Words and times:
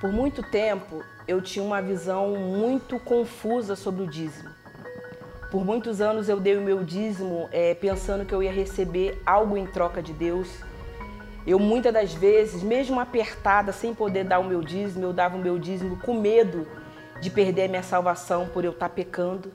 Por 0.00 0.10
muito 0.10 0.42
tempo 0.42 1.04
eu 1.28 1.42
tinha 1.42 1.62
uma 1.62 1.82
visão 1.82 2.30
muito 2.30 2.98
confusa 2.98 3.76
sobre 3.76 4.02
o 4.02 4.06
dízimo. 4.06 4.48
Por 5.50 5.62
muitos 5.62 6.00
anos 6.00 6.26
eu 6.26 6.40
dei 6.40 6.56
o 6.56 6.62
meu 6.62 6.82
dízimo 6.82 7.50
é, 7.52 7.74
pensando 7.74 8.24
que 8.24 8.34
eu 8.34 8.42
ia 8.42 8.50
receber 8.50 9.20
algo 9.26 9.58
em 9.58 9.66
troca 9.66 10.02
de 10.02 10.14
Deus. 10.14 10.48
Eu 11.46 11.58
muitas 11.58 11.92
das 11.92 12.14
vezes, 12.14 12.62
mesmo 12.62 12.98
apertada, 12.98 13.72
sem 13.72 13.94
poder 13.94 14.24
dar 14.24 14.38
o 14.38 14.44
meu 14.44 14.62
dízimo, 14.62 15.04
eu 15.04 15.12
dava 15.12 15.36
o 15.36 15.40
meu 15.40 15.58
dízimo 15.58 15.98
com 15.98 16.14
medo 16.14 16.66
de 17.20 17.28
perder 17.28 17.64
a 17.64 17.68
minha 17.68 17.82
salvação 17.82 18.48
por 18.48 18.64
eu 18.64 18.70
estar 18.70 18.88
pecando. 18.88 19.52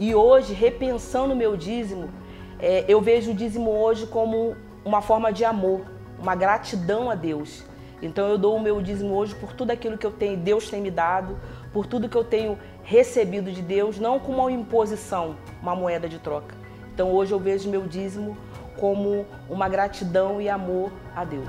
E 0.00 0.16
hoje, 0.16 0.52
repensando 0.52 1.32
o 1.32 1.36
meu 1.36 1.56
dízimo, 1.56 2.10
é, 2.58 2.84
eu 2.88 3.00
vejo 3.00 3.30
o 3.30 3.34
dízimo 3.34 3.70
hoje 3.70 4.04
como 4.08 4.56
uma 4.84 5.00
forma 5.00 5.32
de 5.32 5.44
amor, 5.44 5.82
uma 6.18 6.34
gratidão 6.34 7.08
a 7.08 7.14
Deus. 7.14 7.62
Então 8.02 8.28
eu 8.28 8.36
dou 8.36 8.56
o 8.56 8.60
meu 8.60 8.82
dízimo 8.82 9.14
hoje 9.14 9.34
por 9.34 9.54
tudo 9.54 9.70
aquilo 9.70 9.96
que 9.96 10.06
eu 10.06 10.10
tenho, 10.10 10.36
Deus 10.36 10.68
tem 10.68 10.82
me 10.82 10.90
dado, 10.90 11.38
por 11.72 11.86
tudo 11.86 12.08
que 12.08 12.16
eu 12.16 12.24
tenho 12.24 12.58
recebido 12.82 13.50
de 13.50 13.62
Deus, 13.62 13.98
não 13.98 14.20
como 14.20 14.42
uma 14.42 14.52
imposição, 14.52 15.36
uma 15.62 15.74
moeda 15.74 16.08
de 16.08 16.18
troca. 16.18 16.54
Então 16.92 17.10
hoje 17.10 17.32
eu 17.32 17.40
vejo 17.40 17.70
meu 17.70 17.86
dízimo 17.86 18.36
como 18.78 19.24
uma 19.48 19.68
gratidão 19.68 20.40
e 20.40 20.48
amor 20.48 20.92
a 21.14 21.24
Deus. 21.24 21.48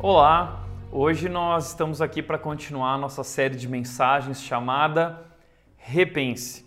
Olá, 0.00 0.64
hoje 0.90 1.28
nós 1.28 1.68
estamos 1.68 2.02
aqui 2.02 2.20
para 2.20 2.36
continuar 2.36 2.98
nossa 2.98 3.22
série 3.22 3.54
de 3.54 3.68
mensagens 3.68 4.42
chamada 4.42 5.22
Repense. 5.76 6.64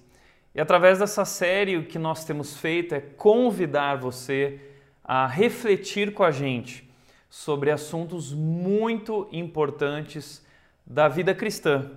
E 0.55 0.61
através 0.61 0.99
dessa 0.99 1.25
série 1.25 1.77
o 1.77 1.85
que 1.85 1.99
nós 1.99 2.23
temos 2.23 2.57
feito 2.57 2.95
é 2.95 3.01
convidar 3.01 3.97
você 3.97 4.59
a 5.07 5.25
refletir 5.25 6.13
com 6.13 6.23
a 6.23 6.31
gente 6.31 6.87
sobre 7.29 7.71
assuntos 7.71 8.33
muito 8.33 9.27
importantes 9.31 10.45
da 10.85 11.07
vida 11.07 11.33
cristã. 11.33 11.89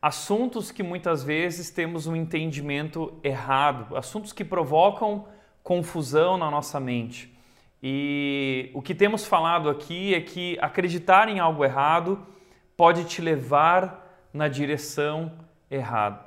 Assuntos 0.00 0.70
que 0.70 0.82
muitas 0.82 1.22
vezes 1.22 1.70
temos 1.70 2.06
um 2.06 2.16
entendimento 2.16 3.12
errado, 3.22 3.96
assuntos 3.96 4.32
que 4.32 4.44
provocam 4.44 5.28
confusão 5.62 6.36
na 6.38 6.50
nossa 6.50 6.80
mente. 6.80 7.32
E 7.82 8.70
o 8.72 8.80
que 8.80 8.94
temos 8.94 9.26
falado 9.26 9.68
aqui 9.68 10.14
é 10.14 10.20
que 10.20 10.58
acreditar 10.60 11.28
em 11.28 11.38
algo 11.38 11.64
errado 11.64 12.26
pode 12.76 13.04
te 13.04 13.20
levar 13.20 14.26
na 14.32 14.48
direção 14.48 15.32
errada. 15.70 16.24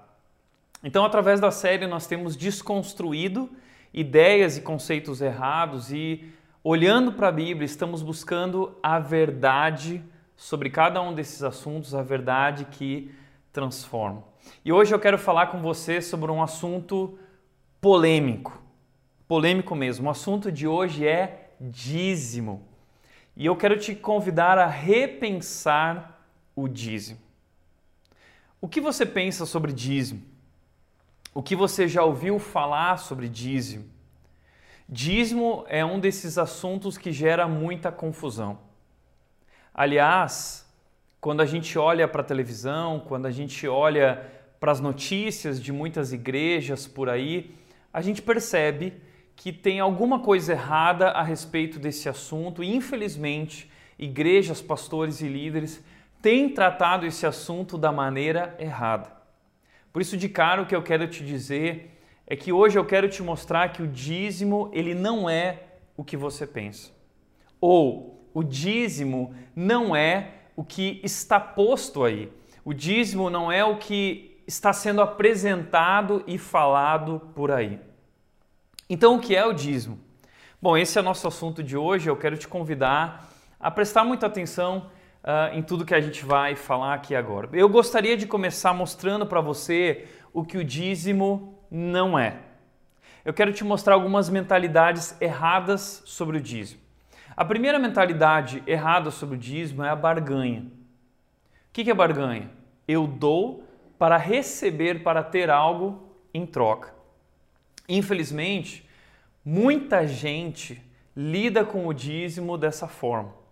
Então, 0.84 1.04
através 1.04 1.40
da 1.40 1.50
série, 1.50 1.88
nós 1.88 2.06
temos 2.06 2.36
desconstruído 2.38 3.50
ideias 3.98 4.58
e 4.58 4.62
conceitos 4.62 5.22
errados 5.22 5.92
e 5.92 6.32
olhando 6.64 7.14
para 7.14 7.30
a 7.30 7.32
Bíblia, 7.32 7.66
estamos 7.66 8.04
buscando 8.04 8.78
a 8.84 9.00
verdade 9.00 10.04
sobre 10.36 10.70
cada 10.70 11.02
um 11.02 11.16
desses 11.16 11.42
assuntos, 11.42 11.96
a 11.96 12.04
verdade 12.04 12.66
que 12.66 13.12
transforma. 13.52 14.24
E 14.64 14.72
hoje 14.72 14.94
eu 14.94 15.00
quero 15.00 15.18
falar 15.18 15.48
com 15.48 15.64
você 15.64 16.00
sobre 16.00 16.32
um 16.32 16.44
assunto 16.44 17.18
polêmico. 17.82 18.62
Polêmico 19.28 19.74
mesmo. 19.76 20.08
O 20.08 20.12
assunto 20.12 20.52
de 20.52 20.68
hoje 20.68 21.08
é 21.08 21.50
dízimo. 21.60 22.68
E 23.36 23.48
eu 23.48 23.56
quero 23.56 23.80
te 23.80 23.96
convidar 23.96 24.60
a 24.60 24.68
repensar 24.68 26.22
o 26.56 26.68
dízimo. 26.68 27.20
O 28.62 28.68
que 28.68 28.80
você 28.80 29.08
pensa 29.08 29.44
sobre 29.44 29.74
dízimo? 29.74 30.37
O 31.34 31.44
que 31.44 31.56
você 31.56 31.88
já 31.88 32.04
ouviu 32.04 32.40
falar 32.40 32.98
sobre 32.98 33.28
dízimo? 33.28 33.86
Dízimo 34.90 35.66
é 35.68 35.84
um 35.84 36.00
desses 36.00 36.38
assuntos 36.38 36.98
que 36.98 37.12
gera 37.12 37.48
muita 37.48 37.92
confusão. 37.92 38.60
Aliás, 39.74 40.66
quando 41.20 41.42
a 41.42 41.46
gente 41.46 41.78
olha 41.78 42.08
para 42.08 42.22
a 42.22 42.26
televisão, 42.26 43.02
quando 43.02 43.26
a 43.26 43.32
gente 43.32 43.68
olha 43.68 44.26
para 44.60 44.72
as 44.72 44.80
notícias 44.80 45.62
de 45.62 45.72
muitas 45.72 46.14
igrejas 46.14 46.88
por 46.88 47.10
aí, 47.10 47.54
a 47.92 48.02
gente 48.02 48.22
percebe 48.22 48.94
que 49.36 49.52
tem 49.52 49.80
alguma 49.80 50.22
coisa 50.22 50.54
errada 50.54 51.10
a 51.10 51.22
respeito 51.22 51.78
desse 51.78 52.10
assunto 52.10 52.64
e, 52.64 52.74
infelizmente, 52.74 53.70
igrejas, 54.00 54.62
pastores 54.62 55.22
e 55.22 55.28
líderes 55.28 55.84
têm 56.22 56.50
tratado 56.50 57.06
esse 57.06 57.26
assunto 57.26 57.78
da 57.78 57.92
maneira 57.92 58.56
errada. 58.58 59.17
Por 59.98 60.02
isso, 60.02 60.16
de 60.16 60.30
cara, 60.30 60.62
o 60.62 60.68
que 60.68 60.76
eu 60.76 60.84
quero 60.84 61.08
te 61.08 61.26
dizer 61.26 62.00
é 62.28 62.36
que 62.36 62.54
hoje 62.54 62.78
eu 62.78 62.86
quero 62.86 63.10
te 63.10 63.24
mostrar 63.24 63.74
que 63.74 63.82
o 63.82 63.88
dízimo 63.88 64.70
ele 64.72 64.94
não 64.94 65.28
é 65.28 65.64
o 65.98 66.04
que 66.04 66.16
você 66.16 66.46
pensa. 66.46 66.92
Ou 67.60 68.30
o 68.32 68.44
dízimo 68.44 69.34
não 69.56 69.96
é 69.96 70.34
o 70.56 70.64
que 70.64 71.02
está 71.04 71.40
posto 71.40 72.04
aí. 72.04 72.32
O 72.64 72.76
dízimo 72.76 73.28
não 73.32 73.52
é 73.52 73.66
o 73.66 73.78
que 73.80 74.40
está 74.46 74.72
sendo 74.72 75.02
apresentado 75.02 76.24
e 76.28 76.38
falado 76.38 77.32
por 77.34 77.50
aí. 77.50 77.80
Então, 78.88 79.16
o 79.16 79.20
que 79.20 79.36
é 79.36 79.48
o 79.48 79.52
dízimo? 79.52 80.00
Bom, 80.62 80.78
esse 80.78 80.96
é 80.96 81.02
o 81.02 81.04
nosso 81.04 81.28
assunto 81.28 81.64
de 81.64 81.76
hoje. 81.76 82.08
Eu 82.08 82.16
quero 82.16 82.38
te 82.38 82.48
convidar 82.48 83.34
a 83.60 83.72
prestar 83.72 84.04
muita 84.04 84.28
atenção 84.28 84.92
uh, 85.28 85.54
em 85.54 85.62
tudo 85.62 85.86
que 85.86 85.94
a 85.94 86.00
gente 86.00 86.24
vai 86.24 86.56
falar 86.56 86.94
aqui 86.94 87.14
agora. 87.14 87.50
Eu 87.52 87.68
gostaria 87.68 88.16
de 88.16 88.26
começar 88.26 88.74
mostrando 88.74 89.26
para 89.26 89.42
você 89.42 90.08
o 90.34 90.46
que 90.46 90.58
o 90.58 90.64
dízimo 90.64 91.60
não 91.70 92.18
é. 92.18 92.40
Eu 93.26 93.34
quero 93.34 93.52
te 93.52 93.66
mostrar 93.66 93.96
algumas 93.96 94.30
mentalidades 94.30 95.20
erradas 95.20 96.02
sobre 96.06 96.38
o 96.38 96.42
dízimo. 96.42 96.80
A 97.36 97.44
primeira 97.44 97.78
mentalidade 97.78 98.64
errada 98.66 99.12
sobre 99.12 99.36
o 99.36 99.38
dízimo 99.38 99.84
é 99.84 99.90
a 99.90 99.96
barganha. 99.96 100.62
O 100.62 101.74
que 101.74 101.92
é 101.92 101.94
barganha? 101.94 102.50
Eu 102.88 103.06
dou 103.06 103.64
para 104.00 104.16
receber, 104.16 105.04
para 105.04 105.22
ter 105.22 105.50
algo 105.50 106.08
em 106.34 106.46
troca. 106.46 106.96
Infelizmente, 107.90 108.88
muita 109.44 110.08
gente 110.08 110.82
lida 111.16 111.66
com 111.66 111.86
o 111.86 111.94
dízimo 111.94 112.58
dessa 112.58 112.88
forma 112.88 113.47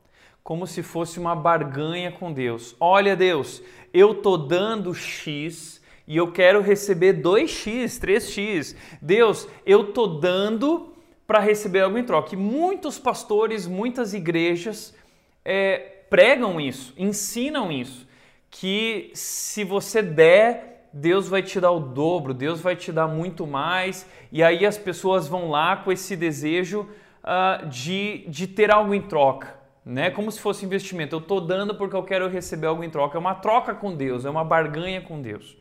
como 0.46 0.68
se 0.68 0.84
fosse 0.84 1.20
uma 1.20 1.36
barganha 1.36 2.12
com 2.12 2.32
Deus. 2.32 2.76
Olha, 2.80 3.16
Deus, 3.16 3.64
eu 3.92 4.14
tô 4.14 4.38
dando 4.38 4.94
X 4.94 5.82
e 6.08 6.16
eu 6.16 6.32
quero 6.32 6.62
receber 6.62 7.20
2x, 7.20 8.00
3x. 8.00 8.76
Deus, 9.02 9.48
eu 9.66 9.92
tô 9.92 10.06
dando 10.06 10.94
para 11.26 11.40
receber 11.40 11.80
algo 11.80 11.98
em 11.98 12.04
troca. 12.04 12.36
E 12.36 12.38
muitos 12.38 13.00
pastores, 13.00 13.66
muitas 13.66 14.14
igrejas 14.14 14.96
é, 15.44 15.80
pregam 16.12 16.62
isso, 16.62 16.94
ensinam 16.96 17.72
isso, 17.72 18.08
que 18.52 19.10
se 19.16 19.64
você 19.64 20.04
der, 20.04 20.88
Deus 20.94 21.28
vai 21.28 21.42
te 21.42 21.60
dar 21.60 21.72
o 21.72 21.80
dobro, 21.80 22.36
Deus 22.36 22.62
vai 22.62 22.76
te 22.76 22.92
dar 22.92 23.08
muito 23.08 23.48
mais, 23.48 24.06
e 24.32 24.44
aí 24.44 24.64
as 24.64 24.78
pessoas 24.78 25.28
vão 25.28 25.50
lá 25.50 25.78
com 25.78 25.92
esse 25.92 26.16
desejo 26.16 26.88
uh, 27.24 27.68
de, 27.68 28.26
de 28.28 28.46
ter 28.46 28.70
algo 28.70 28.94
em 28.94 29.02
troca 29.02 29.55
né? 29.86 30.10
Como 30.10 30.32
se 30.32 30.40
fosse 30.40 30.66
investimento. 30.66 31.16
Eu 31.16 31.20
estou 31.20 31.40
dando 31.40 31.76
porque 31.76 31.96
eu 31.96 32.04
quero 32.04 32.28
receber 32.28 32.68
algo 32.68 32.84
em 32.84 32.90
troca. 32.90 33.18
É 33.18 33.20
uma 33.20 33.36
troca 33.36 33.76
com 33.76 33.96
Deus, 33.96 34.26
é 34.26 34.30
uma 34.30 34.44
barganha 34.44 35.02
com 35.02 35.22
Deus. 35.22 35.56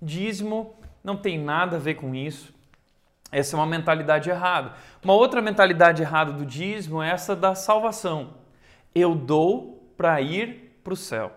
Dízimo 0.00 0.74
não 1.02 1.16
tem 1.16 1.38
nada 1.38 1.76
a 1.76 1.80
ver 1.80 1.94
com 1.94 2.14
isso. 2.14 2.52
Essa 3.32 3.56
é 3.56 3.58
uma 3.58 3.66
mentalidade 3.66 4.28
errada. 4.28 4.74
Uma 5.02 5.14
outra 5.14 5.40
mentalidade 5.40 6.02
errada 6.02 6.32
do 6.32 6.44
dízimo 6.44 7.02
é 7.02 7.10
essa 7.10 7.34
da 7.34 7.54
salvação. 7.54 8.34
Eu 8.94 9.14
dou 9.14 9.92
para 9.96 10.20
ir 10.20 10.78
para 10.84 10.92
o 10.92 10.96
céu. 10.96 11.32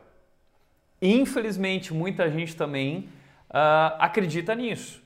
Infelizmente, 1.01 1.93
muita 1.93 2.29
gente 2.29 2.55
também 2.55 3.09
uh, 3.49 3.95
acredita 3.99 4.53
nisso, 4.53 5.01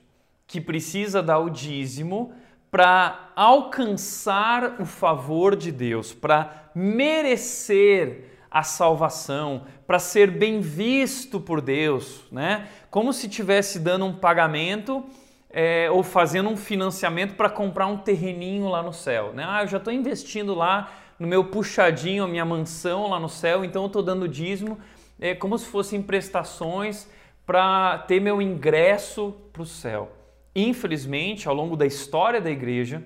que 0.46 0.60
precisa 0.60 1.22
dar 1.22 1.38
o 1.38 1.50
dízimo 1.50 2.34
para 2.72 3.30
alcançar 3.36 4.80
o 4.80 4.86
favor 4.86 5.54
de 5.54 5.70
Deus, 5.70 6.14
para 6.14 6.70
merecer 6.74 8.30
a 8.50 8.62
salvação, 8.62 9.66
para 9.86 9.98
ser 9.98 10.30
bem 10.30 10.62
visto 10.62 11.38
por 11.38 11.60
Deus, 11.60 12.24
né? 12.32 12.68
Como 12.90 13.12
se 13.12 13.26
estivesse 13.26 13.78
dando 13.78 14.06
um 14.06 14.14
pagamento 14.14 15.04
é, 15.50 15.90
ou 15.90 16.02
fazendo 16.02 16.48
um 16.48 16.56
financiamento 16.56 17.34
para 17.34 17.50
comprar 17.50 17.86
um 17.88 17.98
terreninho 17.98 18.66
lá 18.68 18.82
no 18.82 18.92
céu, 18.92 19.34
né? 19.34 19.44
Ah, 19.46 19.64
eu 19.64 19.68
já 19.68 19.76
estou 19.76 19.92
investindo 19.92 20.54
lá 20.54 20.90
no 21.18 21.28
meu 21.28 21.44
puxadinho, 21.44 22.24
a 22.24 22.28
minha 22.28 22.44
mansão 22.44 23.06
lá 23.10 23.20
no 23.20 23.28
céu, 23.28 23.66
então 23.66 23.82
eu 23.82 23.88
estou 23.88 24.02
dando 24.02 24.26
dízimo, 24.26 24.78
é 25.20 25.34
como 25.34 25.58
se 25.58 25.66
fossem 25.66 26.00
prestações 26.00 27.06
para 27.44 27.98
ter 28.08 28.18
meu 28.18 28.40
ingresso 28.40 29.34
para 29.52 29.62
o 29.62 29.66
céu. 29.66 30.21
Infelizmente, 30.54 31.48
ao 31.48 31.54
longo 31.54 31.76
da 31.76 31.86
história 31.86 32.40
da 32.40 32.50
igreja, 32.50 33.02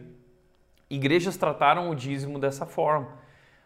igrejas 0.91 1.37
trataram 1.37 1.91
o 1.91 1.95
dízimo 1.95 2.39
dessa 2.39 2.67
forma. 2.67 3.09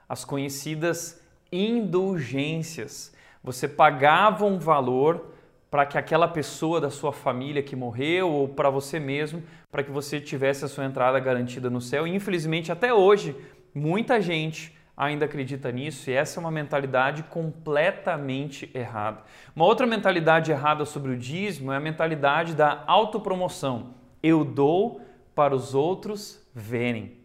As 0.08 0.24
conhecidas 0.24 1.20
indulgências. 1.50 3.14
Você 3.42 3.66
pagava 3.66 4.44
um 4.44 4.58
valor 4.58 5.34
para 5.70 5.86
que 5.86 5.96
aquela 5.96 6.26
pessoa 6.26 6.80
da 6.80 6.90
sua 6.90 7.12
família 7.12 7.62
que 7.62 7.76
morreu 7.76 8.28
ou 8.28 8.48
para 8.48 8.68
você 8.68 8.98
mesmo, 8.98 9.42
para 9.70 9.84
que 9.84 9.90
você 9.90 10.20
tivesse 10.20 10.64
a 10.64 10.68
sua 10.68 10.84
entrada 10.84 11.18
garantida 11.20 11.70
no 11.70 11.80
céu. 11.80 12.06
E, 12.06 12.14
infelizmente, 12.14 12.72
até 12.72 12.92
hoje 12.92 13.36
muita 13.74 14.20
gente 14.20 14.76
ainda 15.00 15.24
acredita 15.24 15.72
nisso 15.72 16.10
e 16.10 16.12
essa 16.12 16.38
é 16.38 16.40
uma 16.42 16.50
mentalidade 16.50 17.22
completamente 17.22 18.70
errada. 18.74 19.22
Uma 19.56 19.64
outra 19.64 19.86
mentalidade 19.86 20.50
errada 20.50 20.84
sobre 20.84 21.12
o 21.12 21.16
dízimo 21.16 21.72
é 21.72 21.76
a 21.76 21.80
mentalidade 21.80 22.54
da 22.54 22.84
autopromoção. 22.86 23.94
Eu 24.22 24.44
dou 24.44 25.00
para 25.34 25.54
os 25.56 25.74
outros 25.74 26.46
verem. 26.54 27.16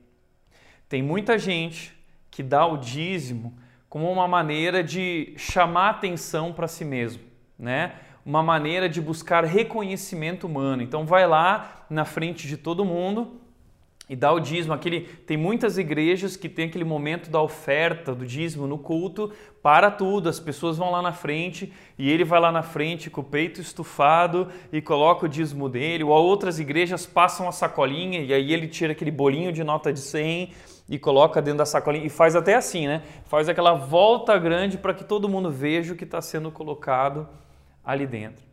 Tem 0.88 1.04
muita 1.04 1.38
gente 1.38 1.94
que 2.32 2.42
dá 2.42 2.66
o 2.66 2.78
dízimo 2.78 3.58
como 3.90 4.10
uma 4.10 4.28
maneira 4.28 4.82
de 4.82 5.34
chamar 5.36 5.90
atenção 5.90 6.54
para 6.54 6.70
si 6.70 6.86
mesmo, 6.86 7.24
né? 7.60 7.96
Uma 8.26 8.42
maneira 8.42 8.88
de 8.88 9.02
buscar 9.02 9.44
reconhecimento 9.44 10.48
humano. 10.48 10.82
Então 10.82 11.06
vai 11.06 11.28
lá 11.28 11.86
na 11.90 12.06
frente 12.06 12.48
de 12.48 12.56
todo 12.56 12.86
mundo 12.86 13.42
e 14.10 14.16
dá 14.16 14.32
o 14.32 14.40
dízimo. 14.40 14.74
Aquele, 14.74 15.02
tem 15.02 15.38
muitas 15.38 15.78
igrejas 15.78 16.38
que 16.38 16.48
tem 16.48 16.66
aquele 16.66 16.84
momento 16.84 17.30
da 17.30 17.42
oferta 17.42 18.14
do 18.14 18.26
dízimo 18.26 18.68
no 18.68 18.78
culto, 18.78 19.32
para 19.62 19.90
tudo, 19.90 20.30
as 20.30 20.40
pessoas 20.40 20.78
vão 20.78 20.92
lá 20.92 21.02
na 21.02 21.12
frente 21.12 21.74
e 21.98 22.10
ele 22.12 22.24
vai 22.24 22.40
lá 22.40 22.52
na 22.52 22.62
frente 22.62 23.10
com 23.10 23.22
o 23.22 23.24
peito 23.24 23.60
estufado 23.60 24.48
e 24.72 24.80
coloca 24.80 25.26
o 25.26 25.30
dízimo 25.30 25.68
dele. 25.68 26.04
Ou 26.04 26.12
outras 26.12 26.60
igrejas 26.60 27.06
passam 27.06 27.48
a 27.48 27.52
sacolinha 27.52 28.20
e 28.20 28.32
aí 28.32 28.54
ele 28.54 28.68
tira 28.68 28.92
aquele 28.92 29.10
bolinho 29.10 29.52
de 29.52 29.64
nota 29.64 29.92
de 29.92 30.00
100 30.00 30.52
e 30.88 31.00
coloca 31.00 31.42
dentro 31.42 31.58
da 31.58 31.66
sacolinha 31.66 32.06
e 32.06 32.10
faz 32.10 32.36
até 32.36 32.54
assim, 32.54 32.86
né? 32.86 33.02
Faz 33.26 33.50
aquela 33.50 33.74
volta 33.74 34.38
grande 34.38 34.78
para 34.78 34.94
que 34.94 35.04
todo 35.04 35.28
mundo 35.28 35.50
veja 35.50 35.94
o 35.94 35.96
que 35.96 36.04
está 36.04 36.22
sendo 36.22 36.52
colocado 36.52 37.28
ali 37.84 38.06
dentro. 38.06 38.46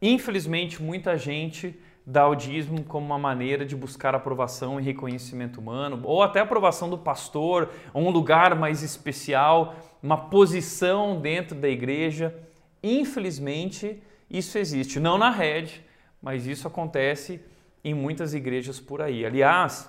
Infelizmente, 0.00 0.80
muita 0.80 1.18
gente 1.18 1.76
dá 2.04 2.26
o 2.26 2.34
dízimo 2.34 2.82
como 2.84 3.06
uma 3.06 3.18
maneira 3.18 3.64
de 3.64 3.76
buscar 3.76 4.14
aprovação 4.14 4.80
e 4.80 4.82
reconhecimento 4.82 5.60
humano, 5.60 6.00
ou 6.04 6.22
até 6.22 6.40
aprovação 6.40 6.90
do 6.90 6.98
pastor, 6.98 7.70
um 7.94 8.10
lugar 8.10 8.54
mais 8.56 8.82
especial, 8.82 9.76
uma 10.02 10.16
posição 10.16 11.20
dentro 11.20 11.56
da 11.56 11.68
igreja. 11.68 12.34
Infelizmente, 12.82 14.02
isso 14.28 14.58
existe, 14.58 14.98
não 14.98 15.16
na 15.16 15.30
rede, 15.30 15.84
mas 16.20 16.46
isso 16.46 16.66
acontece 16.66 17.40
em 17.84 17.94
muitas 17.94 18.34
igrejas 18.34 18.80
por 18.80 19.00
aí. 19.00 19.24
Aliás, 19.24 19.88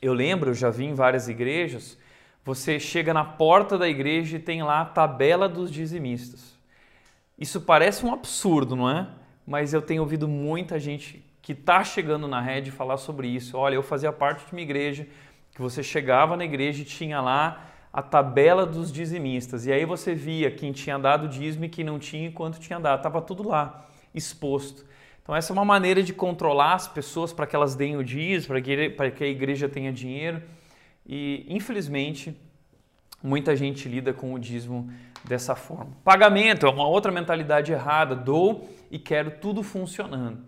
eu 0.00 0.12
lembro, 0.12 0.50
eu 0.50 0.54
já 0.54 0.70
vi 0.70 0.84
em 0.84 0.94
várias 0.94 1.28
igrejas, 1.28 1.98
você 2.44 2.78
chega 2.78 3.14
na 3.14 3.24
porta 3.24 3.78
da 3.78 3.88
igreja 3.88 4.36
e 4.36 4.40
tem 4.40 4.62
lá 4.62 4.82
a 4.82 4.84
tabela 4.84 5.48
dos 5.48 5.70
dizimistas. 5.70 6.54
Isso 7.38 7.62
parece 7.62 8.04
um 8.04 8.12
absurdo, 8.12 8.76
não 8.76 8.88
é? 8.88 9.08
Mas 9.46 9.74
eu 9.74 9.82
tenho 9.82 10.02
ouvido 10.02 10.26
muita 10.26 10.78
gente 10.78 11.24
que 11.42 11.52
está 11.52 11.84
chegando 11.84 12.26
na 12.26 12.40
rede 12.40 12.70
falar 12.70 12.96
sobre 12.96 13.28
isso. 13.28 13.56
Olha, 13.56 13.74
eu 13.74 13.82
fazia 13.82 14.12
parte 14.12 14.46
de 14.46 14.52
uma 14.52 14.60
igreja 14.60 15.06
que 15.54 15.60
você 15.60 15.82
chegava 15.82 16.36
na 16.36 16.44
igreja 16.44 16.82
e 16.82 16.84
tinha 16.84 17.20
lá 17.20 17.70
a 17.92 18.02
tabela 18.02 18.66
dos 18.66 18.90
dizimistas. 18.90 19.66
E 19.66 19.72
aí 19.72 19.84
você 19.84 20.14
via 20.14 20.50
quem 20.50 20.72
tinha 20.72 20.98
dado 20.98 21.28
dízimo 21.28 21.66
e 21.66 21.68
quem 21.68 21.84
não 21.84 21.98
tinha 21.98 22.28
e 22.28 22.32
quanto 22.32 22.58
tinha 22.58 22.80
dado. 22.80 22.98
Estava 22.98 23.20
tudo 23.20 23.46
lá, 23.46 23.88
exposto. 24.14 24.84
Então 25.22 25.36
essa 25.36 25.52
é 25.52 25.54
uma 25.54 25.64
maneira 25.64 26.02
de 26.02 26.12
controlar 26.12 26.74
as 26.74 26.88
pessoas 26.88 27.32
para 27.32 27.46
que 27.46 27.54
elas 27.54 27.74
deem 27.74 27.96
o 27.96 28.02
dízimo, 28.02 28.48
para 28.48 28.60
que, 28.60 28.90
para 28.90 29.10
que 29.10 29.22
a 29.22 29.28
igreja 29.28 29.68
tenha 29.68 29.92
dinheiro. 29.92 30.42
E 31.06 31.46
infelizmente 31.48 32.34
muita 33.22 33.54
gente 33.54 33.88
lida 33.88 34.12
com 34.12 34.34
o 34.34 34.38
dízimo 34.38 34.90
dessa 35.22 35.54
forma. 35.54 35.92
Pagamento 36.02 36.66
é 36.66 36.70
uma 36.70 36.86
outra 36.86 37.12
mentalidade 37.12 37.72
errada. 37.72 38.14
Dou 38.14 38.68
e 38.90 38.98
quero 38.98 39.32
tudo 39.32 39.62
funcionando. 39.62 40.44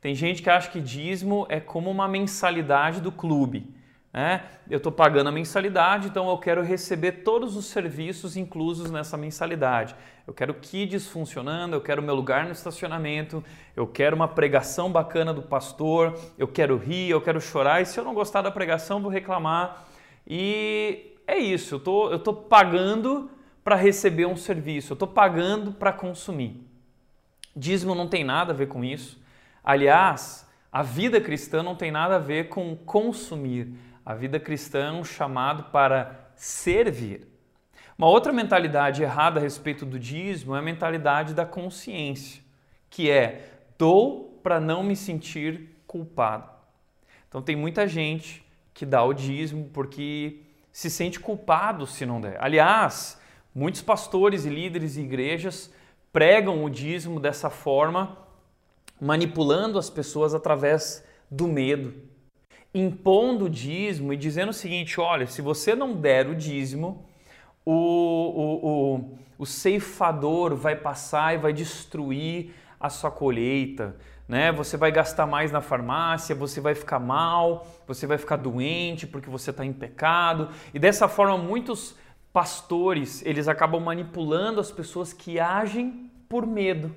Tem 0.00 0.14
gente 0.14 0.42
que 0.42 0.48
acha 0.48 0.70
que 0.70 0.80
dízimo 0.80 1.46
é 1.48 1.60
como 1.60 1.90
uma 1.90 2.08
mensalidade 2.08 3.00
do 3.00 3.12
clube. 3.12 3.74
Né? 4.12 4.42
Eu 4.68 4.78
estou 4.78 4.90
pagando 4.90 5.28
a 5.28 5.32
mensalidade, 5.32 6.08
então 6.08 6.28
eu 6.28 6.38
quero 6.38 6.62
receber 6.62 7.12
todos 7.22 7.56
os 7.56 7.66
serviços 7.66 8.36
inclusos 8.36 8.90
nessa 8.90 9.16
mensalidade. 9.16 9.94
Eu 10.26 10.34
quero 10.34 10.54
kids 10.54 11.06
funcionando, 11.06 11.74
eu 11.74 11.80
quero 11.80 12.02
meu 12.02 12.14
lugar 12.14 12.44
no 12.44 12.52
estacionamento, 12.52 13.44
eu 13.76 13.86
quero 13.86 14.16
uma 14.16 14.26
pregação 14.26 14.90
bacana 14.90 15.32
do 15.32 15.42
pastor, 15.42 16.18
eu 16.36 16.48
quero 16.48 16.76
rir, 16.76 17.10
eu 17.10 17.20
quero 17.20 17.40
chorar, 17.40 17.82
e 17.82 17.86
se 17.86 18.00
eu 18.00 18.04
não 18.04 18.14
gostar 18.14 18.42
da 18.42 18.50
pregação, 18.50 19.00
vou 19.00 19.10
reclamar. 19.10 19.86
E 20.26 21.16
é 21.26 21.38
isso, 21.38 21.76
eu 21.76 21.80
tô, 21.80 22.14
estou 22.14 22.34
tô 22.34 22.40
pagando 22.42 23.30
para 23.62 23.76
receber 23.76 24.26
um 24.26 24.36
serviço, 24.36 24.92
eu 24.92 24.94
estou 24.94 25.08
pagando 25.08 25.72
para 25.72 25.92
consumir. 25.92 26.69
Dízimo 27.54 27.94
não 27.94 28.08
tem 28.08 28.24
nada 28.24 28.52
a 28.52 28.56
ver 28.56 28.68
com 28.68 28.84
isso. 28.84 29.20
Aliás, 29.62 30.48
a 30.72 30.82
vida 30.82 31.20
cristã 31.20 31.62
não 31.62 31.74
tem 31.74 31.90
nada 31.90 32.16
a 32.16 32.18
ver 32.18 32.48
com 32.48 32.76
consumir. 32.76 33.74
A 34.04 34.14
vida 34.14 34.38
cristã 34.38 34.86
é 34.86 34.92
um 34.92 35.04
chamado 35.04 35.64
para 35.64 36.30
servir. 36.34 37.28
Uma 37.98 38.08
outra 38.08 38.32
mentalidade 38.32 39.02
errada 39.02 39.38
a 39.38 39.42
respeito 39.42 39.84
do 39.84 39.98
dízimo 39.98 40.54
é 40.56 40.58
a 40.58 40.62
mentalidade 40.62 41.34
da 41.34 41.44
consciência, 41.44 42.42
que 42.88 43.10
é 43.10 43.60
dou 43.76 44.40
para 44.42 44.58
não 44.58 44.82
me 44.82 44.96
sentir 44.96 45.82
culpado. 45.86 46.48
Então 47.28 47.42
tem 47.42 47.54
muita 47.54 47.86
gente 47.86 48.44
que 48.72 48.86
dá 48.86 49.04
o 49.04 49.12
dízimo 49.12 49.68
porque 49.72 50.40
se 50.72 50.88
sente 50.88 51.20
culpado 51.20 51.86
se 51.86 52.06
não 52.06 52.20
der. 52.20 52.42
Aliás, 52.42 53.20
muitos 53.54 53.82
pastores 53.82 54.44
e 54.46 54.48
líderes 54.48 54.96
e 54.96 55.02
igrejas 55.02 55.72
pregam 56.12 56.64
o 56.64 56.70
dízimo 56.70 57.20
dessa 57.20 57.50
forma, 57.50 58.18
manipulando 59.00 59.78
as 59.78 59.88
pessoas 59.88 60.34
através 60.34 61.04
do 61.30 61.46
medo, 61.46 61.94
impondo 62.74 63.46
o 63.46 63.50
dízimo 63.50 64.12
e 64.12 64.16
dizendo 64.16 64.50
o 64.50 64.54
seguinte: 64.54 65.00
olha, 65.00 65.26
se 65.26 65.40
você 65.40 65.74
não 65.74 65.94
der 65.94 66.26
o 66.28 66.34
dízimo, 66.34 67.06
o, 67.64 67.72
o, 67.72 68.94
o, 68.96 69.18
o 69.38 69.46
ceifador 69.46 70.54
vai 70.54 70.76
passar 70.76 71.34
e 71.34 71.38
vai 71.38 71.52
destruir 71.52 72.54
a 72.78 72.88
sua 72.88 73.10
colheita. 73.10 73.96
Né? 74.26 74.52
Você 74.52 74.76
vai 74.76 74.92
gastar 74.92 75.26
mais 75.26 75.50
na 75.50 75.60
farmácia, 75.60 76.34
você 76.34 76.60
vai 76.60 76.74
ficar 76.74 77.00
mal, 77.00 77.66
você 77.86 78.06
vai 78.06 78.16
ficar 78.16 78.36
doente 78.36 79.06
porque 79.06 79.28
você 79.28 79.50
está 79.50 79.64
em 79.64 79.72
pecado. 79.72 80.48
E 80.72 80.78
dessa 80.78 81.08
forma, 81.08 81.36
muitos 81.36 81.96
pastores, 82.32 83.24
eles 83.24 83.48
acabam 83.48 83.82
manipulando 83.82 84.60
as 84.60 84.70
pessoas 84.70 85.12
que 85.12 85.40
agem 85.40 86.10
por 86.28 86.46
medo, 86.46 86.94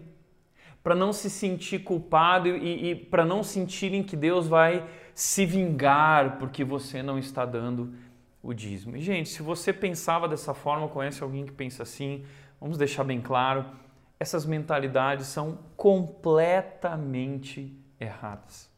para 0.83 0.93
não 0.93 1.13
se 1.13 1.29
sentir 1.29 1.83
culpado 1.83 2.47
e, 2.47 2.91
e 2.91 2.95
para 2.95 3.25
não 3.25 3.41
sentirem 3.41 4.03
que 4.03 4.15
Deus 4.15 4.47
vai 4.47 4.87
se 5.15 5.45
vingar 5.45 6.37
porque 6.37 6.63
você 6.63 7.01
não 7.01 7.17
está 7.17 7.45
dando 7.45 7.93
o 8.41 8.53
dízimo. 8.53 8.97
E, 8.97 9.01
gente, 9.01 9.29
se 9.29 9.41
você 9.41 9.71
pensava 9.71 10.27
dessa 10.27 10.53
forma, 10.53 10.89
conhece 10.89 11.23
alguém 11.23 11.45
que 11.45 11.51
pensa 11.51 11.83
assim, 11.83 12.25
vamos 12.59 12.77
deixar 12.77 13.05
bem 13.05 13.21
claro, 13.21 13.65
essas 14.19 14.45
mentalidades 14.45 15.27
são 15.27 15.59
completamente 15.75 17.75
erradas. 17.99 18.69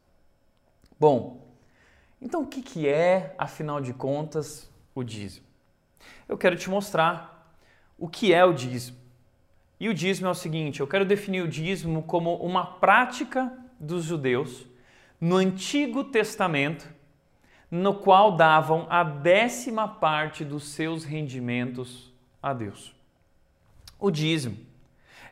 Bom, 0.99 1.45
então 2.21 2.43
o 2.43 2.47
que, 2.47 2.61
que 2.61 2.87
é, 2.87 3.35
afinal 3.37 3.81
de 3.81 3.93
contas, 3.93 4.71
o 4.93 5.03
dízimo? 5.03 5.44
Eu 6.27 6.37
quero 6.37 6.55
te 6.55 6.69
mostrar 6.69 7.55
o 7.97 8.07
que 8.07 8.33
é 8.33 8.43
o 8.43 8.53
dízimo. 8.53 8.97
E 9.79 9.89
o 9.89 9.93
dízimo 9.93 10.27
é 10.27 10.31
o 10.31 10.35
seguinte: 10.35 10.79
eu 10.79 10.87
quero 10.87 11.05
definir 11.05 11.41
o 11.41 11.47
dízimo 11.47 12.03
como 12.03 12.35
uma 12.35 12.65
prática 12.65 13.51
dos 13.79 14.03
judeus 14.03 14.65
no 15.19 15.37
Antigo 15.37 16.03
Testamento, 16.03 16.87
no 17.69 17.95
qual 17.95 18.35
davam 18.35 18.85
a 18.89 19.03
décima 19.03 19.87
parte 19.87 20.45
dos 20.45 20.69
seus 20.69 21.03
rendimentos 21.03 22.13
a 22.41 22.53
Deus. 22.53 22.95
O 23.99 24.11
dízimo 24.11 24.57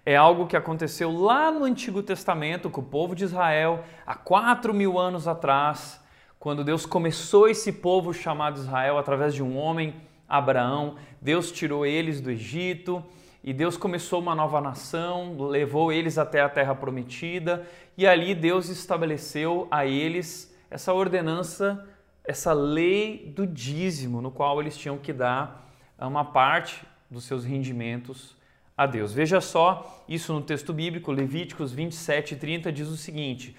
é 0.06 0.16
algo 0.16 0.48
que 0.48 0.58
aconteceu 0.58 1.12
lá 1.12 1.52
no 1.52 1.64
Antigo 1.64 2.04
Testamento 2.04 2.70
com 2.70 2.82
o 2.82 2.86
povo 2.86 3.16
de 3.16 3.24
Israel 3.24 3.84
há 4.06 4.16
quatro 4.16 4.74
mil 4.74 5.00
anos 5.00 5.28
atrás, 5.28 6.02
quando 6.40 6.64
Deus 6.64 6.86
começou 6.86 7.48
esse 7.48 7.72
povo 7.72 8.14
chamado 8.14 8.58
Israel 8.58 8.98
através 8.98 9.34
de 9.34 9.42
um 9.42 9.58
homem 9.58 9.96
Abraão, 10.34 10.96
Deus 11.22 11.52
tirou 11.52 11.86
eles 11.86 12.20
do 12.20 12.32
Egito 12.32 13.06
e 13.44 13.54
Deus 13.54 13.78
começou 13.78 14.20
uma 14.20 14.34
nova 14.34 14.60
nação, 14.60 15.38
levou 15.38 15.92
eles 15.92 16.18
até 16.18 16.42
a 16.42 16.50
terra 16.50 16.74
prometida 16.74 17.68
e 17.96 18.08
ali 18.08 18.34
Deus 18.34 18.68
estabeleceu 18.68 19.68
a 19.70 19.86
eles 19.86 20.52
essa 20.72 20.92
ordenança, 20.92 21.88
essa 22.26 22.52
lei 22.52 23.32
do 23.36 23.46
dízimo, 23.46 24.24
no 24.24 24.32
qual 24.32 24.60
eles 24.60 24.76
tinham 24.76 24.98
que 24.98 25.14
dar 25.14 25.72
uma 26.00 26.26
parte 26.26 26.82
dos 27.12 27.26
seus 27.26 27.46
rendimentos 27.46 28.36
a 28.76 28.88
Deus. 28.88 29.14
Veja 29.14 29.40
só 29.40 30.04
isso 30.10 30.34
no 30.34 30.42
texto 30.42 30.74
bíblico, 30.74 31.12
Levíticos 31.12 31.72
27 31.72 32.34
e 32.34 32.38
30 32.38 32.72
diz 32.72 32.88
o 32.88 32.98
seguinte: 32.98 33.56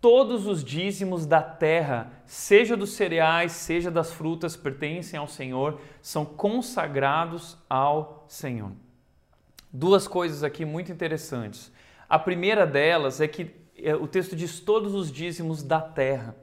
Todos 0.00 0.46
os 0.46 0.62
dízimos 0.62 1.26
da 1.26 1.42
terra, 1.42 2.12
seja 2.24 2.76
dos 2.76 2.90
cereais, 2.90 3.50
seja 3.50 3.90
das 3.90 4.12
frutas, 4.12 4.56
pertencem 4.56 5.18
ao 5.18 5.26
Senhor, 5.26 5.80
são 6.00 6.24
consagrados 6.24 7.58
ao 7.68 8.24
Senhor. 8.28 8.70
Duas 9.72 10.06
coisas 10.06 10.44
aqui 10.44 10.64
muito 10.64 10.92
interessantes. 10.92 11.72
A 12.08 12.18
primeira 12.18 12.64
delas 12.64 13.20
é 13.20 13.26
que 13.26 13.50
é, 13.76 13.94
o 13.94 14.06
texto 14.06 14.36
diz 14.36 14.60
todos 14.60 14.94
os 14.94 15.10
dízimos 15.10 15.64
da 15.64 15.80
terra. 15.80 16.34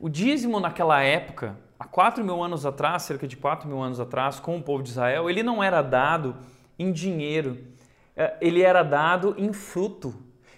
O 0.00 0.08
dízimo 0.08 0.58
naquela 0.58 1.02
época, 1.02 1.58
há 1.78 1.84
4 1.84 2.24
mil 2.24 2.42
anos 2.42 2.64
atrás, 2.64 3.02
cerca 3.02 3.28
de 3.28 3.36
4 3.36 3.68
mil 3.68 3.82
anos 3.82 4.00
atrás, 4.00 4.40
com 4.40 4.56
o 4.56 4.62
povo 4.62 4.82
de 4.82 4.90
Israel, 4.90 5.28
ele 5.28 5.42
não 5.42 5.62
era 5.62 5.82
dado 5.82 6.36
em 6.78 6.90
dinheiro, 6.90 7.58
é, 8.16 8.36
ele 8.40 8.62
era 8.62 8.82
dado 8.82 9.34
em 9.38 9.52
fruto, 9.52 10.14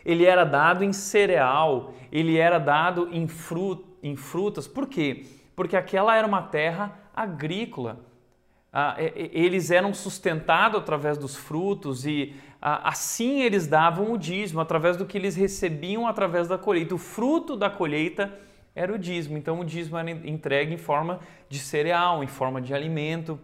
ele 0.09 0.25
era 0.25 0.43
dado 0.43 0.83
em 0.83 0.91
cereal, 0.91 1.93
ele 2.11 2.39
era 2.39 2.59
dado 2.59 3.11
em, 3.13 3.29
fru 3.29 3.85
em 4.03 4.17
frutas. 4.17 4.67
Por 4.67 4.87
quê? 4.87 5.27
Porque 5.55 5.77
aquela 5.77 6.17
era 6.17 6.27
uma 6.27 6.41
terra 6.41 6.99
agrícola. 7.15 8.01
Ah, 8.73 8.97
eles 8.99 9.71
eram 9.71 9.93
sustentados 9.93 10.81
através 10.81 11.19
dos 11.19 11.37
frutos 11.37 12.07
e 12.07 12.35
ah, 12.61 12.89
assim 12.89 13.43
eles 13.43 13.67
davam 13.67 14.13
o 14.13 14.17
dízimo, 14.17 14.63
através 14.63 14.97
do 14.97 15.05
que 15.05 15.19
eles 15.19 15.37
recebiam 15.37 16.07
através 16.07 16.49
da 16.49 16.57
colheita. 16.57 16.95
O 16.95 16.99
fruto 16.99 17.55
da 17.55 17.69
colheita 17.69 18.33
era 18.75 18.91
o 18.91 18.99
dízimo. 18.99 19.37
Então 19.37 19.61
o 19.61 19.65
dízimo 19.65 19.99
era 19.99 20.11
entregue 20.11 20.73
em 20.73 20.79
forma 20.79 21.21
de 21.51 21.59
cereal, 21.59 22.25
em 22.25 22.29
forma 22.29 22.63
de 22.63 22.73
alimento, 22.73 23.39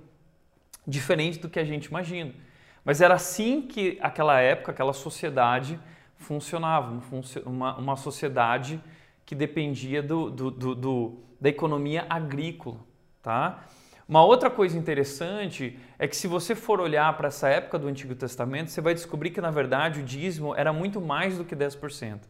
diferente 0.87 1.39
do 1.39 1.51
que 1.51 1.61
a 1.61 1.65
gente 1.65 1.87
imagina. 1.87 2.33
Mas 2.83 3.03
era 3.03 3.13
assim 3.13 3.61
que 3.61 3.99
aquela 4.01 4.41
época, 4.41 4.73
aquela 4.73 4.95
sociedade 4.95 5.79
funcionava, 6.17 7.01
uma, 7.45 7.77
uma 7.77 7.97
sociedade 7.97 8.81
que 9.25 9.35
dependia 9.35 10.03
do, 10.03 10.31
do, 10.31 10.51
do, 10.51 10.75
do, 10.75 11.19
da 11.41 11.49
economia 11.49 12.07
agrícola. 12.09 12.79
Tá? 13.23 13.65
Uma 14.07 14.23
outra 14.23 14.51
coisa 14.51 14.79
interessante 14.79 15.79
é 15.99 16.07
que 16.07 16.17
se 16.17 16.27
você 16.27 16.55
for 16.55 16.81
olhar 16.81 17.17
para 17.17 17.29
essa 17.29 17.49
época 17.49 17.79
do 17.79 17.89
Antigo 17.89 18.15
Testamento, 18.15 18.71
você 18.71 18.81
vai 18.81 18.93
descobrir 18.93 19.31
que 19.31 19.41
na 19.41 19.51
verdade 19.51 20.01
o 20.01 20.03
dízimo 20.03 20.55
era 20.55 20.73
muito 20.73 21.01
mais 21.01 21.39
do 21.39 21.45
que 21.45 21.57
10%. 21.57 22.21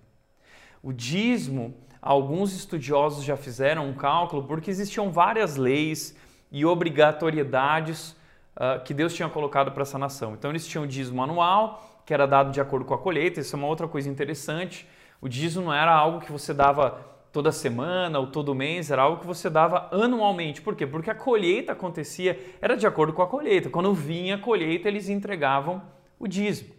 O 0.82 0.92
dízimo 0.92 1.74
alguns 2.00 2.54
estudiosos 2.54 3.24
já 3.24 3.36
fizeram 3.36 3.88
um 3.88 3.94
cálculo 3.94 4.44
porque 4.44 4.70
existiam 4.70 5.10
várias 5.10 5.56
leis 5.56 6.16
e 6.52 6.64
obrigatoriedades 6.64 8.10
uh, 8.54 8.84
que 8.84 8.94
Deus 8.94 9.14
tinha 9.14 9.28
colocado 9.28 9.72
para 9.72 9.82
essa 9.82 9.98
nação. 9.98 10.34
Então 10.34 10.50
eles 10.50 10.66
tinham 10.66 10.84
o 10.84 10.86
dízimo 10.86 11.22
anual, 11.22 11.93
que 12.04 12.12
era 12.12 12.26
dado 12.26 12.50
de 12.50 12.60
acordo 12.60 12.84
com 12.84 12.94
a 12.94 12.98
colheita, 12.98 13.40
isso 13.40 13.56
é 13.56 13.58
uma 13.58 13.68
outra 13.68 13.88
coisa 13.88 14.08
interessante. 14.08 14.86
O 15.20 15.28
dízimo 15.28 15.66
não 15.66 15.74
era 15.74 15.92
algo 15.92 16.20
que 16.20 16.30
você 16.30 16.52
dava 16.52 17.00
toda 17.32 17.50
semana 17.50 18.18
ou 18.20 18.28
todo 18.28 18.54
mês, 18.54 18.90
era 18.90 19.02
algo 19.02 19.20
que 19.20 19.26
você 19.26 19.50
dava 19.50 19.88
anualmente. 19.90 20.62
Por 20.62 20.76
quê? 20.76 20.86
Porque 20.86 21.10
a 21.10 21.14
colheita 21.14 21.72
acontecia, 21.72 22.38
era 22.60 22.76
de 22.76 22.86
acordo 22.86 23.12
com 23.12 23.22
a 23.22 23.26
colheita. 23.26 23.68
Quando 23.68 23.92
vinha 23.92 24.36
a 24.36 24.38
colheita, 24.38 24.86
eles 24.86 25.08
entregavam 25.08 25.82
o 26.18 26.28
dízimo. 26.28 26.74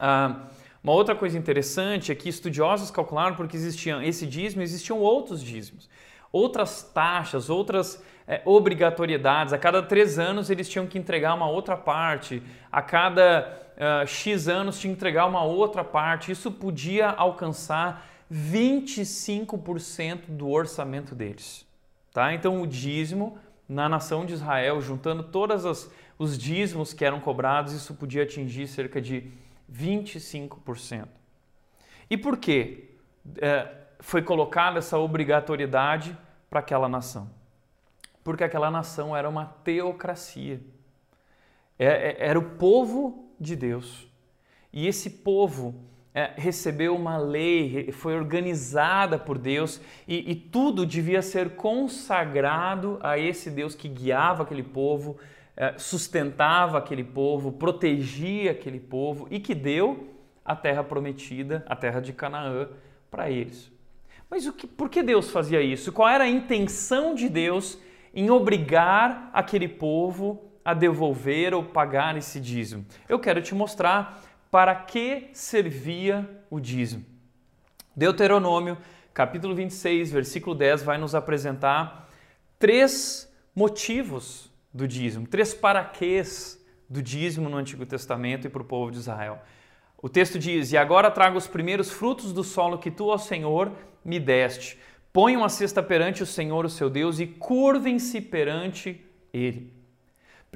Uh, 0.00 0.46
uma 0.82 0.92
outra 0.92 1.16
coisa 1.16 1.36
interessante 1.36 2.12
é 2.12 2.14
que 2.14 2.28
estudiosos 2.28 2.90
calcularam 2.90 3.34
porque 3.34 3.56
existiam 3.56 4.00
esse 4.00 4.24
dízimo, 4.26 4.62
existiam 4.62 5.00
outros 5.00 5.42
dízimos, 5.42 5.90
outras 6.30 6.82
taxas, 6.82 7.50
outras 7.50 8.00
é, 8.26 8.40
obrigatoriedades. 8.44 9.52
A 9.52 9.58
cada 9.58 9.82
três 9.82 10.18
anos 10.18 10.48
eles 10.48 10.68
tinham 10.68 10.86
que 10.86 10.96
entregar 10.96 11.34
uma 11.34 11.48
outra 11.48 11.76
parte, 11.76 12.42
a 12.70 12.80
cada 12.80 13.65
uh, 13.76 14.06
X 14.06 14.48
anos 14.48 14.78
que 14.78 14.88
entregar 14.88 15.26
uma 15.26 15.42
outra 15.44 15.84
parte. 15.84 16.32
Isso 16.32 16.50
podia 16.50 17.10
alcançar 17.10 18.06
25% 18.32 20.26
do 20.28 20.48
orçamento 20.48 21.14
deles. 21.14 21.66
Tá? 22.12 22.32
Então 22.34 22.62
o 22.62 22.66
dízimo 22.66 23.38
na 23.68 23.88
nação 23.88 24.24
de 24.24 24.32
Israel, 24.32 24.80
juntando 24.80 25.22
todos 25.24 25.90
os 26.18 26.38
dízimos 26.38 26.92
que 26.92 27.04
eram 27.04 27.20
cobrados, 27.20 27.72
isso 27.72 27.94
podia 27.94 28.22
atingir 28.22 28.66
cerca 28.66 29.00
de 29.00 29.30
25%. 29.72 31.08
E 32.08 32.16
por 32.16 32.36
que 32.36 32.90
é, 33.38 33.68
foi 33.98 34.22
colocada 34.22 34.78
essa 34.78 34.98
obrigatoriedade 34.98 36.16
para 36.48 36.60
aquela 36.60 36.88
nação? 36.88 37.28
Porque 38.22 38.44
aquela 38.44 38.70
nação 38.70 39.16
era 39.16 39.28
uma 39.28 39.46
teocracia. 39.64 40.60
É, 41.78 41.86
é, 41.86 42.16
era 42.28 42.38
o 42.38 42.50
povo 42.50 43.25
de 43.38 43.56
Deus. 43.56 44.06
E 44.72 44.86
esse 44.86 45.10
povo 45.10 45.74
é, 46.16 46.32
recebeu 46.34 46.96
uma 46.96 47.18
lei, 47.18 47.92
foi 47.92 48.14
organizada 48.14 49.18
por 49.18 49.36
Deus 49.36 49.80
e, 50.08 50.30
e, 50.30 50.34
tudo 50.34 50.86
devia 50.86 51.20
ser 51.20 51.50
consagrado 51.56 52.98
a 53.02 53.18
esse 53.18 53.50
Deus 53.50 53.74
que 53.74 53.86
guiava 53.86 54.42
aquele 54.42 54.62
povo, 54.62 55.18
é, 55.54 55.74
sustentava 55.76 56.78
aquele 56.78 57.04
povo, 57.04 57.52
protegia 57.52 58.52
aquele 58.52 58.80
povo 58.80 59.28
e 59.30 59.38
que 59.38 59.54
deu 59.54 60.08
a 60.42 60.56
terra 60.56 60.82
prometida, 60.82 61.62
a 61.68 61.76
terra 61.76 62.00
de 62.00 62.14
Canaã, 62.14 62.68
para 63.10 63.30
eles. 63.30 63.70
Mas 64.30 64.46
o 64.46 64.54
que, 64.54 64.66
por 64.66 64.88
que 64.88 65.02
Deus 65.02 65.30
fazia 65.30 65.60
isso? 65.60 65.92
Qual 65.92 66.08
era 66.08 66.24
a 66.24 66.28
intenção 66.28 67.14
de 67.14 67.28
Deus 67.28 67.78
em 68.14 68.30
obrigar 68.30 69.28
aquele 69.34 69.68
povo 69.68 70.45
a 70.66 70.74
devolver 70.74 71.54
ou 71.54 71.62
pagar 71.62 72.16
esse 72.16 72.40
dízimo? 72.40 72.84
Eu 73.08 73.20
quero 73.20 73.40
te 73.40 73.54
mostrar 73.54 74.20
para 74.50 74.74
que 74.74 75.30
servia 75.32 76.28
o 76.50 76.58
dízimo. 76.58 77.04
Deuteronômio, 77.94 78.76
capítulo 79.14 79.54
26, 79.54 80.10
versículo 80.10 80.56
10, 80.56 80.82
vai 80.82 80.98
nos 80.98 81.14
apresentar 81.14 82.10
três 82.58 83.32
motivos 83.54 84.50
do 84.74 84.88
dízimo, 84.88 85.28
três 85.28 85.54
paraquês 85.54 86.60
do 86.90 87.00
dízimo 87.00 87.48
no 87.48 87.56
Antigo 87.56 87.86
Testamento 87.86 88.48
e 88.48 88.50
para 88.50 88.62
o 88.62 88.64
povo 88.64 88.90
de 88.90 88.98
Israel. 88.98 89.38
O 90.02 90.08
texto 90.08 90.36
diz: 90.36 90.72
E 90.72 90.76
agora 90.76 91.12
trago 91.12 91.38
os 91.38 91.46
primeiros 91.46 91.92
frutos 91.92 92.32
do 92.32 92.42
solo 92.42 92.78
que 92.78 92.90
tu, 92.90 93.06
ó 93.06 93.18
Senhor, 93.18 93.70
me 94.04 94.18
deste. 94.18 94.78
Ponham 95.12 95.44
a 95.44 95.48
cesta 95.48 95.80
perante 95.80 96.24
o 96.24 96.26
Senhor, 96.26 96.64
o 96.64 96.70
seu 96.70 96.90
Deus, 96.90 97.20
e 97.20 97.26
curvem-se 97.26 98.20
perante 98.20 99.00
Ele. 99.32 99.75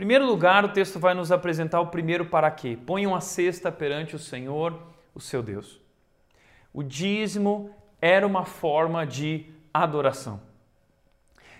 Primeiro 0.01 0.25
lugar, 0.25 0.65
o 0.65 0.71
texto 0.71 0.99
vai 0.99 1.13
nos 1.13 1.31
apresentar 1.31 1.79
o 1.79 1.89
primeiro 1.89 2.25
para 2.25 2.51
quê? 2.51 2.75
Ponham 2.87 3.15
a 3.15 3.21
cesta 3.21 3.71
perante 3.71 4.17
o 4.17 4.19
Senhor, 4.19 4.81
o 5.15 5.21
seu 5.21 5.43
Deus. 5.43 5.79
O 6.73 6.83
dízimo 6.83 7.77
era 8.01 8.27
uma 8.27 8.47
forma 8.47 9.07
de 9.07 9.45
adoração. 9.75 10.41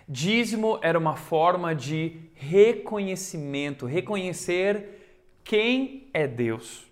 Dízimo 0.09 0.79
era 0.81 0.97
uma 0.97 1.15
forma 1.15 1.75
de 1.75 2.19
reconhecimento, 2.33 3.85
reconhecer 3.85 5.21
quem 5.43 6.09
é 6.11 6.25
Deus 6.25 6.87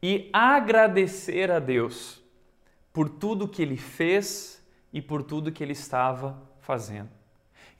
e 0.00 0.30
agradecer 0.32 1.50
a 1.50 1.58
Deus 1.58 2.22
por 2.92 3.08
tudo 3.08 3.48
que 3.48 3.62
ele 3.62 3.76
fez 3.76 4.64
e 4.92 5.02
por 5.02 5.24
tudo 5.24 5.50
que 5.50 5.64
ele 5.64 5.72
estava 5.72 6.40
fazendo. 6.60 7.21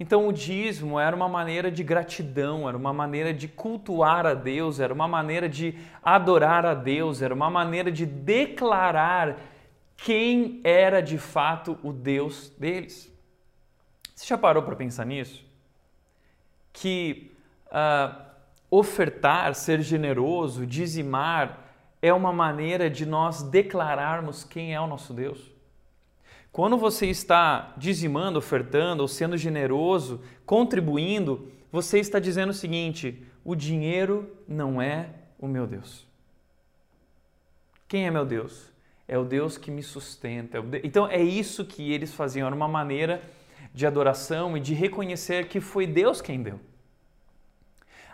Então, 0.03 0.27
o 0.27 0.33
dízimo 0.33 0.99
era 0.99 1.15
uma 1.15 1.29
maneira 1.29 1.71
de 1.71 1.85
gratidão, 1.85 2.69
era 2.69 2.77
uma 2.77 2.93
maneira 2.93 3.33
de 3.33 3.47
cultuar 3.47 4.27
a 4.27 4.35
Deus, 4.35 4.81
era 4.81 4.93
uma 4.93 5.07
maneira 5.07 5.49
de 5.49 5.79
adorar 6.03 6.67
a 6.67 6.75
Deus, 6.75 7.23
era 7.23 7.33
uma 7.33 7.49
maneira 7.49 7.89
de 7.89 8.05
declarar 8.05 9.37
quem 9.97 10.61
era 10.65 11.01
de 11.01 11.19
fato 11.19 11.79
o 11.85 11.93
Deus 11.93 12.49
deles. 12.59 13.17
Você 14.13 14.27
já 14.27 14.37
parou 14.37 14.65
para 14.65 14.75
pensar 14.75 15.07
nisso? 15.07 15.47
Que 16.73 17.31
uh, 17.69 18.23
ofertar, 18.69 19.55
ser 19.55 19.83
generoso, 19.83 20.67
dizimar 20.67 21.61
é 22.03 22.13
uma 22.13 22.33
maneira 22.33 22.91
de 22.91 23.07
nós 23.07 23.41
declararmos 23.41 24.43
quem 24.43 24.75
é 24.75 24.81
o 24.81 24.89
nosso 24.89 25.15
Deus. 25.15 25.52
Quando 26.53 26.77
você 26.77 27.07
está 27.07 27.73
dizimando, 27.79 28.39
ofertando 28.39 29.01
ou 29.01 29.09
sendo 29.09 29.39
generoso, 29.39 30.21
contribuindo, 30.45 31.51
você 31.73 31.99
está 31.99 32.19
dizendo 32.19 32.51
o 32.51 32.55
seguinte: 32.55 33.27
o 33.43 33.55
dinheiro 33.55 34.31
não 34.47 34.81
é 34.81 35.09
o 35.39 35.49
meu 35.49 35.67
Deus. 35.67 36.07
Quem 37.89 38.07
é 38.07 38.11
meu 38.11 38.27
Deus? 38.27 38.71
É 39.09 39.19
o 39.19 39.25
Deus 39.25 39.57
que 39.57 39.71
me 39.71 39.83
sustenta. 39.83 40.59
Então 40.85 41.09
é 41.09 41.23
isso 41.23 41.65
que 41.65 41.91
eles 41.91 42.15
faziam, 42.15 42.47
era 42.47 42.55
uma 42.55 42.69
maneira 42.69 43.23
de 43.75 43.87
adoração 43.87 44.57
e 44.57 44.61
de 44.61 44.75
reconhecer 44.75 45.49
que 45.49 45.61
foi 45.61 45.87
Deus 45.87 46.21
quem 46.21 46.43
deu. 46.43 46.61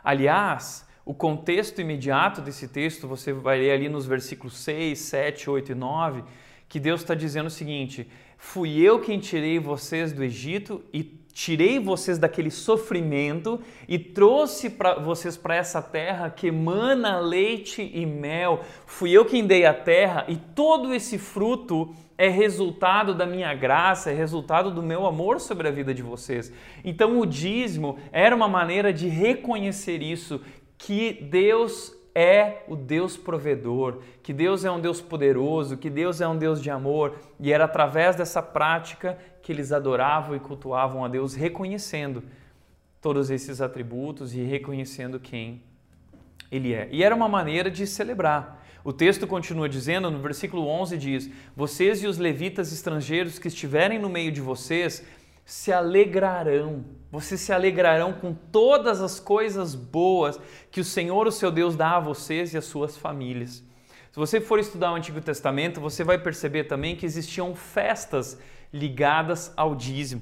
Aliás, 0.02 0.86
o 1.04 1.12
contexto 1.12 1.80
imediato 1.80 2.40
desse 2.40 2.68
texto, 2.68 3.08
você 3.08 3.32
vai 3.32 3.58
ler 3.58 3.72
ali 3.72 3.88
nos 3.88 4.06
versículos 4.06 4.56
6, 4.58 4.98
7, 4.98 5.50
8 5.50 5.72
e 5.72 5.74
9, 5.74 6.24
que 6.68 6.78
Deus 6.78 7.00
está 7.00 7.14
dizendo 7.14 7.46
o 7.46 7.50
seguinte: 7.50 8.08
Fui 8.38 8.78
eu 8.78 9.00
quem 9.00 9.18
tirei 9.18 9.58
vocês 9.58 10.12
do 10.12 10.22
Egito 10.22 10.82
e 10.92 11.02
tirei 11.34 11.78
vocês 11.78 12.18
daquele 12.18 12.50
sofrimento 12.50 13.60
e 13.86 13.98
trouxe 13.98 14.70
para 14.70 14.94
vocês 14.94 15.36
para 15.36 15.56
essa 15.56 15.82
terra 15.82 16.30
que 16.30 16.46
emana 16.46 17.18
leite 17.18 17.82
e 17.92 18.06
mel. 18.06 18.60
Fui 18.86 19.10
eu 19.10 19.24
quem 19.24 19.44
dei 19.44 19.66
a 19.66 19.74
terra 19.74 20.24
e 20.28 20.36
todo 20.36 20.94
esse 20.94 21.18
fruto 21.18 21.94
é 22.16 22.28
resultado 22.28 23.12
da 23.12 23.26
minha 23.26 23.52
graça, 23.54 24.10
é 24.10 24.14
resultado 24.14 24.70
do 24.70 24.82
meu 24.82 25.04
amor 25.04 25.40
sobre 25.40 25.66
a 25.66 25.72
vida 25.72 25.92
de 25.92 26.02
vocês. 26.02 26.52
Então 26.84 27.18
o 27.18 27.26
dízimo 27.26 27.98
era 28.12 28.34
uma 28.34 28.48
maneira 28.48 28.92
de 28.92 29.08
reconhecer 29.08 30.00
isso, 30.00 30.40
que 30.76 31.12
Deus 31.12 31.97
é 32.18 32.64
o 32.66 32.74
Deus 32.74 33.16
provedor, 33.16 34.00
que 34.24 34.32
Deus 34.32 34.64
é 34.64 34.70
um 34.72 34.80
Deus 34.80 35.00
poderoso, 35.00 35.76
que 35.76 35.88
Deus 35.88 36.20
é 36.20 36.26
um 36.26 36.36
Deus 36.36 36.60
de 36.60 36.68
amor, 36.68 37.14
e 37.38 37.52
era 37.52 37.64
através 37.64 38.16
dessa 38.16 38.42
prática 38.42 39.16
que 39.40 39.52
eles 39.52 39.70
adoravam 39.70 40.34
e 40.34 40.40
cultuavam 40.40 41.04
a 41.04 41.08
Deus 41.08 41.36
reconhecendo 41.36 42.24
todos 43.00 43.30
esses 43.30 43.60
atributos 43.60 44.34
e 44.34 44.42
reconhecendo 44.42 45.20
quem 45.20 45.62
ele 46.50 46.74
é. 46.74 46.88
E 46.90 47.04
era 47.04 47.14
uma 47.14 47.28
maneira 47.28 47.70
de 47.70 47.86
celebrar. 47.86 48.66
O 48.82 48.92
texto 48.92 49.24
continua 49.24 49.68
dizendo, 49.68 50.10
no 50.10 50.18
versículo 50.18 50.66
11 50.66 50.98
diz: 50.98 51.30
Vocês 51.54 52.02
e 52.02 52.08
os 52.08 52.18
levitas 52.18 52.72
estrangeiros 52.72 53.38
que 53.38 53.46
estiverem 53.46 54.00
no 54.00 54.08
meio 54.08 54.32
de 54.32 54.40
vocês 54.40 55.04
se 55.48 55.72
alegrarão. 55.72 56.84
Vocês 57.10 57.40
se 57.40 57.54
alegrarão 57.54 58.12
com 58.12 58.34
todas 58.34 59.00
as 59.00 59.18
coisas 59.18 59.74
boas 59.74 60.38
que 60.70 60.78
o 60.78 60.84
Senhor, 60.84 61.26
o 61.26 61.32
seu 61.32 61.50
Deus, 61.50 61.74
dá 61.74 61.96
a 61.96 62.00
vocês 62.00 62.52
e 62.52 62.58
às 62.58 62.66
suas 62.66 62.98
famílias. 62.98 63.64
Se 64.12 64.18
você 64.18 64.42
for 64.42 64.58
estudar 64.58 64.92
o 64.92 64.94
Antigo 64.94 65.22
Testamento, 65.22 65.80
você 65.80 66.04
vai 66.04 66.18
perceber 66.18 66.64
também 66.64 66.94
que 66.94 67.06
existiam 67.06 67.54
festas 67.54 68.38
ligadas 68.70 69.50
ao 69.56 69.74
dízimo. 69.74 70.20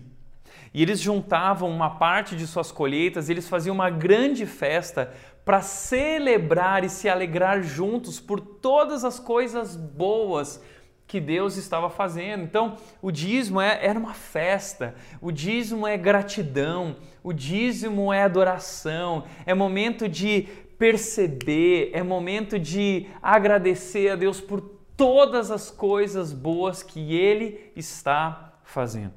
E 0.73 0.81
eles 0.81 1.01
juntavam 1.01 1.69
uma 1.69 1.99
parte 1.99 2.37
de 2.37 2.47
suas 2.47 2.71
colheitas, 2.71 3.29
eles 3.29 3.49
faziam 3.49 3.75
uma 3.75 3.91
grande 3.91 4.47
festa 4.47 5.13
para 5.45 5.61
celebrar 5.61 6.85
e 6.85 6.89
se 6.89 7.09
alegrar 7.09 7.65
juntos 7.65 8.21
por 8.21 8.41
todas 8.41 9.05
as 9.05 9.19
coisas 9.19 9.75
boas 9.75 10.63
que 11.07 11.21
Deus 11.21 11.57
estava 11.57 11.89
fazendo. 11.89 12.43
Então, 12.43 12.77
o 13.01 13.11
dízimo 13.11 13.61
é, 13.61 13.79
era 13.85 13.99
uma 13.99 14.15
festa, 14.15 14.95
o 15.21 15.31
dízimo 15.31 15.87
é 15.87 15.97
gratidão, 15.97 16.97
o 17.23 17.33
dízimo 17.33 18.13
é 18.13 18.23
adoração, 18.23 19.25
é 19.45 19.55
momento 19.55 20.09
de 20.09 20.49
perceber, 20.79 21.91
é 21.93 22.03
momento 22.03 22.59
de 22.59 23.07
agradecer 23.23 24.11
a 24.11 24.17
Deus 24.17 24.41
por 24.41 24.61
todas 24.97 25.51
as 25.51 25.71
coisas 25.71 26.33
boas 26.33 26.83
que 26.83 27.15
Ele 27.15 27.71
está 27.77 28.59
fazendo. 28.65 29.15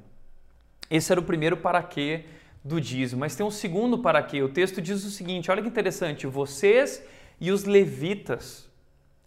Esse 0.90 1.12
era 1.12 1.20
o 1.20 1.24
primeiro 1.24 1.56
para 1.56 1.82
quê 1.82 2.24
do 2.64 2.80
dízimo. 2.80 3.20
Mas 3.20 3.34
tem 3.34 3.44
um 3.44 3.50
segundo 3.50 3.98
para 3.98 4.22
quê. 4.22 4.42
O 4.42 4.48
texto 4.48 4.80
diz 4.80 5.04
o 5.04 5.10
seguinte: 5.10 5.50
olha 5.50 5.62
que 5.62 5.68
interessante, 5.68 6.26
vocês 6.26 7.02
e 7.40 7.50
os 7.50 7.64
levitas. 7.64 8.68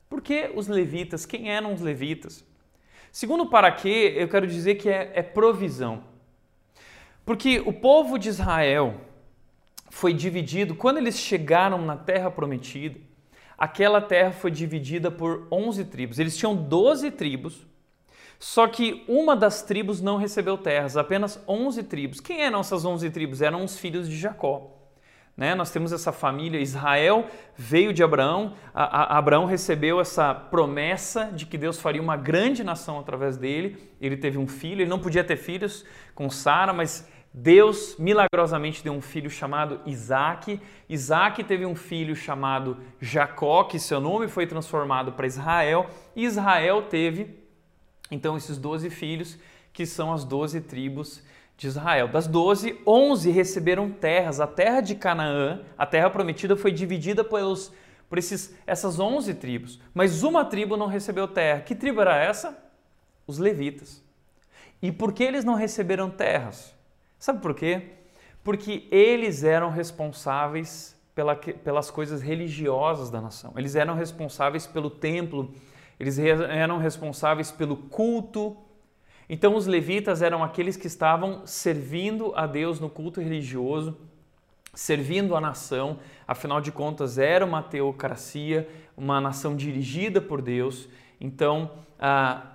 Por 0.10 0.22
que 0.22 0.52
os 0.56 0.68
levitas? 0.68 1.26
Quem 1.26 1.50
eram 1.50 1.74
os 1.74 1.82
levitas? 1.82 2.46
Segundo 3.14 3.46
para 3.46 3.72
quê, 3.72 4.16
eu 4.18 4.28
quero 4.28 4.48
dizer 4.48 4.74
que 4.74 4.90
é, 4.90 5.12
é 5.14 5.22
provisão. 5.22 6.04
Porque 7.24 7.60
o 7.60 7.72
povo 7.72 8.18
de 8.18 8.28
Israel 8.28 9.02
foi 9.92 10.16
dividido, 10.16 10.74
quando 10.74 10.98
eles 10.98 11.20
chegaram 11.20 11.80
na 11.80 11.96
terra 11.96 12.32
prometida, 12.32 13.00
aquela 13.56 14.02
terra 14.02 14.32
foi 14.32 14.50
dividida 14.50 15.12
por 15.12 15.48
11 15.52 15.86
tribos. 15.86 16.18
Eles 16.18 16.36
tinham 16.36 16.56
12 16.56 17.12
tribos, 17.12 17.68
só 18.40 18.68
que 18.68 19.06
uma 19.08 19.36
das 19.36 19.62
tribos 19.62 20.02
não 20.02 20.18
recebeu 20.18 20.58
terras, 20.58 20.98
apenas 20.98 21.40
11 21.48 21.84
tribos. 21.84 22.20
Quem 22.20 22.42
eram 22.42 22.62
essas 22.62 22.84
11 22.84 23.12
tribos? 23.12 23.44
Eram 23.44 23.64
os 23.64 23.78
filhos 23.78 24.10
de 24.10 24.18
Jacó. 24.18 24.72
Né? 25.36 25.56
Nós 25.56 25.72
temos 25.72 25.92
essa 25.92 26.12
família, 26.12 26.60
Israel 26.60 27.26
veio 27.56 27.92
de 27.92 28.04
Abraão, 28.04 28.54
a, 28.74 28.84
a, 28.84 29.18
Abraão 29.18 29.46
recebeu 29.46 30.00
essa 30.00 30.34
promessa 30.34 31.32
de 31.34 31.46
que 31.46 31.58
Deus 31.58 31.80
faria 31.80 32.02
uma 32.02 32.16
grande 32.16 32.64
nação 32.64 33.00
através 33.00 33.36
dele. 33.36 33.92
Ele 34.00 34.16
teve 34.16 34.38
um 34.38 34.48
filho, 34.48 34.82
ele 34.82 34.90
não 34.90 35.00
podia 35.00 35.24
ter 35.24 35.38
filhos 35.38 35.84
com 36.14 36.30
Sara, 36.30 36.72
mas 36.72 37.10
Deus 37.34 37.96
milagrosamente 37.98 38.84
deu 38.84 38.94
um 38.94 39.02
filho 39.02 39.30
chamado 39.30 39.82
Isaac. 39.88 40.62
Isaac 40.88 41.44
teve 41.44 41.66
um 41.66 41.76
filho 41.76 42.16
chamado 42.16 42.78
Jacó, 43.02 43.64
que 43.64 43.80
seu 43.80 44.00
nome 44.00 44.28
foi 44.28 44.46
transformado 44.46 45.14
para 45.14 45.26
Israel. 45.26 45.88
E 46.16 46.26
Israel 46.26 46.84
teve 46.84 47.44
então, 48.14 48.38
esses 48.38 48.58
12 48.58 48.90
filhos, 48.92 49.40
que 49.72 49.86
são 49.86 50.14
as 50.14 50.24
12 50.24 50.62
tribos 50.62 51.24
de 51.64 51.70
Israel. 51.70 52.08
Das 52.08 52.28
12, 52.28 52.82
11 52.86 53.32
receberam 53.32 53.90
terras. 53.90 54.40
A 54.40 54.48
terra 54.48 54.82
de 54.82 54.96
Canaã, 54.96 55.62
a 55.78 55.86
terra 55.86 56.10
prometida, 56.10 56.56
foi 56.56 56.72
dividida 56.72 57.24
pelos, 57.24 57.72
por 58.10 58.18
esses, 58.18 58.56
essas 58.68 59.00
11 59.00 59.34
tribos. 59.36 59.80
Mas 59.94 60.24
uma 60.24 60.46
tribo 60.46 60.78
não 60.78 60.88
recebeu 60.88 61.28
terra. 61.28 61.62
Que 61.62 61.74
tribo 61.74 62.02
era 62.02 62.18
essa? 62.18 62.58
Os 63.26 63.38
levitas. 63.38 64.04
E 64.82 64.92
por 64.92 65.14
que 65.14 65.24
eles 65.24 65.46
não 65.46 65.56
receberam 65.56 66.10
terras? 66.10 66.76
Sabe 67.18 67.42
por 67.42 67.56
quê? 67.56 67.92
Porque 68.44 68.88
eles 68.92 69.44
eram 69.44 69.70
responsáveis 69.70 70.96
pela, 71.16 71.36
pelas 71.36 71.90
coisas 71.90 72.22
religiosas 72.22 73.10
da 73.10 73.22
nação. 73.22 73.54
Eles 73.56 73.76
eram 73.76 73.96
responsáveis 73.96 74.68
pelo 74.68 74.90
templo 74.90 75.54
eles 76.00 76.18
eram 76.20 76.78
responsáveis 76.78 77.52
pelo 77.52 77.78
culto. 77.78 78.58
Então, 79.34 79.56
os 79.56 79.66
levitas 79.66 80.22
eram 80.22 80.44
aqueles 80.44 80.78
que 80.78 80.86
estavam 80.86 81.42
servindo 81.44 82.32
a 82.36 82.46
Deus 82.46 82.80
no 82.80 82.88
culto 82.88 83.20
religioso, 83.20 83.98
servindo 84.76 85.36
a 85.36 85.42
nação. 85.42 85.98
Afinal 86.28 86.62
de 86.62 86.72
contas, 86.72 87.18
era 87.18 87.44
uma 87.44 87.64
teocracia, 87.64 88.70
uma 88.96 89.20
nação 89.20 89.56
dirigida 89.56 90.22
por 90.22 90.40
Deus. 90.40 90.88
Então, 91.20 91.72
ah, 92.00 92.46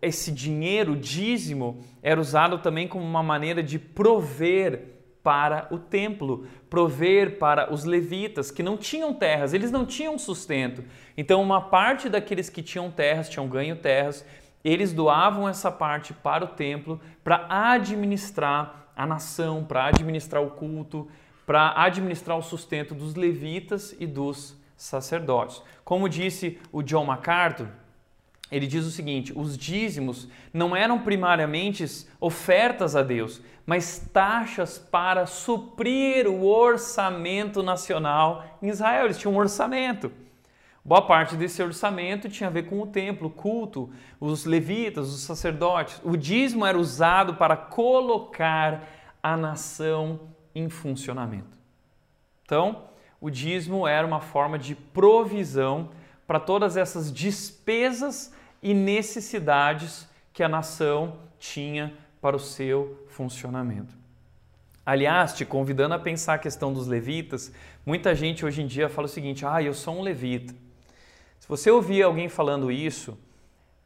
esse 0.00 0.30
dinheiro, 0.30 0.94
dízimo, 0.94 1.82
era 2.00 2.20
usado 2.20 2.58
também 2.58 2.86
como 2.86 3.04
uma 3.04 3.24
maneira 3.24 3.60
de 3.60 3.76
prover 3.76 4.94
para 5.24 5.66
o 5.72 5.76
templo, 5.76 6.46
prover 6.70 7.36
para 7.36 7.74
os 7.74 7.82
levitas 7.82 8.52
que 8.52 8.62
não 8.62 8.76
tinham 8.76 9.12
terras, 9.12 9.52
eles 9.52 9.72
não 9.72 9.84
tinham 9.84 10.16
sustento. 10.16 10.84
Então, 11.16 11.42
uma 11.42 11.62
parte 11.62 12.08
daqueles 12.08 12.48
que 12.48 12.62
tinham 12.62 12.92
terras, 12.92 13.28
tinham 13.28 13.48
ganho 13.48 13.74
terras, 13.74 14.24
eles 14.66 14.92
doavam 14.92 15.48
essa 15.48 15.70
parte 15.70 16.12
para 16.12 16.44
o 16.44 16.48
templo 16.48 17.00
para 17.22 17.46
administrar 17.48 18.88
a 18.96 19.06
nação, 19.06 19.62
para 19.62 19.84
administrar 19.84 20.42
o 20.42 20.50
culto, 20.50 21.08
para 21.46 21.72
administrar 21.80 22.36
o 22.36 22.42
sustento 22.42 22.92
dos 22.92 23.14
levitas 23.14 23.94
e 24.00 24.08
dos 24.08 24.56
sacerdotes. 24.76 25.62
Como 25.84 26.08
disse 26.08 26.58
o 26.72 26.82
John 26.82 27.04
MacArthur, 27.04 27.68
ele 28.50 28.66
diz 28.66 28.84
o 28.84 28.90
seguinte: 28.90 29.32
os 29.36 29.56
dízimos 29.56 30.26
não 30.52 30.74
eram 30.74 30.98
primariamente 30.98 31.84
ofertas 32.18 32.96
a 32.96 33.04
Deus, 33.04 33.40
mas 33.64 34.10
taxas 34.12 34.78
para 34.78 35.26
suprir 35.26 36.26
o 36.26 36.44
orçamento 36.44 37.62
nacional 37.62 38.44
em 38.60 38.68
Israel. 38.68 39.04
Eles 39.04 39.18
tinham 39.18 39.32
um 39.32 39.38
orçamento. 39.38 40.10
Boa 40.86 41.02
parte 41.02 41.34
desse 41.34 41.60
orçamento 41.60 42.28
tinha 42.28 42.48
a 42.48 42.52
ver 42.52 42.68
com 42.68 42.80
o 42.80 42.86
templo, 42.86 43.26
o 43.26 43.30
culto, 43.30 43.90
os 44.20 44.44
levitas, 44.44 45.12
os 45.12 45.22
sacerdotes. 45.22 46.00
O 46.04 46.16
dízimo 46.16 46.64
era 46.64 46.78
usado 46.78 47.34
para 47.34 47.56
colocar 47.56 48.84
a 49.20 49.36
nação 49.36 50.20
em 50.54 50.68
funcionamento. 50.68 51.58
Então, 52.44 52.84
o 53.20 53.28
dízimo 53.28 53.84
era 53.84 54.06
uma 54.06 54.20
forma 54.20 54.56
de 54.56 54.76
provisão 54.76 55.90
para 56.24 56.38
todas 56.38 56.76
essas 56.76 57.12
despesas 57.12 58.32
e 58.62 58.72
necessidades 58.72 60.08
que 60.32 60.44
a 60.44 60.48
nação 60.48 61.16
tinha 61.36 61.94
para 62.20 62.36
o 62.36 62.40
seu 62.40 63.04
funcionamento. 63.08 63.92
Aliás, 64.84 65.32
te 65.32 65.44
convidando 65.44 65.94
a 65.94 65.98
pensar 65.98 66.34
a 66.34 66.38
questão 66.38 66.72
dos 66.72 66.86
levitas, 66.86 67.52
muita 67.84 68.14
gente 68.14 68.46
hoje 68.46 68.62
em 68.62 68.68
dia 68.68 68.88
fala 68.88 69.06
o 69.06 69.10
seguinte: 69.10 69.44
ah, 69.44 69.60
eu 69.60 69.74
sou 69.74 69.98
um 69.98 70.02
levita. 70.02 70.54
Se 71.46 71.50
você 71.50 71.70
ouvir 71.70 72.02
alguém 72.02 72.28
falando 72.28 72.72
isso, 72.72 73.16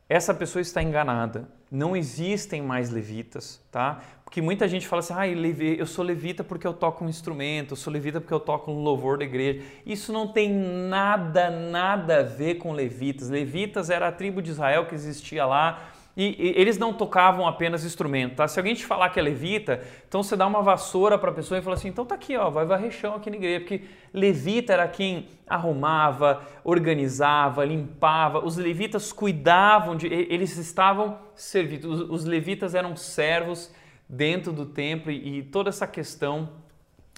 essa 0.09 0.33
pessoa 0.33 0.63
está 0.63 0.83
enganada. 0.83 1.47
Não 1.71 1.95
existem 1.95 2.63
mais 2.63 2.89
levitas, 2.89 3.63
tá? 3.71 4.01
Porque 4.25 4.41
muita 4.41 4.67
gente 4.67 4.89
fala 4.89 5.01
assim, 5.01 5.13
ah, 5.15 5.29
eu 5.29 5.85
sou 5.85 6.03
levita 6.03 6.43
porque 6.43 6.67
eu 6.67 6.73
toco 6.73 7.05
um 7.05 7.09
instrumento, 7.11 7.73
eu 7.73 7.77
sou 7.77 7.93
levita 7.93 8.19
porque 8.19 8.33
eu 8.33 8.41
toco 8.41 8.71
um 8.71 8.83
louvor 8.83 9.19
da 9.19 9.27
igreja. 9.27 9.63
Isso 9.85 10.11
não 10.11 10.27
tem 10.27 10.51
nada, 10.51 11.51
nada 11.51 12.21
a 12.21 12.23
ver 12.23 12.55
com 12.55 12.73
levitas. 12.73 13.29
Levitas 13.29 13.91
era 13.91 14.09
a 14.09 14.13
tribo 14.13 14.41
de 14.41 14.53
Israel 14.53 14.87
que 14.87 14.95
existia 14.95 15.45
lá, 15.45 15.91
e, 16.21 16.37
e, 16.39 16.61
eles 16.61 16.77
não 16.77 16.93
tocavam 16.93 17.47
apenas 17.47 17.83
instrumento, 17.83 18.37
tá? 18.37 18.47
Se 18.47 18.59
alguém 18.59 18.75
te 18.75 18.85
falar 18.85 19.09
que 19.09 19.19
é 19.19 19.23
levita, 19.23 19.81
então 20.07 20.23
você 20.23 20.37
dá 20.37 20.47
uma 20.47 20.61
vassoura 20.61 21.17
para 21.17 21.31
a 21.31 21.33
pessoa 21.33 21.59
e 21.59 21.63
fala 21.63 21.77
assim: 21.77 21.89
então 21.89 22.05
tá 22.05 22.15
aqui, 22.15 22.37
ó, 22.37 22.51
vai 22.51 22.67
varrer 22.67 22.91
chão 22.91 23.15
aqui 23.15 23.31
na 23.31 23.37
igreja, 23.37 23.61
porque 23.61 23.85
levita 24.13 24.75
era 24.75 24.87
quem 24.87 25.29
arrumava, 25.47 26.43
organizava, 26.63 27.65
limpava. 27.65 28.45
Os 28.45 28.59
levitas 28.59 29.15
cuidavam 29.15 29.97
de, 29.97 30.09
eles 30.09 30.59
estavam 30.59 31.19
servidos. 31.35 32.01
Os, 32.03 32.11
os 32.11 32.25
levitas 32.27 32.75
eram 32.75 32.95
servos 32.97 33.73
dentro 34.07 34.53
do 34.53 34.67
templo 34.67 35.11
e, 35.11 35.39
e 35.39 35.43
toda 35.45 35.71
essa 35.71 35.87
questão 35.87 36.51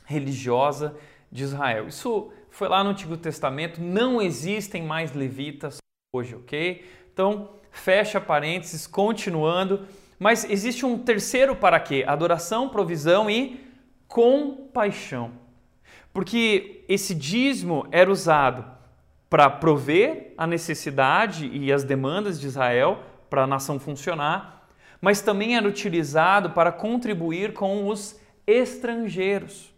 religiosa 0.07 0.95
de 1.29 1.43
Israel. 1.43 1.88
Isso 1.88 2.31
foi 2.51 2.69
lá 2.69 2.85
no 2.85 2.91
Antigo 2.91 3.17
Testamento, 3.17 3.81
não 3.83 4.23
existem 4.23 4.85
mais 4.85 5.12
levitas 5.12 5.79
hoje, 6.15 6.37
ok? 6.37 6.85
Então 7.12 7.61
fecha 7.73 8.21
parênteses, 8.21 8.87
continuando. 8.87 9.87
Mas 10.19 10.49
existe 10.49 10.87
um 10.87 10.97
terceiro 10.97 11.57
para 11.57 11.81
quê? 11.81 12.05
Adoração, 12.07 12.69
provisão 12.69 13.29
e 13.29 13.67
compaixão. 14.07 15.33
Porque 16.13 16.85
esse 16.89 17.15
dízimo 17.15 17.89
era 17.91 18.11
usado 18.11 18.65
para 19.29 19.49
prover 19.49 20.35
a 20.37 20.47
necessidade 20.47 21.49
e 21.49 21.73
as 21.73 21.83
demandas 21.83 22.39
de 22.39 22.47
Israel 22.47 23.03
para 23.31 23.45
a 23.45 23.47
nação 23.47 23.81
funcionar, 23.81 24.69
mas 25.01 25.23
também 25.23 25.57
era 25.57 25.67
utilizado 25.67 26.51
para 26.51 26.71
contribuir 26.71 27.55
com 27.55 27.89
os 27.89 28.21
estrangeiros. 28.47 29.73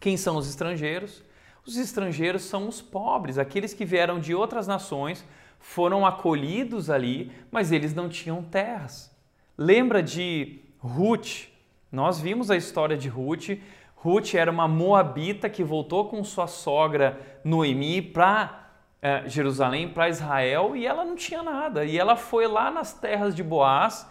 Quem 0.00 0.16
são 0.16 0.36
os 0.36 0.48
estrangeiros? 0.48 1.22
Os 1.66 1.76
estrangeiros 1.76 2.44
são 2.44 2.66
os 2.66 2.80
pobres, 2.80 3.38
aqueles 3.38 3.74
que 3.74 3.84
vieram 3.84 4.18
de 4.18 4.34
outras 4.34 4.66
nações, 4.66 5.22
foram 5.58 6.06
acolhidos 6.06 6.90
ali, 6.90 7.32
mas 7.50 7.72
eles 7.72 7.94
não 7.94 8.08
tinham 8.08 8.42
terras. 8.42 9.14
Lembra 9.58 10.02
de 10.02 10.60
Ruth? 10.78 11.48
Nós 11.90 12.20
vimos 12.20 12.50
a 12.50 12.56
história 12.56 12.96
de 12.96 13.08
Ruth. 13.08 13.58
Ruth 13.96 14.34
era 14.34 14.50
uma 14.50 14.68
moabita 14.68 15.48
que 15.48 15.64
voltou 15.64 16.08
com 16.08 16.22
sua 16.22 16.46
sogra 16.46 17.20
Noemi 17.42 18.00
para 18.02 18.70
é, 19.00 19.28
Jerusalém, 19.28 19.88
para 19.88 20.08
Israel, 20.08 20.76
e 20.76 20.86
ela 20.86 21.04
não 21.04 21.16
tinha 21.16 21.42
nada. 21.42 21.84
E 21.84 21.98
ela 21.98 22.16
foi 22.16 22.46
lá 22.46 22.70
nas 22.70 22.92
terras 22.92 23.34
de 23.34 23.42
Boaz 23.42 24.08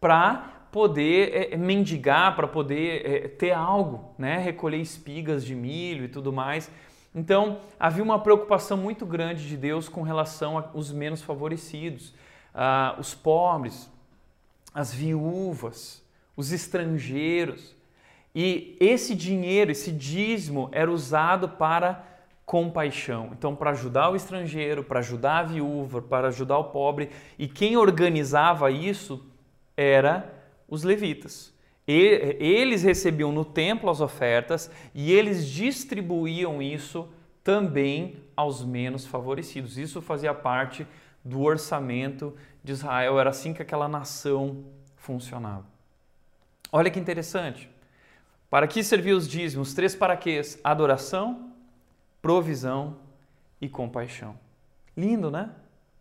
para 0.00 0.52
poder 0.70 1.52
é, 1.52 1.56
mendigar, 1.56 2.34
para 2.34 2.48
poder 2.48 3.36
ter 3.38 3.52
algo, 3.52 4.14
né? 4.18 4.38
recolher 4.38 4.78
espigas 4.78 5.44
de 5.44 5.54
milho 5.54 6.04
e 6.04 6.08
tudo 6.08 6.32
mais. 6.32 6.70
Então, 7.14 7.60
havia 7.78 8.02
uma 8.02 8.18
preocupação 8.18 8.76
muito 8.76 9.06
grande 9.06 9.46
de 9.46 9.56
Deus 9.56 9.88
com 9.88 10.02
relação 10.02 10.58
aos 10.74 10.90
menos 10.90 11.22
favorecidos, 11.22 12.08
uh, 12.52 12.98
os 12.98 13.14
pobres, 13.14 13.88
as 14.74 14.92
viúvas, 14.92 16.02
os 16.36 16.50
estrangeiros. 16.50 17.76
E 18.34 18.76
esse 18.80 19.14
dinheiro, 19.14 19.70
esse 19.70 19.92
dízimo, 19.92 20.68
era 20.72 20.90
usado 20.90 21.50
para 21.50 22.04
compaixão. 22.44 23.30
Então, 23.32 23.54
para 23.54 23.70
ajudar 23.70 24.10
o 24.10 24.16
estrangeiro, 24.16 24.82
para 24.82 24.98
ajudar 24.98 25.38
a 25.38 25.42
viúva, 25.44 26.02
para 26.02 26.28
ajudar 26.28 26.58
o 26.58 26.64
pobre. 26.64 27.10
E 27.38 27.46
quem 27.46 27.76
organizava 27.76 28.72
isso 28.72 29.24
era 29.76 30.34
os 30.68 30.82
levitas. 30.82 31.53
Eles 31.86 32.82
recebiam 32.82 33.30
no 33.30 33.44
templo 33.44 33.90
as 33.90 34.00
ofertas 34.00 34.70
e 34.94 35.12
eles 35.12 35.46
distribuíam 35.46 36.62
isso 36.62 37.08
também 37.42 38.16
aos 38.34 38.64
menos 38.64 39.06
favorecidos. 39.06 39.76
Isso 39.76 40.00
fazia 40.00 40.32
parte 40.32 40.86
do 41.22 41.42
orçamento 41.42 42.34
de 42.62 42.72
Israel, 42.72 43.20
era 43.20 43.30
assim 43.30 43.52
que 43.52 43.62
aquela 43.62 43.88
nação 43.88 44.64
funcionava. 44.96 45.66
Olha 46.72 46.90
que 46.90 46.98
interessante. 46.98 47.70
Para 48.48 48.66
que 48.66 48.82
serviam 48.82 49.18
os 49.18 49.28
dízimos? 49.28 49.74
Três 49.74 49.94
para 49.94 50.16
quê? 50.16 50.40
Adoração, 50.62 51.52
provisão 52.22 52.98
e 53.60 53.68
compaixão. 53.68 54.38
Lindo, 54.96 55.30
né? 55.30 55.50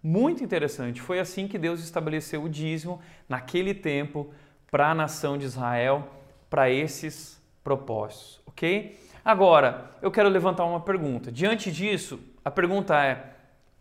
Muito 0.01 0.43
interessante. 0.43 1.01
Foi 1.01 1.19
assim 1.19 1.47
que 1.47 1.57
Deus 1.57 1.83
estabeleceu 1.83 2.43
o 2.43 2.49
dízimo 2.49 3.01
naquele 3.27 3.73
tempo 3.73 4.33
para 4.73 4.89
a 4.89 4.95
nação 4.95 5.37
de 5.37 5.45
Israel, 5.45 6.07
para 6.49 6.67
esses 6.67 7.39
propósitos, 7.63 8.41
ok? 8.47 8.99
Agora, 9.23 9.91
eu 10.01 10.09
quero 10.09 10.27
levantar 10.27 10.65
uma 10.65 10.79
pergunta. 10.79 11.31
Diante 11.31 11.71
disso, 11.71 12.19
a 12.43 12.49
pergunta 12.49 12.99
é: 13.05 13.35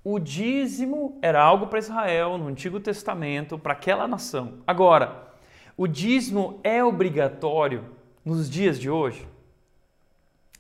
o 0.04 0.18
dízimo 0.18 1.18
era 1.22 1.42
algo 1.42 1.66
para 1.68 1.78
Israel 1.78 2.36
no 2.36 2.46
Antigo 2.46 2.78
Testamento, 2.78 3.58
para 3.58 3.72
aquela 3.72 4.06
nação. 4.06 4.58
Agora, 4.66 5.32
o 5.78 5.86
dízimo 5.86 6.60
é 6.62 6.84
obrigatório 6.84 7.86
nos 8.22 8.50
dias 8.50 8.78
de 8.78 8.90
hoje? 8.90 9.26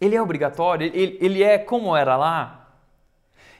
Ele 0.00 0.16
é 0.16 0.22
obrigatório? 0.22 0.90
Ele, 0.94 1.18
ele 1.20 1.42
é 1.42 1.58
como 1.58 1.94
era 1.94 2.16
lá? 2.16 2.74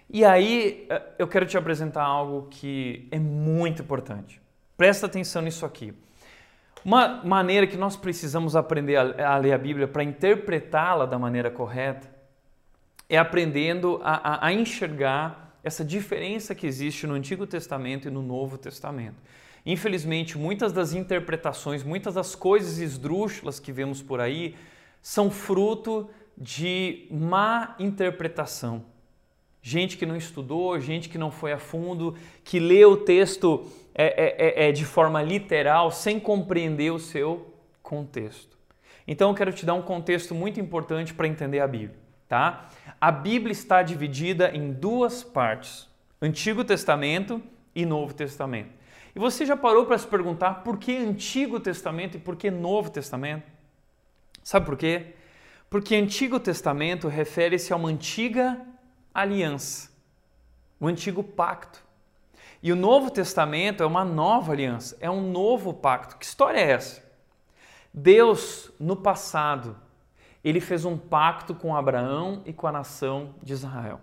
E 0.09 0.25
aí 0.25 0.87
eh, 0.89 1.03
eu 1.19 1.29
quero 1.29 1.45
te 1.45 1.59
apresentar 1.59 2.03
algo 2.03 2.49
que 2.51 3.09
é 3.11 3.19
muito 3.19 3.83
importante. 3.83 4.41
Presta 4.75 5.05
atenção 5.05 5.43
nisso 5.43 5.67
aqui. 5.67 5.93
Uma 6.85 7.23
maneira 7.25 7.67
que 7.67 7.77
nós 7.77 7.97
precisamos 7.97 8.57
aprender 8.57 8.97
a, 8.97 9.37
ler 9.37 9.53
a 9.53 9.59
Bíblia 9.59 9.87
para 9.87 10.03
interpretá-la 10.03 11.07
da 11.07 11.19
maneira 11.19 11.51
correta 11.51 12.11
é 13.09 13.17
aprendendo 13.17 14.01
a, 14.03 14.35
a, 14.35 14.47
a 14.47 14.53
enxergar 14.53 15.57
essa 15.63 15.85
diferença 15.85 16.55
que 16.55 16.67
existe 16.67 17.07
no 17.07 17.15
Antigo 17.15 17.47
Testamento 17.47 18.09
e 18.09 18.11
no 18.11 18.21
Novo 18.21 18.59
Testamento. 18.59 19.17
Infelizmente, 19.65 20.37
muitas 20.37 20.73
das 20.73 20.93
interpretações, 20.93 21.85
muitas 21.85 22.15
das 22.15 22.35
coisas 22.35 22.79
esdrúxulas 22.79 23.61
que 23.61 23.71
vemos 23.71 24.03
por 24.03 24.21
aí 24.21 24.57
são 25.01 25.31
fruto 25.31 26.11
de 26.37 27.07
má 27.11 27.77
interpretação. 27.79 28.85
Gente 29.63 29.97
que 29.97 30.05
não 30.05 30.17
estudou, 30.17 30.81
gente 30.81 31.09
que 31.09 31.17
não 31.17 31.31
foi 31.31 31.53
a 31.53 31.59
fundo, 31.59 32.17
que 32.43 32.59
lê 32.59 32.85
o 32.85 32.97
texto 32.97 33.71
é, 33.95 34.05
é, 34.05 34.65
é, 34.65 34.69
é 34.69 34.73
de 34.73 34.85
forma 34.85 35.23
literal, 35.23 35.91
sem 35.91 36.19
compreender 36.19 36.93
o 36.93 36.99
seu 36.99 37.55
contexto. 37.83 38.57
Então 39.07 39.31
eu 39.31 39.35
quero 39.35 39.53
te 39.53 39.67
dar 39.67 39.75
um 39.75 39.83
contexto 39.83 40.35
muito 40.35 40.61
importante 40.61 41.13
para 41.13 41.27
entender 41.27 41.61
a 41.61 41.67
Bíblia. 41.67 41.99
Tá? 42.29 42.69
A 43.01 43.11
Bíblia 43.11 43.53
está 43.53 43.83
dividida 43.83 44.51
em 44.57 44.73
duas 44.73 45.23
partes: 45.23 45.89
Antigo 46.21 46.65
Testamento 46.65 47.43
e 47.75 47.85
Novo 47.85 48.15
Testamento. 48.15 48.71
E 49.15 49.19
você 49.19 49.45
já 49.45 49.57
parou 49.57 49.85
para 49.85 49.99
se 49.99 50.07
perguntar 50.07 50.63
por 50.63 50.79
que 50.79 50.97
Antigo 50.97 51.61
Testamento 51.61 52.17
e 52.17 52.21
por 52.21 52.37
que 52.37 52.51
Novo 52.51 52.91
Testamento? 52.91 53.45
Sabe 54.43 54.65
por 54.65 54.77
quê? 54.77 55.15
Porque 55.69 55.95
Antigo 55.95 56.41
Testamento 56.41 57.09
refere-se 57.09 57.73
a 57.73 57.77
uma 57.77 57.89
antiga 57.89 58.61
aliança, 59.13 59.91
o 60.81 60.87
antigo 60.87 61.23
pacto. 61.23 61.83
E 62.63 62.71
o 62.71 62.77
Novo 62.77 63.11
Testamento 63.11 63.83
é 63.83 63.87
uma 63.87 64.05
nova 64.05 64.53
aliança, 64.53 64.97
é 65.01 65.11
um 65.11 65.21
novo 65.33 65.75
pacto. 65.75 66.17
Que 66.17 66.25
história 66.25 66.61
é 66.61 66.71
essa? 66.71 67.03
Deus, 67.93 68.71
no 68.79 68.97
passado, 68.97 69.77
ele 70.45 70.61
fez 70.61 70.85
um 70.85 70.97
pacto 70.97 71.55
com 71.55 71.75
Abraão 71.75 72.43
e 72.47 72.53
com 72.53 72.67
a 72.67 72.73
nação 72.73 73.35
de 73.43 73.53
Israel. 73.53 74.01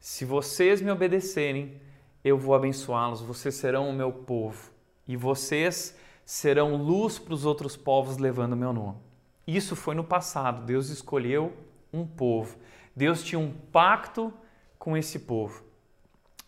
Se 0.00 0.24
vocês 0.24 0.82
me 0.82 0.90
obedecerem, 0.90 1.80
eu 2.24 2.36
vou 2.36 2.54
abençoá-los, 2.54 3.22
vocês 3.22 3.54
serão 3.54 3.88
o 3.88 3.92
meu 3.92 4.12
povo 4.12 4.72
e 5.06 5.16
vocês 5.16 5.96
serão 6.24 6.76
luz 6.76 7.18
para 7.18 7.34
os 7.34 7.44
outros 7.44 7.76
povos 7.76 8.16
levando 8.16 8.52
o 8.54 8.56
meu 8.56 8.72
nome. 8.72 8.98
Isso 9.46 9.76
foi 9.76 9.94
no 9.94 10.04
passado, 10.04 10.64
Deus 10.64 10.88
escolheu 10.88 11.52
um 11.92 12.06
povo. 12.06 12.56
Deus 12.94 13.22
tinha 13.22 13.38
um 13.38 13.52
pacto 13.52 14.32
com 14.78 14.96
esse 14.96 15.20
povo. 15.20 15.69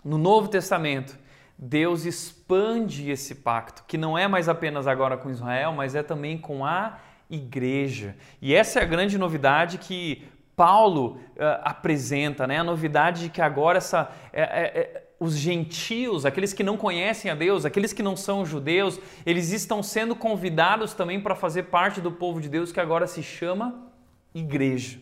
No 0.05 0.19
Novo 0.19 0.49
Testamento, 0.49 1.19
Deus 1.57 2.05
expande 2.05 3.11
esse 3.11 3.37
pacto, 3.37 3.85
que 3.87 3.97
não 3.97 4.19
é 4.19 4.27
mais 4.27 4.49
apenas 4.49 4.87
agora 4.87 5.17
com 5.17 5.31
Israel, 5.31 5.73
mas 5.73 5.95
é 5.95 6.03
também 6.03 6.37
com 6.37 6.65
a 6.65 6.99
igreja. 7.31 8.17
E 8.41 8.55
essa 8.55 8.81
é 8.81 8.83
a 8.83 8.87
grande 8.87 9.17
novidade 9.17 9.79
que 9.79 10.25
Paulo 10.57 11.19
uh, 11.37 11.61
apresenta, 11.63 12.47
né? 12.47 12.59
A 12.59 12.65
novidade 12.65 13.23
de 13.23 13.29
que 13.31 13.41
agora 13.41 13.79
essa, 13.79 14.11
é, 14.33 14.43
é, 14.43 15.05
os 15.19 15.35
gentios, 15.37 16.27
aqueles 16.27 16.53
que 16.53 16.63
não 16.63 16.77
conhecem 16.77 17.31
a 17.31 17.35
Deus, 17.35 17.65
aqueles 17.65 17.93
que 17.93 18.03
não 18.03 18.17
são 18.17 18.45
judeus, 18.45 18.99
eles 19.25 19.53
estão 19.53 19.83
sendo 19.83 20.17
convidados 20.17 20.95
também 20.95 21.21
para 21.21 21.35
fazer 21.35 21.65
parte 21.65 22.01
do 22.01 22.11
povo 22.11 22.41
de 22.41 22.49
Deus 22.49 22.73
que 22.73 22.81
agora 22.81 23.07
se 23.07 23.23
chama 23.23 23.87
igreja. 24.35 25.01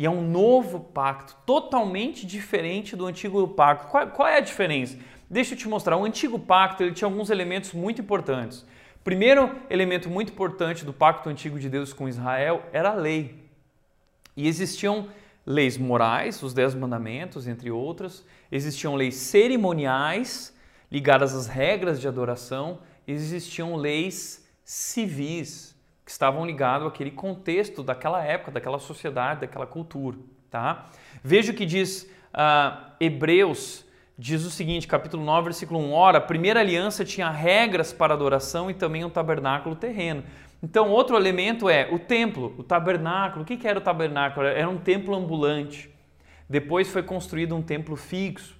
E 0.00 0.06
é 0.06 0.10
um 0.10 0.26
novo 0.26 0.80
pacto, 0.80 1.36
totalmente 1.44 2.26
diferente 2.26 2.96
do 2.96 3.04
antigo 3.04 3.46
pacto. 3.48 3.88
Qual, 3.88 4.06
qual 4.06 4.26
é 4.26 4.38
a 4.38 4.40
diferença? 4.40 4.96
Deixa 5.28 5.52
eu 5.52 5.58
te 5.58 5.68
mostrar. 5.68 5.98
O 5.98 6.06
antigo 6.06 6.38
pacto 6.38 6.82
ele 6.82 6.94
tinha 6.94 7.06
alguns 7.06 7.28
elementos 7.28 7.74
muito 7.74 8.00
importantes. 8.00 8.64
Primeiro 9.04 9.54
elemento 9.68 10.08
muito 10.08 10.32
importante 10.32 10.86
do 10.86 10.92
pacto 10.94 11.28
antigo 11.28 11.58
de 11.58 11.68
Deus 11.68 11.92
com 11.92 12.08
Israel 12.08 12.62
era 12.72 12.92
a 12.92 12.94
lei. 12.94 13.44
E 14.34 14.48
existiam 14.48 15.10
leis 15.44 15.76
morais, 15.76 16.42
os 16.42 16.54
Dez 16.54 16.74
Mandamentos, 16.74 17.46
entre 17.46 17.70
outras, 17.70 18.24
existiam 18.50 18.94
leis 18.94 19.16
cerimoniais 19.16 20.56
ligadas 20.90 21.34
às 21.34 21.46
regras 21.46 22.00
de 22.00 22.08
adoração, 22.08 22.78
existiam 23.06 23.76
leis 23.76 24.48
civis, 24.64 25.69
que 26.10 26.12
estavam 26.12 26.44
ligados 26.44 26.88
àquele 26.88 27.12
contexto 27.12 27.84
daquela 27.84 28.20
época, 28.20 28.50
daquela 28.50 28.80
sociedade, 28.80 29.42
daquela 29.42 29.64
cultura. 29.64 30.18
Tá? 30.50 30.90
Veja 31.22 31.52
o 31.52 31.54
que 31.54 31.64
diz 31.64 32.10
uh, 32.34 32.90
Hebreus, 32.98 33.86
diz 34.18 34.44
o 34.44 34.50
seguinte, 34.50 34.88
capítulo 34.88 35.24
9, 35.24 35.44
versículo 35.44 35.78
1. 35.78 35.92
Ora, 35.92 36.18
a 36.18 36.20
primeira 36.20 36.58
aliança 36.58 37.04
tinha 37.04 37.30
regras 37.30 37.92
para 37.92 38.12
adoração 38.12 38.68
e 38.68 38.74
também 38.74 39.04
um 39.04 39.08
tabernáculo 39.08 39.76
terreno. 39.76 40.24
Então, 40.60 40.90
outro 40.90 41.16
elemento 41.16 41.68
é 41.68 41.88
o 41.92 41.98
templo, 42.00 42.56
o 42.58 42.64
tabernáculo. 42.64 43.44
O 43.44 43.46
que 43.46 43.66
era 43.66 43.78
o 43.78 43.82
tabernáculo? 43.82 44.48
Era 44.48 44.68
um 44.68 44.78
templo 44.78 45.14
ambulante. 45.14 45.88
Depois 46.48 46.88
foi 46.88 47.04
construído 47.04 47.54
um 47.54 47.62
templo 47.62 47.94
fixo. 47.94 48.58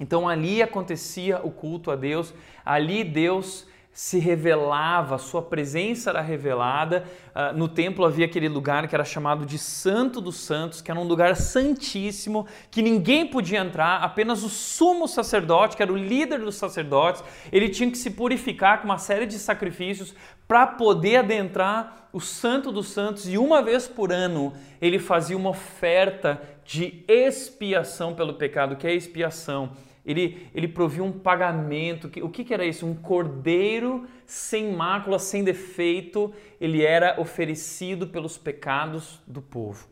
Então, 0.00 0.28
ali 0.28 0.60
acontecia 0.60 1.40
o 1.44 1.50
culto 1.52 1.92
a 1.92 1.96
Deus, 1.96 2.34
ali 2.64 3.04
Deus 3.04 3.68
se 3.96 4.18
revelava, 4.18 5.16
sua 5.16 5.40
presença 5.40 6.10
era 6.10 6.20
revelada. 6.20 7.06
Uh, 7.34 7.56
no 7.56 7.66
templo 7.66 8.04
havia 8.04 8.26
aquele 8.26 8.46
lugar 8.46 8.86
que 8.86 8.94
era 8.94 9.06
chamado 9.06 9.46
de 9.46 9.56
Santo 9.56 10.20
dos 10.20 10.36
Santos, 10.36 10.82
que 10.82 10.90
era 10.90 11.00
um 11.00 11.04
lugar 11.04 11.34
santíssimo, 11.34 12.46
que 12.70 12.82
ninguém 12.82 13.26
podia 13.26 13.58
entrar, 13.58 14.02
apenas 14.02 14.42
o 14.42 14.50
sumo 14.50 15.08
sacerdote, 15.08 15.78
que 15.78 15.82
era 15.82 15.90
o 15.90 15.96
líder 15.96 16.40
dos 16.40 16.56
sacerdotes, 16.56 17.24
ele 17.50 17.70
tinha 17.70 17.90
que 17.90 17.96
se 17.96 18.10
purificar 18.10 18.82
com 18.82 18.84
uma 18.84 18.98
série 18.98 19.24
de 19.24 19.38
sacrifícios 19.38 20.14
para 20.46 20.66
poder 20.66 21.16
adentrar 21.16 22.05
o 22.16 22.20
Santo 22.20 22.72
dos 22.72 22.88
Santos 22.88 23.28
e 23.28 23.36
uma 23.36 23.60
vez 23.60 23.86
por 23.86 24.10
ano 24.10 24.54
ele 24.80 24.98
fazia 24.98 25.36
uma 25.36 25.50
oferta 25.50 26.40
de 26.64 27.04
expiação 27.06 28.14
pelo 28.14 28.34
pecado, 28.34 28.76
que 28.76 28.86
é 28.86 28.94
expiação 28.94 29.72
ele, 30.06 30.48
ele 30.54 30.68
provia 30.68 31.02
um 31.02 31.10
pagamento. 31.10 32.08
O 32.22 32.30
que, 32.30 32.44
que 32.44 32.54
era 32.54 32.64
isso? 32.64 32.86
Um 32.86 32.94
cordeiro 32.94 34.06
sem 34.24 34.72
mácula, 34.72 35.18
sem 35.18 35.42
defeito, 35.42 36.32
ele 36.60 36.84
era 36.84 37.20
oferecido 37.20 38.06
pelos 38.06 38.38
pecados 38.38 39.20
do 39.26 39.42
povo. 39.42 39.88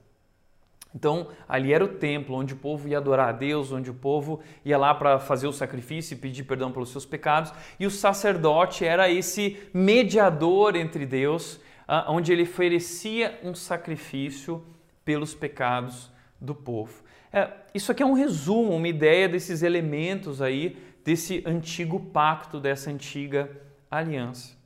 Então, 0.94 1.26
ali 1.48 1.72
era 1.72 1.84
o 1.84 1.88
templo 1.88 2.36
onde 2.36 2.54
o 2.54 2.56
povo 2.56 2.86
ia 2.86 2.98
adorar 2.98 3.30
a 3.30 3.32
Deus, 3.32 3.72
onde 3.72 3.90
o 3.90 3.94
povo 3.94 4.38
ia 4.64 4.78
lá 4.78 4.94
para 4.94 5.18
fazer 5.18 5.48
o 5.48 5.52
sacrifício 5.52 6.14
e 6.14 6.18
pedir 6.18 6.44
perdão 6.44 6.70
pelos 6.70 6.90
seus 6.90 7.04
pecados, 7.04 7.52
e 7.80 7.84
o 7.84 7.90
sacerdote 7.90 8.84
era 8.84 9.10
esse 9.10 9.58
mediador 9.74 10.76
entre 10.76 11.04
Deus, 11.04 11.58
ah, 11.86 12.06
onde 12.08 12.32
ele 12.32 12.42
oferecia 12.42 13.38
um 13.42 13.54
sacrifício 13.54 14.64
pelos 15.04 15.34
pecados 15.34 16.10
do 16.40 16.54
povo. 16.54 17.02
É, 17.32 17.50
isso 17.74 17.90
aqui 17.90 18.02
é 18.02 18.06
um 18.06 18.12
resumo, 18.12 18.76
uma 18.76 18.88
ideia 18.88 19.28
desses 19.28 19.62
elementos 19.62 20.40
aí, 20.40 20.76
desse 21.04 21.42
antigo 21.46 21.98
pacto, 21.98 22.60
dessa 22.60 22.90
antiga 22.90 23.50
aliança. 23.90 24.56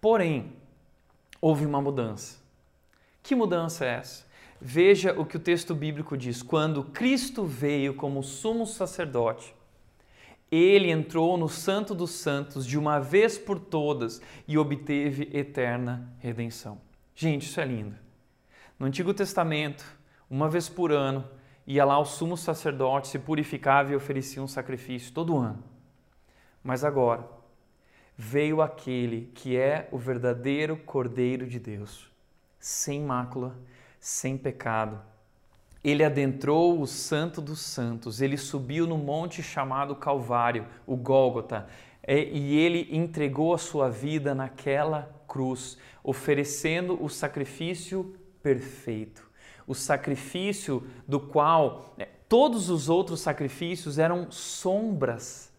Porém, 0.00 0.52
houve 1.40 1.66
uma 1.66 1.80
mudança. 1.80 2.38
Que 3.22 3.34
mudança 3.34 3.84
é 3.84 3.94
essa? 3.94 4.26
Veja 4.60 5.12
o 5.18 5.24
que 5.24 5.36
o 5.36 5.40
texto 5.40 5.74
bíblico 5.74 6.16
diz. 6.16 6.42
Quando 6.42 6.82
Cristo 6.82 7.44
veio 7.44 7.94
como 7.94 8.22
sumo 8.22 8.66
sacerdote, 8.66 9.54
ele 10.50 10.90
entrou 10.90 11.36
no 11.36 11.48
Santo 11.48 11.94
dos 11.94 12.10
Santos 12.10 12.66
de 12.66 12.78
uma 12.78 12.98
vez 12.98 13.36
por 13.36 13.58
todas 13.58 14.20
e 14.46 14.56
obteve 14.56 15.28
eterna 15.32 16.10
redenção. 16.18 16.80
Gente, 17.14 17.46
isso 17.46 17.60
é 17.60 17.64
lindo. 17.64 17.96
No 18.78 18.86
Antigo 18.86 19.12
Testamento, 19.12 19.84
uma 20.30 20.48
vez 20.48 20.68
por 20.68 20.92
ano, 20.92 21.28
ia 21.66 21.84
lá 21.84 21.98
o 21.98 22.04
sumo 22.04 22.36
sacerdote, 22.36 23.08
se 23.08 23.18
purificava 23.18 23.92
e 23.92 23.96
oferecia 23.96 24.42
um 24.42 24.48
sacrifício 24.48 25.12
todo 25.12 25.36
ano. 25.36 25.62
Mas 26.62 26.84
agora 26.84 27.28
veio 28.16 28.62
aquele 28.62 29.30
que 29.34 29.56
é 29.56 29.88
o 29.92 29.98
verdadeiro 29.98 30.76
Cordeiro 30.76 31.46
de 31.46 31.58
Deus, 31.58 32.10
sem 32.58 33.02
mácula, 33.02 33.56
sem 34.00 34.38
pecado. 34.38 35.00
Ele 35.88 36.04
adentrou 36.04 36.82
o 36.82 36.86
Santo 36.86 37.40
dos 37.40 37.60
Santos, 37.60 38.20
ele 38.20 38.36
subiu 38.36 38.86
no 38.86 38.98
monte 38.98 39.42
chamado 39.42 39.96
Calvário, 39.96 40.66
o 40.86 40.94
Gólgota, 40.94 41.66
e 42.06 42.58
ele 42.58 42.88
entregou 42.90 43.54
a 43.54 43.58
sua 43.58 43.88
vida 43.88 44.34
naquela 44.34 45.10
cruz, 45.26 45.78
oferecendo 46.04 47.02
o 47.02 47.08
sacrifício 47.08 48.14
perfeito. 48.42 49.26
O 49.66 49.74
sacrifício 49.74 50.86
do 51.06 51.18
qual 51.18 51.94
né, 51.96 52.06
todos 52.28 52.68
os 52.68 52.90
outros 52.90 53.20
sacrifícios 53.20 53.98
eram 53.98 54.30
sombras. 54.30 55.50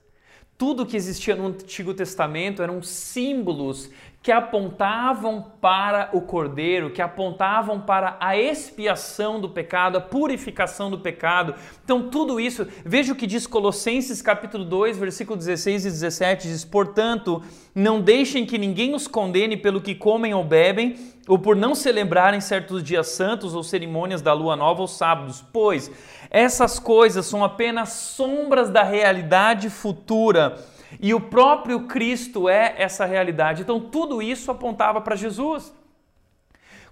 Tudo 0.59 0.85
que 0.85 0.97
existia 0.97 1.35
no 1.35 1.47
Antigo 1.47 1.91
Testamento 1.93 2.61
eram 2.61 2.83
símbolos 2.83 3.89
que 4.21 4.33
apontavam 4.33 5.41
para 5.61 6.09
o 6.11 6.19
Cordeiro, 6.19 6.89
que 6.89 7.01
apontavam 7.01 7.79
para 7.79 8.17
a 8.19 8.37
expiação 8.37 9.39
do 9.39 9.47
pecado, 9.47 9.97
a 9.97 10.01
purificação 10.01 10.91
do 10.91 10.99
pecado. 10.99 11.55
Então, 11.85 12.09
tudo 12.09 12.37
isso, 12.37 12.67
veja 12.85 13.13
o 13.13 13.15
que 13.15 13.25
diz 13.25 13.47
Colossenses 13.47 14.21
capítulo 14.21 14.65
2, 14.65 14.97
versículo 14.97 15.37
16 15.37 15.85
e 15.85 15.89
17, 15.89 16.49
diz: 16.49 16.65
"Portanto, 16.65 17.41
não 17.73 18.01
deixem 18.01 18.45
que 18.45 18.57
ninguém 18.57 18.93
os 18.93 19.07
condene 19.07 19.55
pelo 19.55 19.79
que 19.79 19.95
comem 19.95 20.33
ou 20.33 20.43
bebem, 20.43 20.97
ou 21.25 21.39
por 21.39 21.55
não 21.55 21.73
celebrarem 21.73 22.41
certos 22.41 22.83
dias 22.83 23.07
santos 23.07 23.55
ou 23.55 23.63
cerimônias 23.63 24.21
da 24.21 24.33
lua 24.33 24.55
nova 24.55 24.81
ou 24.81 24.87
sábados, 24.87 25.41
pois 25.53 25.89
essas 26.29 26.77
coisas 26.77 27.25
são 27.25 27.41
apenas 27.41 27.89
sombras 27.89 28.69
da 28.69 28.83
realidade 28.83 29.69
futura." 29.69 30.57
E 30.99 31.13
o 31.13 31.19
próprio 31.19 31.81
Cristo 31.81 32.47
é 32.47 32.75
essa 32.77 33.05
realidade. 33.05 33.61
Então 33.61 33.79
tudo 33.79 34.21
isso 34.21 34.49
apontava 34.49 35.01
para 35.01 35.15
Jesus. 35.15 35.73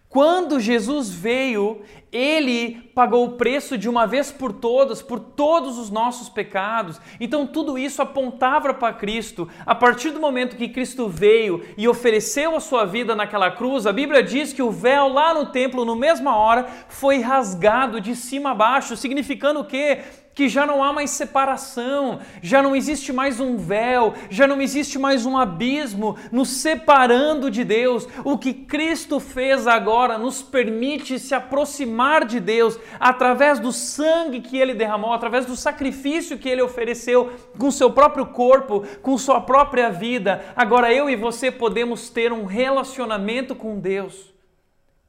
Quando 0.10 0.58
Jesus 0.58 1.10
veio, 1.10 1.82
ele 2.14 2.90
pagou 2.96 3.26
o 3.26 3.32
preço 3.34 3.78
de 3.78 3.90
uma 3.90 4.08
vez 4.08 4.32
por 4.32 4.54
todas, 4.54 5.02
por 5.02 5.20
todos 5.20 5.78
os 5.78 5.90
nossos 5.90 6.30
pecados. 6.30 7.00
Então 7.20 7.46
tudo 7.46 7.78
isso 7.78 8.02
apontava 8.02 8.74
para 8.74 8.94
Cristo. 8.94 9.50
A 9.66 9.76
partir 9.76 10.12
do 10.12 10.20
momento 10.20 10.56
que 10.56 10.70
Cristo 10.70 11.10
veio 11.10 11.62
e 11.78 11.90
ofereceu 11.90 12.56
a 12.56 12.62
sua 12.62 12.86
vida 12.86 13.16
naquela 13.16 13.52
cruz, 13.52 13.86
a 13.86 13.92
Bíblia 13.92 14.24
diz 14.24 14.54
que 14.54 14.62
o 14.62 14.72
véu 14.72 15.10
lá 15.10 15.34
no 15.34 15.48
templo, 15.48 15.84
no 15.84 15.96
mesma 15.96 16.38
hora, 16.38 16.66
foi 16.88 17.20
rasgado 17.20 18.00
de 18.00 18.16
cima 18.16 18.52
a 18.52 18.56
baixo, 18.56 18.96
significando 18.96 19.60
o 19.60 19.66
quê? 19.66 20.04
Que 20.38 20.48
já 20.48 20.68
não 20.68 20.84
há 20.84 20.94
mais 20.94 21.10
separação, 21.10 22.20
já 22.44 22.62
não 22.62 22.76
existe 22.76 23.12
mais 23.12 23.40
um 23.40 23.58
véu, 23.58 24.14
já 24.30 24.46
não 24.46 24.62
existe 24.62 25.00
mais 25.00 25.26
um 25.26 25.36
abismo 25.36 26.16
nos 26.32 26.50
separando 26.50 27.50
de 27.50 27.64
Deus. 27.64 28.08
O 28.24 28.38
que 28.38 28.54
Cristo 28.54 29.20
fez 29.20 29.66
agora 29.66 30.16
nos 30.16 30.44
permite 30.44 31.18
se 31.18 31.34
aproximar 31.34 32.24
de 32.24 32.40
Deus 32.40 32.80
através 33.00 33.60
do 33.60 33.72
sangue 33.72 34.40
que 34.40 34.60
ele 34.60 34.76
derramou, 34.76 35.12
através 35.12 35.44
do 35.44 35.56
sacrifício 35.56 36.38
que 36.38 36.48
ele 36.48 36.62
ofereceu 36.62 37.32
com 37.58 37.72
seu 37.72 37.90
próprio 37.90 38.28
corpo, 38.28 38.86
com 39.02 39.18
sua 39.18 39.42
própria 39.42 39.90
vida. 39.90 40.46
Agora 40.56 40.94
eu 40.94 41.10
e 41.10 41.16
você 41.16 41.50
podemos 41.50 42.12
ter 42.12 42.32
um 42.32 42.46
relacionamento 42.46 43.56
com 43.56 43.80
Deus, 43.80 44.32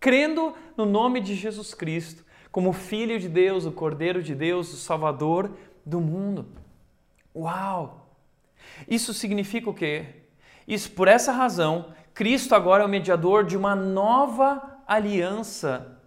crendo 0.01 0.55
no 0.75 0.87
nome 0.87 1.21
de 1.21 1.35
Jesus 1.35 1.75
Cristo 1.75 2.27
como 2.51 2.73
Filho 2.73 3.19
de 3.19 3.29
Deus, 3.29 3.67
o 3.67 3.73
Cordeiro 3.73 4.23
de 4.23 4.35
Deus, 4.35 4.73
o 4.73 4.77
Salvador 4.77 5.51
do 5.85 6.01
mundo. 6.01 6.47
Uau! 7.35 8.09
Isso 8.87 9.15
significa 9.15 9.71
o 9.71 9.75
quê? 9.75 10.07
Isso, 10.67 10.91
por 10.91 11.09
essa 11.09 11.33
razão, 11.33 11.95
Cristo 12.13 12.55
agora 12.55 12.83
é 12.83 12.87
o 12.87 12.89
mediador 12.89 13.45
de 13.45 13.57
uma 13.57 13.75
nova 13.75 14.81
aliança. 14.87 15.99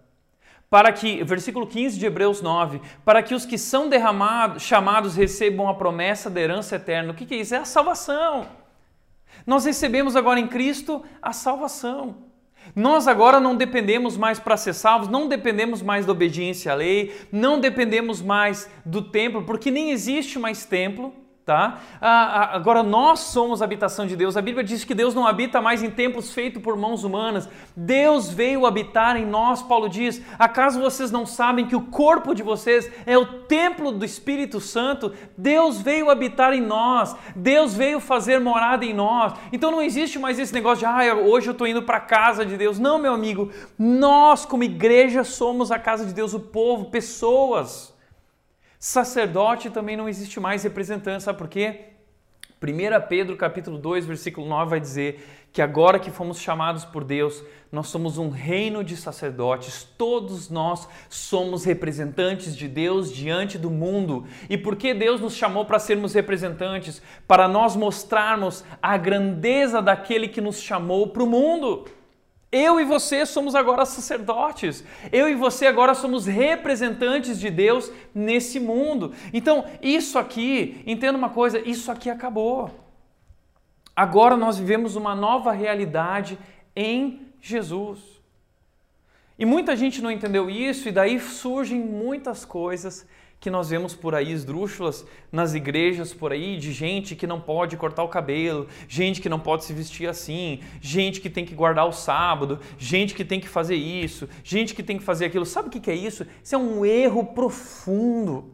Para 0.70 0.92
que, 0.92 1.22
versículo 1.24 1.66
15 1.66 1.98
de 1.98 2.06
Hebreus 2.06 2.40
9, 2.40 2.80
para 3.04 3.22
que 3.22 3.34
os 3.34 3.44
que 3.44 3.58
são 3.58 3.88
derramados, 3.88 4.62
chamados 4.62 5.16
recebam 5.16 5.68
a 5.68 5.74
promessa 5.74 6.30
da 6.30 6.40
herança 6.40 6.76
eterna. 6.76 7.12
O 7.12 7.14
que, 7.14 7.26
que 7.26 7.34
é 7.34 7.38
isso? 7.38 7.54
É 7.54 7.58
a 7.58 7.64
salvação. 7.64 8.46
Nós 9.46 9.64
recebemos 9.64 10.16
agora 10.16 10.40
em 10.40 10.46
Cristo 10.46 11.04
a 11.20 11.32
salvação. 11.32 12.31
Nós 12.74 13.06
agora 13.06 13.38
não 13.38 13.56
dependemos 13.56 14.16
mais 14.16 14.38
para 14.38 14.56
ser 14.56 14.72
salvos, 14.72 15.08
não 15.08 15.28
dependemos 15.28 15.82
mais 15.82 16.06
da 16.06 16.12
obediência 16.12 16.72
à 16.72 16.74
lei, 16.74 17.14
não 17.30 17.60
dependemos 17.60 18.22
mais 18.22 18.68
do 18.84 19.02
templo, 19.02 19.42
porque 19.42 19.70
nem 19.70 19.90
existe 19.90 20.38
mais 20.38 20.64
templo 20.64 21.12
tá? 21.44 21.80
Ah, 22.00 22.54
agora 22.54 22.82
nós 22.82 23.20
somos 23.20 23.60
a 23.60 23.64
habitação 23.64 24.06
de 24.06 24.14
Deus. 24.14 24.36
A 24.36 24.42
Bíblia 24.42 24.62
diz 24.62 24.84
que 24.84 24.94
Deus 24.94 25.14
não 25.14 25.26
habita 25.26 25.60
mais 25.60 25.82
em 25.82 25.90
templos 25.90 26.32
feitos 26.32 26.62
por 26.62 26.76
mãos 26.76 27.02
humanas. 27.02 27.48
Deus 27.76 28.30
veio 28.30 28.64
habitar 28.64 29.16
em 29.16 29.26
nós. 29.26 29.60
Paulo 29.60 29.88
diz: 29.88 30.22
acaso 30.38 30.80
vocês 30.80 31.10
não 31.10 31.26
sabem 31.26 31.66
que 31.66 31.74
o 31.74 31.80
corpo 31.80 32.34
de 32.34 32.42
vocês 32.42 32.90
é 33.04 33.18
o 33.18 33.26
templo 33.42 33.90
do 33.90 34.04
Espírito 34.04 34.60
Santo? 34.60 35.12
Deus 35.36 35.80
veio 35.80 36.10
habitar 36.10 36.52
em 36.52 36.60
nós. 36.60 37.16
Deus 37.34 37.74
veio 37.74 37.98
fazer 37.98 38.38
morada 38.38 38.84
em 38.84 38.94
nós. 38.94 39.34
Então 39.52 39.70
não 39.70 39.82
existe 39.82 40.18
mais 40.18 40.38
esse 40.38 40.54
negócio 40.54 40.80
de 40.80 40.86
ah, 40.86 41.14
hoje 41.14 41.48
eu 41.48 41.52
estou 41.52 41.66
indo 41.66 41.82
para 41.82 41.96
a 41.96 42.00
casa 42.00 42.46
de 42.46 42.56
Deus. 42.56 42.78
Não, 42.78 42.98
meu 42.98 43.12
amigo. 43.12 43.50
Nós 43.76 44.44
como 44.44 44.62
igreja 44.62 45.24
somos 45.24 45.72
a 45.72 45.78
casa 45.78 46.06
de 46.06 46.12
Deus, 46.12 46.34
o 46.34 46.40
povo, 46.40 46.86
pessoas. 46.86 47.91
Sacerdote 48.84 49.70
também 49.70 49.96
não 49.96 50.08
existe 50.08 50.40
mais 50.40 50.64
representante, 50.64 51.22
sabe 51.22 51.38
por 51.38 51.46
quê? 51.46 51.90
1 52.60 53.06
Pedro 53.08 53.36
capítulo 53.36 53.78
2, 53.78 54.04
versículo 54.06 54.44
9 54.48 54.70
vai 54.70 54.80
dizer 54.80 55.24
que 55.52 55.62
agora 55.62 56.00
que 56.00 56.10
fomos 56.10 56.40
chamados 56.40 56.84
por 56.84 57.04
Deus, 57.04 57.44
nós 57.70 57.86
somos 57.86 58.18
um 58.18 58.28
reino 58.28 58.82
de 58.82 58.96
sacerdotes, 58.96 59.84
todos 59.96 60.50
nós 60.50 60.88
somos 61.08 61.64
representantes 61.64 62.56
de 62.56 62.66
Deus 62.66 63.12
diante 63.12 63.56
do 63.56 63.70
mundo. 63.70 64.26
E 64.50 64.58
por 64.58 64.74
que 64.74 64.92
Deus 64.92 65.20
nos 65.20 65.36
chamou 65.36 65.64
para 65.64 65.78
sermos 65.78 66.12
representantes? 66.12 67.00
Para 67.24 67.46
nós 67.46 67.76
mostrarmos 67.76 68.64
a 68.82 68.96
grandeza 68.96 69.80
daquele 69.80 70.26
que 70.26 70.40
nos 70.40 70.60
chamou 70.60 71.06
para 71.06 71.22
o 71.22 71.26
mundo. 71.28 71.84
Eu 72.52 72.78
e 72.78 72.84
você 72.84 73.24
somos 73.24 73.54
agora 73.54 73.86
sacerdotes. 73.86 74.84
Eu 75.10 75.26
e 75.26 75.34
você 75.34 75.66
agora 75.66 75.94
somos 75.94 76.26
representantes 76.26 77.40
de 77.40 77.48
Deus 77.48 77.90
nesse 78.14 78.60
mundo. 78.60 79.14
Então, 79.32 79.64
isso 79.80 80.18
aqui, 80.18 80.82
entenda 80.86 81.16
uma 81.16 81.30
coisa, 81.30 81.58
isso 81.58 81.90
aqui 81.90 82.10
acabou. 82.10 82.70
Agora 83.96 84.36
nós 84.36 84.58
vivemos 84.58 84.96
uma 84.96 85.14
nova 85.14 85.50
realidade 85.52 86.38
em 86.76 87.26
Jesus. 87.40 88.00
E 89.38 89.46
muita 89.46 89.74
gente 89.74 90.02
não 90.02 90.10
entendeu 90.10 90.50
isso, 90.50 90.88
e 90.88 90.92
daí 90.92 91.18
surgem 91.18 91.80
muitas 91.80 92.44
coisas 92.44 93.06
que 93.42 93.50
nós 93.50 93.70
vemos 93.70 93.92
por 93.92 94.14
aí, 94.14 94.30
esdrúxulas 94.30 95.04
nas 95.32 95.52
igrejas 95.52 96.14
por 96.14 96.30
aí, 96.30 96.56
de 96.56 96.72
gente 96.72 97.16
que 97.16 97.26
não 97.26 97.40
pode 97.40 97.76
cortar 97.76 98.04
o 98.04 98.08
cabelo, 98.08 98.68
gente 98.86 99.20
que 99.20 99.28
não 99.28 99.40
pode 99.40 99.64
se 99.64 99.72
vestir 99.72 100.08
assim, 100.08 100.60
gente 100.80 101.20
que 101.20 101.28
tem 101.28 101.44
que 101.44 101.52
guardar 101.52 101.88
o 101.88 101.92
sábado, 101.92 102.60
gente 102.78 103.14
que 103.14 103.24
tem 103.24 103.40
que 103.40 103.48
fazer 103.48 103.74
isso, 103.74 104.28
gente 104.44 104.76
que 104.76 104.82
tem 104.82 104.96
que 104.96 105.02
fazer 105.02 105.24
aquilo. 105.24 105.44
Sabe 105.44 105.66
o 105.66 105.70
que 105.72 105.90
é 105.90 105.94
isso? 105.94 106.24
Isso 106.40 106.54
é 106.54 106.58
um 106.58 106.86
erro 106.86 107.24
profundo 107.24 108.51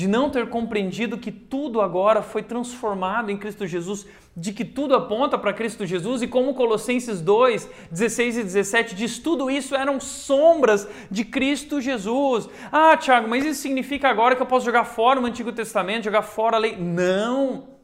de 0.00 0.08
não 0.08 0.30
ter 0.30 0.48
compreendido 0.48 1.18
que 1.18 1.30
tudo 1.30 1.78
agora 1.78 2.22
foi 2.22 2.42
transformado 2.42 3.30
em 3.30 3.36
Cristo 3.36 3.66
Jesus, 3.66 4.06
de 4.34 4.50
que 4.50 4.64
tudo 4.64 4.94
aponta 4.94 5.36
para 5.36 5.52
Cristo 5.52 5.84
Jesus 5.84 6.22
e 6.22 6.26
como 6.26 6.54
Colossenses 6.54 7.20
2, 7.20 7.68
16 7.90 8.38
e 8.38 8.42
17 8.44 8.94
diz, 8.94 9.18
tudo 9.18 9.50
isso 9.50 9.76
eram 9.76 10.00
sombras 10.00 10.88
de 11.10 11.22
Cristo 11.22 11.82
Jesus. 11.82 12.48
Ah, 12.72 12.96
Tiago, 12.96 13.28
mas 13.28 13.44
isso 13.44 13.60
significa 13.60 14.08
agora 14.08 14.34
que 14.34 14.40
eu 14.40 14.46
posso 14.46 14.64
jogar 14.64 14.86
fora 14.86 15.20
o 15.20 15.26
Antigo 15.26 15.52
Testamento, 15.52 16.04
jogar 16.04 16.22
fora 16.22 16.56
a 16.56 16.60
lei? 16.60 16.78
Não! 16.78 17.79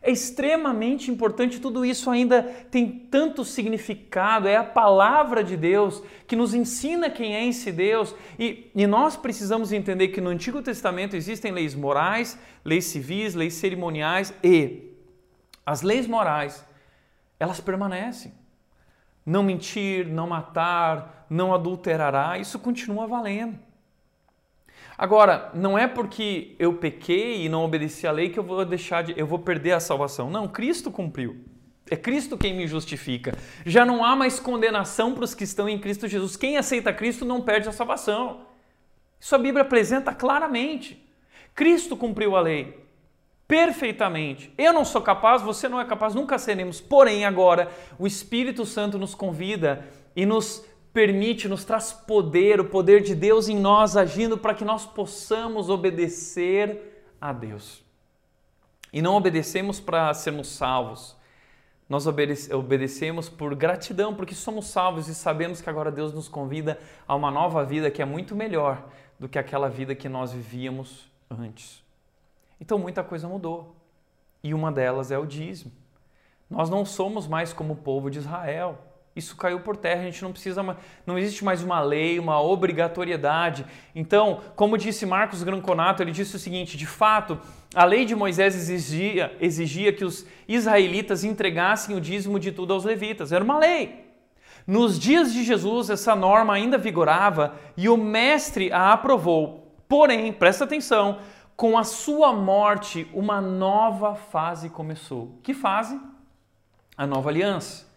É 0.00 0.10
extremamente 0.10 1.10
importante, 1.10 1.60
tudo 1.60 1.84
isso 1.84 2.08
ainda 2.08 2.42
tem 2.42 2.88
tanto 2.88 3.44
significado, 3.44 4.46
é 4.46 4.56
a 4.56 4.62
palavra 4.62 5.42
de 5.42 5.56
Deus 5.56 6.02
que 6.26 6.36
nos 6.36 6.54
ensina 6.54 7.10
quem 7.10 7.34
é 7.34 7.46
esse 7.46 7.72
Deus. 7.72 8.14
E, 8.38 8.70
e, 8.74 8.86
nós 8.86 9.16
precisamos 9.16 9.72
entender 9.72 10.08
que 10.08 10.20
no 10.20 10.30
Antigo 10.30 10.62
Testamento 10.62 11.16
existem 11.16 11.50
leis 11.50 11.74
morais, 11.74 12.38
leis 12.64 12.84
civis, 12.84 13.34
leis 13.34 13.54
cerimoniais 13.54 14.32
e 14.42 14.92
as 15.66 15.82
leis 15.82 16.06
morais, 16.06 16.64
elas 17.38 17.60
permanecem. 17.60 18.32
Não 19.26 19.42
mentir, 19.42 20.06
não 20.06 20.26
matar, 20.26 21.26
não 21.28 21.52
adulterará, 21.52 22.38
isso 22.38 22.58
continua 22.58 23.06
valendo. 23.06 23.58
Agora, 24.98 25.52
não 25.54 25.78
é 25.78 25.86
porque 25.86 26.56
eu 26.58 26.74
pequei 26.74 27.44
e 27.44 27.48
não 27.48 27.64
obedeci 27.64 28.04
à 28.04 28.10
lei 28.10 28.30
que 28.30 28.38
eu 28.38 28.42
vou 28.42 28.64
deixar 28.64 29.04
de, 29.04 29.14
eu 29.16 29.28
vou 29.28 29.38
perder 29.38 29.72
a 29.72 29.80
salvação. 29.80 30.28
Não, 30.28 30.48
Cristo 30.48 30.90
cumpriu. 30.90 31.36
É 31.88 31.94
Cristo 31.94 32.36
quem 32.36 32.52
me 32.52 32.66
justifica. 32.66 33.32
Já 33.64 33.86
não 33.86 34.04
há 34.04 34.16
mais 34.16 34.40
condenação 34.40 35.14
para 35.14 35.22
os 35.22 35.36
que 35.36 35.44
estão 35.44 35.68
em 35.68 35.78
Cristo 35.78 36.08
Jesus. 36.08 36.36
Quem 36.36 36.56
aceita 36.56 36.92
Cristo 36.92 37.24
não 37.24 37.40
perde 37.40 37.68
a 37.68 37.72
salvação. 37.72 38.40
Isso 39.20 39.36
a 39.36 39.38
Bíblia 39.38 39.62
apresenta 39.62 40.12
claramente. 40.12 41.00
Cristo 41.54 41.96
cumpriu 41.96 42.34
a 42.34 42.40
lei 42.40 42.88
perfeitamente. 43.46 44.52
Eu 44.58 44.72
não 44.72 44.84
sou 44.84 45.00
capaz, 45.00 45.40
você 45.40 45.68
não 45.68 45.80
é 45.80 45.84
capaz, 45.84 46.14
nunca 46.14 46.38
seremos. 46.38 46.80
Porém, 46.80 47.24
agora 47.24 47.70
o 47.98 48.06
Espírito 48.06 48.66
Santo 48.66 48.98
nos 48.98 49.14
convida 49.14 49.86
e 50.14 50.26
nos 50.26 50.64
permite, 50.98 51.46
nos 51.46 51.64
traz 51.64 51.92
poder, 51.92 52.58
o 52.58 52.64
poder 52.64 53.00
de 53.00 53.14
Deus 53.14 53.48
em 53.48 53.56
nós 53.56 53.96
agindo 53.96 54.36
para 54.36 54.52
que 54.52 54.64
nós 54.64 54.84
possamos 54.84 55.70
obedecer 55.70 57.06
a 57.20 57.32
Deus. 57.32 57.84
E 58.92 59.00
não 59.00 59.14
obedecemos 59.14 59.78
para 59.78 60.12
sermos 60.12 60.48
salvos. 60.48 61.16
Nós 61.88 62.04
obedecemos 62.04 63.28
por 63.28 63.54
gratidão, 63.54 64.12
porque 64.12 64.34
somos 64.34 64.66
salvos 64.66 65.06
e 65.06 65.14
sabemos 65.14 65.60
que 65.60 65.70
agora 65.70 65.92
Deus 65.92 66.12
nos 66.12 66.26
convida 66.26 66.80
a 67.06 67.14
uma 67.14 67.30
nova 67.30 67.64
vida 67.64 67.92
que 67.92 68.02
é 68.02 68.04
muito 68.04 68.34
melhor 68.34 68.84
do 69.20 69.28
que 69.28 69.38
aquela 69.38 69.68
vida 69.68 69.94
que 69.94 70.08
nós 70.08 70.32
vivíamos 70.32 71.08
antes. 71.30 71.80
Então 72.60 72.76
muita 72.76 73.04
coisa 73.04 73.28
mudou. 73.28 73.76
E 74.42 74.52
uma 74.52 74.72
delas 74.72 75.12
é 75.12 75.18
o 75.18 75.24
dízimo. 75.24 75.70
Nós 76.50 76.68
não 76.68 76.84
somos 76.84 77.28
mais 77.28 77.52
como 77.52 77.74
o 77.74 77.76
povo 77.76 78.10
de 78.10 78.18
Israel 78.18 78.87
isso 79.18 79.36
caiu 79.36 79.60
por 79.60 79.76
terra, 79.76 80.00
a 80.00 80.04
gente 80.04 80.22
não 80.22 80.32
precisa, 80.32 80.62
não 81.06 81.18
existe 81.18 81.44
mais 81.44 81.62
uma 81.62 81.80
lei, 81.80 82.18
uma 82.18 82.40
obrigatoriedade. 82.40 83.66
Então, 83.94 84.40
como 84.54 84.78
disse 84.78 85.04
Marcos 85.04 85.42
Granconato, 85.42 86.02
ele 86.02 86.12
disse 86.12 86.36
o 86.36 86.38
seguinte: 86.38 86.76
de 86.76 86.86
fato, 86.86 87.38
a 87.74 87.84
lei 87.84 88.04
de 88.04 88.14
Moisés 88.14 88.54
exigia, 88.54 89.36
exigia 89.40 89.92
que 89.92 90.04
os 90.04 90.24
israelitas 90.46 91.24
entregassem 91.24 91.96
o 91.96 92.00
dízimo 92.00 92.38
de 92.38 92.52
tudo 92.52 92.72
aos 92.72 92.84
levitas, 92.84 93.32
era 93.32 93.44
uma 93.44 93.58
lei. 93.58 94.06
Nos 94.66 94.98
dias 94.98 95.32
de 95.32 95.42
Jesus, 95.42 95.90
essa 95.90 96.14
norma 96.14 96.54
ainda 96.54 96.76
vigorava 96.76 97.54
e 97.76 97.88
o 97.88 97.96
mestre 97.96 98.70
a 98.70 98.92
aprovou. 98.92 99.72
Porém, 99.88 100.32
presta 100.32 100.64
atenção, 100.64 101.20
com 101.56 101.76
a 101.78 101.84
sua 101.84 102.32
morte, 102.32 103.08
uma 103.12 103.40
nova 103.40 104.14
fase 104.14 104.68
começou. 104.68 105.38
Que 105.42 105.54
fase? 105.54 105.98
A 106.96 107.06
nova 107.06 107.30
aliança 107.30 107.87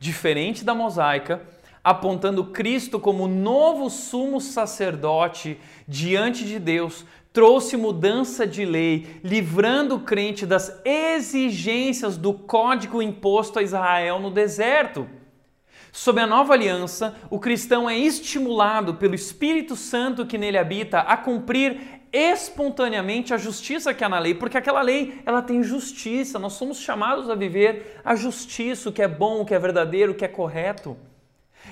diferente 0.00 0.64
da 0.64 0.74
mosaica, 0.74 1.42
apontando 1.84 2.46
Cristo 2.46 2.98
como 2.98 3.28
novo 3.28 3.88
sumo 3.88 4.40
sacerdote 4.40 5.58
diante 5.86 6.44
de 6.44 6.58
Deus, 6.58 7.04
trouxe 7.32 7.76
mudança 7.76 8.46
de 8.46 8.64
lei, 8.64 9.20
livrando 9.22 9.96
o 9.96 10.00
crente 10.00 10.44
das 10.44 10.80
exigências 10.84 12.16
do 12.16 12.32
código 12.32 13.00
imposto 13.00 13.58
a 13.58 13.62
Israel 13.62 14.18
no 14.18 14.30
deserto. 14.30 15.08
Sob 15.92 16.20
a 16.20 16.26
nova 16.26 16.54
aliança, 16.54 17.16
o 17.30 17.38
cristão 17.38 17.88
é 17.88 17.96
estimulado 17.98 18.94
pelo 18.94 19.14
Espírito 19.14 19.76
Santo 19.76 20.24
que 20.24 20.38
nele 20.38 20.56
habita 20.58 21.00
a 21.00 21.16
cumprir 21.16 21.99
espontaneamente 22.12 23.32
a 23.32 23.38
justiça 23.38 23.94
que 23.94 24.02
há 24.02 24.08
na 24.08 24.18
lei, 24.18 24.34
porque 24.34 24.58
aquela 24.58 24.82
lei 24.82 25.20
ela 25.24 25.42
tem 25.42 25.62
justiça. 25.62 26.38
Nós 26.38 26.54
somos 26.54 26.78
chamados 26.78 27.30
a 27.30 27.34
viver 27.34 28.00
a 28.04 28.14
justiça, 28.14 28.88
o 28.88 28.92
que 28.92 29.02
é 29.02 29.08
bom, 29.08 29.40
o 29.40 29.44
que 29.44 29.54
é 29.54 29.58
verdadeiro, 29.58 30.12
o 30.12 30.14
que 30.14 30.24
é 30.24 30.28
correto. 30.28 30.96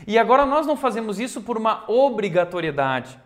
E 0.07 0.18
agora 0.18 0.46
nós 0.46 0.66
não 0.66 0.77
fazemos 0.77 1.18
isso 1.18 1.42
por 1.42 1.57
uma 1.57 1.90
obrigatoriedade. 1.90 3.18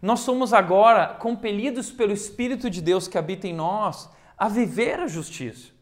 Nós 0.00 0.20
somos 0.20 0.52
agora 0.52 1.08
compelidos 1.08 1.90
pelo 1.90 2.12
Espírito 2.12 2.70
de 2.70 2.80
Deus 2.80 3.08
que 3.08 3.18
habita 3.18 3.46
em 3.46 3.54
nós 3.54 4.10
a 4.36 4.48
viver 4.48 5.00
a 5.00 5.06
justiça 5.06 5.76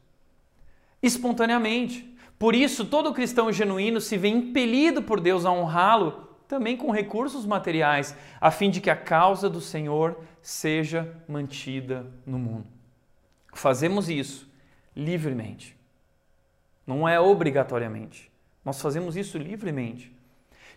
espontaneamente. 1.04 2.16
Por 2.38 2.54
isso, 2.54 2.86
todo 2.86 3.12
cristão 3.12 3.52
genuíno 3.52 4.00
se 4.00 4.16
vê 4.16 4.28
impelido 4.28 5.02
por 5.02 5.20
Deus 5.20 5.44
a 5.44 5.52
honrá-lo 5.52 6.23
também 6.46 6.76
com 6.76 6.90
recursos 6.90 7.46
materiais, 7.46 8.16
a 8.40 8.50
fim 8.50 8.70
de 8.70 8.80
que 8.80 8.90
a 8.90 8.96
causa 8.96 9.48
do 9.48 9.60
Senhor 9.60 10.18
seja 10.42 11.16
mantida 11.28 12.06
no 12.26 12.38
mundo. 12.38 12.66
Fazemos 13.52 14.08
isso 14.08 14.50
livremente, 14.94 15.76
não 16.86 17.08
é 17.08 17.18
obrigatoriamente. 17.18 18.30
Nós 18.64 18.80
fazemos 18.80 19.16
isso 19.16 19.36
livremente, 19.36 20.14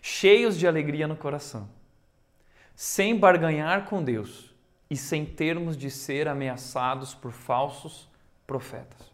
cheios 0.02 0.58
de 0.58 0.66
alegria 0.66 1.08
no 1.08 1.16
coração, 1.16 1.68
sem 2.74 3.18
barganhar 3.18 3.86
com 3.86 4.02
Deus 4.02 4.54
e 4.90 4.96
sem 4.96 5.24
termos 5.24 5.76
de 5.76 5.90
ser 5.90 6.28
ameaçados 6.28 7.14
por 7.14 7.32
falsos 7.32 8.08
profetas. 8.46 9.12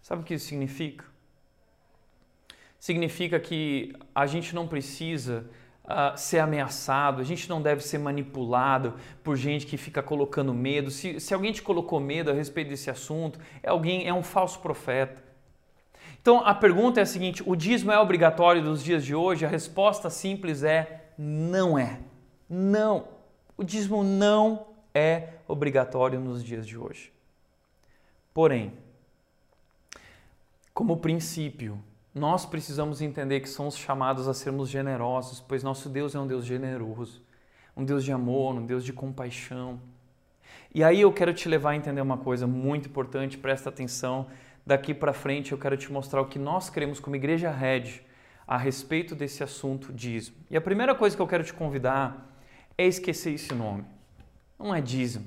Sabe 0.00 0.22
o 0.22 0.24
que 0.24 0.34
isso 0.34 0.46
significa? 0.46 1.11
Significa 2.82 3.38
que 3.38 3.92
a 4.12 4.26
gente 4.26 4.56
não 4.56 4.66
precisa 4.66 5.48
uh, 5.84 6.18
ser 6.18 6.40
ameaçado, 6.40 7.20
a 7.20 7.24
gente 7.24 7.48
não 7.48 7.62
deve 7.62 7.80
ser 7.80 7.96
manipulado 7.96 8.94
por 9.22 9.36
gente 9.36 9.66
que 9.66 9.76
fica 9.76 10.02
colocando 10.02 10.52
medo. 10.52 10.90
Se, 10.90 11.20
se 11.20 11.32
alguém 11.32 11.52
te 11.52 11.62
colocou 11.62 12.00
medo 12.00 12.32
a 12.32 12.34
respeito 12.34 12.70
desse 12.70 12.90
assunto, 12.90 13.38
é 13.62 13.70
alguém, 13.70 14.08
é 14.08 14.12
um 14.12 14.24
falso 14.24 14.58
profeta. 14.58 15.22
Então 16.20 16.44
a 16.44 16.52
pergunta 16.52 16.98
é 16.98 17.04
a 17.04 17.06
seguinte: 17.06 17.40
o 17.46 17.54
dízimo 17.54 17.92
é 17.92 17.98
obrigatório 18.00 18.60
nos 18.60 18.82
dias 18.82 19.04
de 19.04 19.14
hoje? 19.14 19.46
A 19.46 19.48
resposta 19.48 20.10
simples 20.10 20.64
é 20.64 21.04
não 21.16 21.78
é. 21.78 22.00
Não. 22.50 23.06
O 23.56 23.62
dízimo 23.62 24.02
não 24.02 24.66
é 24.92 25.34
obrigatório 25.46 26.18
nos 26.18 26.42
dias 26.42 26.66
de 26.66 26.76
hoje. 26.76 27.12
Porém, 28.34 28.72
como 30.74 30.96
princípio, 30.96 31.78
nós 32.14 32.44
precisamos 32.44 33.00
entender 33.00 33.40
que 33.40 33.48
somos 33.48 33.76
chamados 33.76 34.28
a 34.28 34.34
sermos 34.34 34.68
generosos, 34.68 35.40
pois 35.40 35.62
nosso 35.62 35.88
Deus 35.88 36.14
é 36.14 36.18
um 36.18 36.26
Deus 36.26 36.44
generoso, 36.44 37.22
um 37.76 37.84
Deus 37.84 38.04
de 38.04 38.12
amor, 38.12 38.54
um 38.54 38.66
Deus 38.66 38.84
de 38.84 38.92
compaixão. 38.92 39.80
E 40.74 40.84
aí 40.84 41.00
eu 41.00 41.12
quero 41.12 41.32
te 41.32 41.48
levar 41.48 41.70
a 41.70 41.76
entender 41.76 42.00
uma 42.00 42.18
coisa 42.18 42.46
muito 42.46 42.88
importante, 42.88 43.38
presta 43.38 43.70
atenção. 43.70 44.26
Daqui 44.64 44.92
para 44.92 45.12
frente 45.12 45.52
eu 45.52 45.58
quero 45.58 45.76
te 45.76 45.90
mostrar 45.90 46.20
o 46.20 46.26
que 46.26 46.38
nós 46.38 46.68
queremos 46.68 47.00
como 47.00 47.16
Igreja 47.16 47.50
Red 47.50 48.02
a 48.46 48.58
respeito 48.58 49.14
desse 49.14 49.42
assunto 49.42 49.92
dízimo. 49.92 50.36
E 50.50 50.56
a 50.56 50.60
primeira 50.60 50.94
coisa 50.94 51.16
que 51.16 51.22
eu 51.22 51.26
quero 51.26 51.44
te 51.44 51.54
convidar 51.54 52.36
é 52.76 52.86
esquecer 52.86 53.34
esse 53.34 53.54
nome. 53.54 53.84
Não 54.58 54.74
é 54.74 54.80
dízimo. 54.80 55.26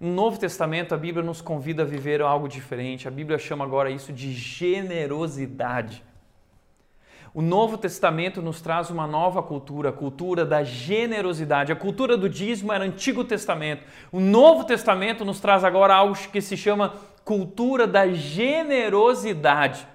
No 0.00 0.12
Novo 0.12 0.38
Testamento, 0.38 0.94
a 0.94 0.98
Bíblia 0.98 1.24
nos 1.24 1.40
convida 1.40 1.82
a 1.82 1.86
viver 1.86 2.22
algo 2.22 2.48
diferente. 2.48 3.08
A 3.08 3.10
Bíblia 3.10 3.38
chama 3.38 3.64
agora 3.64 3.90
isso 3.90 4.12
de 4.12 4.32
generosidade. 4.32 6.04
O 7.34 7.42
Novo 7.42 7.76
Testamento 7.76 8.40
nos 8.40 8.60
traz 8.60 8.90
uma 8.90 9.06
nova 9.06 9.42
cultura, 9.42 9.90
a 9.90 9.92
cultura 9.92 10.44
da 10.46 10.62
generosidade. 10.62 11.72
A 11.72 11.76
cultura 11.76 12.16
do 12.16 12.28
dízimo 12.28 12.72
era 12.72 12.84
Antigo 12.84 13.24
Testamento. 13.24 13.82
O 14.12 14.20
Novo 14.20 14.64
Testamento 14.64 15.24
nos 15.24 15.40
traz 15.40 15.64
agora 15.64 15.94
algo 15.94 16.16
que 16.16 16.40
se 16.40 16.56
chama 16.56 16.94
cultura 17.24 17.86
da 17.86 18.08
generosidade. 18.08 19.86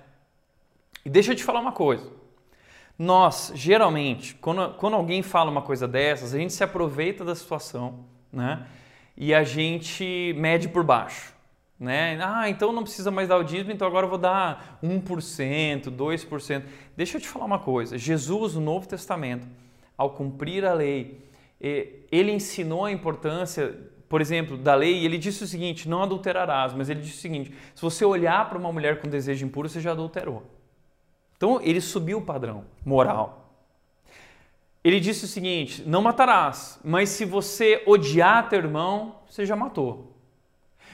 E 1.05 1.09
deixa 1.09 1.31
eu 1.31 1.35
te 1.35 1.43
falar 1.43 1.61
uma 1.61 1.71
coisa. 1.71 2.11
Nós, 2.99 3.51
geralmente, 3.55 4.35
quando, 4.35 4.73
quando 4.75 4.95
alguém 4.95 5.21
fala 5.23 5.49
uma 5.49 5.61
coisa 5.61 5.87
dessas, 5.87 6.33
a 6.33 6.37
gente 6.37 6.53
se 6.53 6.63
aproveita 6.63 7.25
da 7.25 7.33
situação, 7.33 8.05
né? 8.31 8.67
E 9.15 9.33
a 9.33 9.43
gente 9.43 10.33
mede 10.37 10.67
por 10.67 10.83
baixo. 10.83 11.33
Né? 11.79 12.17
Ah, 12.21 12.49
então 12.49 12.71
não 12.71 12.83
precisa 12.83 13.11
mais 13.11 13.27
dar 13.27 13.37
o 13.37 13.43
dízimo, 13.43 13.71
então 13.71 13.87
agora 13.87 14.05
eu 14.05 14.09
vou 14.09 14.17
dar 14.17 14.79
1%, 14.81 15.89
2%. 15.89 16.63
Deixa 16.95 17.17
eu 17.17 17.21
te 17.21 17.27
falar 17.27 17.45
uma 17.45 17.59
coisa. 17.59 17.97
Jesus, 17.97 18.55
no 18.55 18.61
Novo 18.61 18.87
Testamento, 18.87 19.45
ao 19.97 20.11
cumprir 20.11 20.63
a 20.65 20.73
lei, 20.73 21.19
ele 21.59 22.31
ensinou 22.31 22.85
a 22.85 22.91
importância, 22.91 23.75
por 24.07 24.21
exemplo, 24.21 24.57
da 24.57 24.75
lei, 24.75 24.99
e 24.99 25.05
ele 25.05 25.17
disse 25.17 25.43
o 25.43 25.47
seguinte: 25.47 25.89
não 25.89 26.03
adulterarás, 26.03 26.73
mas 26.73 26.89
ele 26.89 27.01
disse 27.01 27.17
o 27.17 27.21
seguinte: 27.21 27.53
se 27.75 27.81
você 27.81 28.05
olhar 28.05 28.47
para 28.47 28.57
uma 28.57 28.71
mulher 28.71 29.01
com 29.01 29.09
desejo 29.09 29.45
impuro, 29.45 29.67
você 29.67 29.81
já 29.81 29.91
adulterou. 29.91 30.43
Então 31.35 31.59
ele 31.61 31.81
subiu 31.81 32.19
o 32.19 32.21
padrão 32.21 32.63
moral. 32.85 33.42
Ele 34.83 34.99
disse 34.99 35.25
o 35.25 35.27
seguinte: 35.27 35.83
não 35.85 36.01
matarás, 36.01 36.79
mas 36.83 37.09
se 37.09 37.25
você 37.25 37.83
odiar 37.85 38.49
teu 38.49 38.59
irmão, 38.59 39.19
você 39.27 39.45
já 39.45 39.55
matou. 39.55 40.17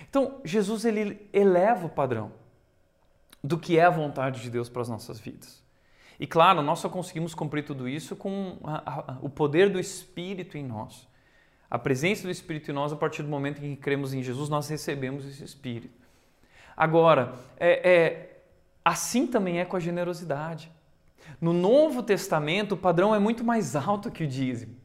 Então 0.10 0.40
Jesus 0.44 0.86
ele 0.86 1.30
eleva 1.34 1.86
o 1.86 1.90
padrão 1.90 2.32
do 3.44 3.58
que 3.58 3.78
é 3.78 3.86
a 3.86 3.90
vontade 3.90 4.42
de 4.42 4.50
Deus 4.50 4.70
para 4.70 4.82
as 4.82 4.90
nossas 4.90 5.20
vidas. 5.20 5.64
E 6.20 6.28
claro, 6.28 6.62
nós 6.62 6.80
só 6.80 6.90
conseguimos 6.90 7.34
cumprir 7.34 7.64
tudo 7.64 7.88
isso 7.88 8.16
com 8.16 8.58
a, 8.64 9.14
a, 9.14 9.18
o 9.22 9.30
poder 9.30 9.70
do 9.70 9.80
Espírito 9.80 10.58
em 10.58 10.66
nós. 10.66 11.08
A 11.72 11.80
presença 11.80 12.24
do 12.24 12.32
Espírito 12.32 12.72
em 12.72 12.74
nós, 12.74 12.92
a 12.92 12.96
partir 12.96 13.24
do 13.24 13.30
momento 13.30 13.64
em 13.64 13.76
que 13.76 13.82
cremos 13.82 14.14
em 14.14 14.22
Jesus, 14.22 14.50
nós 14.50 14.68
recebemos 14.68 15.26
esse 15.26 15.44
Espírito. 15.44 16.08
Agora, 16.76 17.36
é, 17.58 17.90
é, 17.90 18.42
assim 18.84 19.28
também 19.28 19.60
é 19.60 19.66
com 19.66 19.78
a 19.78 19.80
generosidade. 19.80 20.72
No 21.40 21.54
Novo 21.54 22.04
Testamento, 22.04 22.74
o 22.74 22.78
padrão 22.78 23.14
é 23.14 23.20
muito 23.20 23.44
mais 23.44 23.76
alto 23.76 24.12
que 24.12 24.24
o 24.24 24.28
dízimo. 24.28 24.76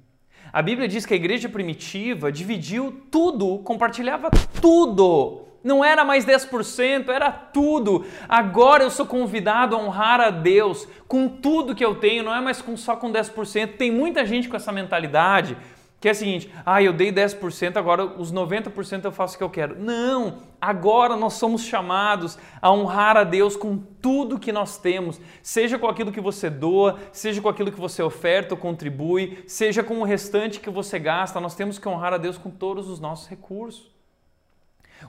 A 0.53 0.63
Bíblia 0.63 0.87
diz 0.87 1.05
que 1.05 1.15
a 1.15 1.17
igreja 1.17 1.49
primitiva 1.49 2.31
dividiu 2.31 3.03
tudo, 3.11 3.59
compartilhava 3.59 4.31
tudo 4.61 5.45
não 5.65 5.83
era 5.83 6.05
mais 6.05 6.27
10%, 6.27 7.09
era 7.09 7.33
tudo. 7.33 8.05
Agora 8.29 8.85
eu 8.85 8.91
sou 8.91 9.07
convidado 9.07 9.75
a 9.75 9.79
honrar 9.79 10.21
a 10.21 10.29
Deus 10.29 10.87
com 11.09 11.27
tudo 11.27 11.75
que 11.75 11.85
eu 11.85 11.95
tenho, 11.95 12.23
não 12.23 12.35
é 12.35 12.41
mais 12.41 12.61
com, 12.61 12.77
só 12.77 12.95
com 12.95 13.11
10%. 13.11 13.79
Tem 13.79 13.91
muita 13.91 14.27
gente 14.27 14.47
com 14.47 14.57
essa 14.57 14.71
mentalidade 14.71 15.57
que 16.05 16.09
é 16.09 16.11
a 16.11 16.15
seguinte: 16.15 16.53
ah, 16.67 16.83
eu 16.83 16.93
dei 16.93 17.11
10%, 17.11 17.79
agora 17.79 18.05
os 18.05 18.31
90% 18.31 19.07
eu 19.07 19.11
faço 19.11 19.37
o 19.37 19.39
que 19.39 19.43
eu 19.43 19.49
quero. 19.49 19.83
Não! 19.83 20.43
Agora 20.61 21.17
nós 21.17 21.33
somos 21.33 21.63
chamados 21.63 22.39
a 22.61 22.71
honrar 22.71 23.17
a 23.17 23.25
Deus 23.25 23.57
com 23.57 23.79
tudo 23.79 24.39
que 24.39 24.53
nós 24.53 24.77
temos, 24.77 25.19
seja 25.43 25.79
com 25.79 25.89
aquilo 25.89 26.13
que 26.13 26.21
você 26.21 26.51
doa, 26.51 26.99
seja 27.11 27.41
com 27.41 27.49
aquilo 27.49 27.73
que 27.73 27.81
você 27.81 28.03
oferta 28.03 28.53
ou 28.53 28.61
contribui, 28.61 29.45
seja 29.47 29.83
com 29.83 29.99
o 30.01 30.05
restante 30.05 30.61
que 30.61 30.69
você 30.69 30.99
gasta. 30.99 31.41
Nós 31.41 31.55
temos 31.55 31.79
que 31.79 31.89
honrar 31.89 32.13
a 32.13 32.19
Deus 32.19 32.37
com 32.37 32.51
todos 32.51 32.91
os 32.91 33.01
nossos 33.01 33.27
recursos. 33.27 33.91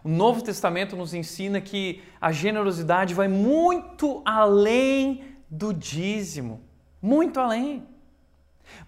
O 0.02 0.08
Novo 0.08 0.42
Testamento 0.42 0.96
nos 0.96 1.14
ensina 1.14 1.60
que 1.60 2.02
a 2.22 2.32
generosidade 2.32 3.14
vai 3.14 3.28
muito 3.28 4.22
além 4.24 5.26
do 5.50 5.74
dízimo, 5.74 6.62
muito 7.02 7.38
além. 7.38 7.86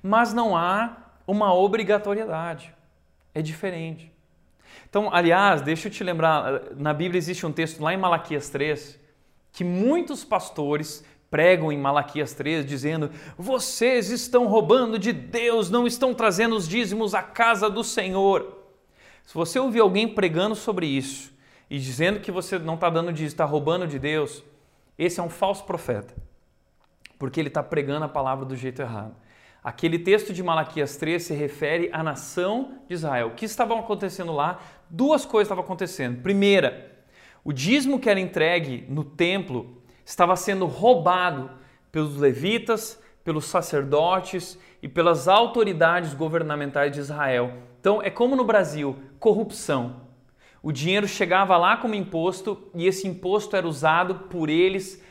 Mas 0.02 0.34
não 0.34 0.56
há 0.56 1.07
uma 1.28 1.54
obrigatoriedade. 1.54 2.74
É 3.36 3.42
diferente. 3.42 4.12
Então, 4.90 5.14
aliás, 5.14 5.62
deixa 5.62 5.90
eu 5.90 5.92
te 5.92 6.04
lembrar, 6.04 6.74
na 6.76 6.94
Bíblia 6.94 7.20
existe 7.20 7.46
um 7.46 7.52
texto 7.52 7.84
lá 7.84 7.94
em 7.94 7.98
Malaquias 7.98 8.50
3 8.50 8.98
que 9.52 9.64
muitos 9.64 10.24
pastores 10.24 11.04
pregam 11.30 11.72
em 11.72 11.78
Malaquias 11.78 12.34
3 12.34 12.66
dizendo: 12.66 13.12
"Vocês 13.38 14.10
estão 14.10 14.48
roubando 14.48 14.98
de 14.98 15.12
Deus, 15.12 15.70
não 15.70 15.86
estão 15.86 16.14
trazendo 16.14 16.56
os 16.56 16.68
dízimos 16.68 17.14
à 17.14 17.22
casa 17.22 17.70
do 17.70 17.84
Senhor". 17.84 18.58
Se 19.26 19.34
você 19.34 19.60
ouvir 19.60 19.82
alguém 19.82 20.08
pregando 20.08 20.56
sobre 20.56 20.86
isso 20.86 21.34
e 21.70 21.78
dizendo 21.78 22.22
que 22.22 22.32
você 22.32 22.58
não 22.58 22.76
está 22.76 22.90
dando 22.90 23.12
dízimo, 23.12 23.28
está 23.28 23.46
roubando 23.46 23.86
de 23.86 24.00
Deus, 24.00 24.42
esse 24.98 25.20
é 25.20 25.24
um 25.24 25.30
falso 25.30 25.66
profeta, 25.66 26.16
porque 27.20 27.40
ele 27.40 27.50
está 27.50 27.62
pregando 27.62 28.06
a 28.06 28.10
palavra 28.10 28.46
do 28.46 28.56
jeito 28.56 28.82
errado. 28.82 29.14
Aquele 29.68 30.00
texto 30.00 30.32
de 30.32 30.42
Malaquias 30.42 30.96
3 30.96 31.22
se 31.22 31.34
refere 31.34 31.90
à 31.92 32.02
nação 32.02 32.76
de 32.88 32.94
Israel. 32.94 33.28
O 33.28 33.36
que 33.36 33.44
estava 33.44 33.78
acontecendo 33.78 34.32
lá? 34.32 34.62
Duas 34.90 35.26
coisas 35.26 35.48
estavam 35.48 35.62
acontecendo. 35.62 36.22
Primeira, 36.22 36.90
o 37.44 37.52
dízimo 37.52 38.00
que 38.00 38.10
era 38.10 38.18
entregue 38.18 38.86
no 38.88 39.04
templo 39.04 39.82
estava 40.06 40.38
sendo 40.38 40.66
roubado 40.68 41.52
pelos 41.92 42.16
levitas, 42.16 42.98
pelos 43.26 43.44
sacerdotes 43.44 44.58
e 44.82 44.88
pelas 44.88 45.28
autoridades 45.28 46.14
governamentais 46.14 46.94
de 46.94 47.02
Israel. 47.02 47.52
Então 47.82 48.02
é 48.02 48.10
como 48.10 48.38
no 48.38 48.46
Brasil, 48.46 48.96
corrupção. 49.20 49.98
O 50.64 50.72
dinheiro 50.72 51.10
chegava 51.10 51.58
lá 51.58 51.76
como 51.76 51.94
imposto 51.94 52.70
e 52.74 52.88
esse 52.88 53.06
imposto 53.06 53.54
era 53.54 53.68
usado 53.68 54.16
por 54.30 54.50
eles 54.50 55.04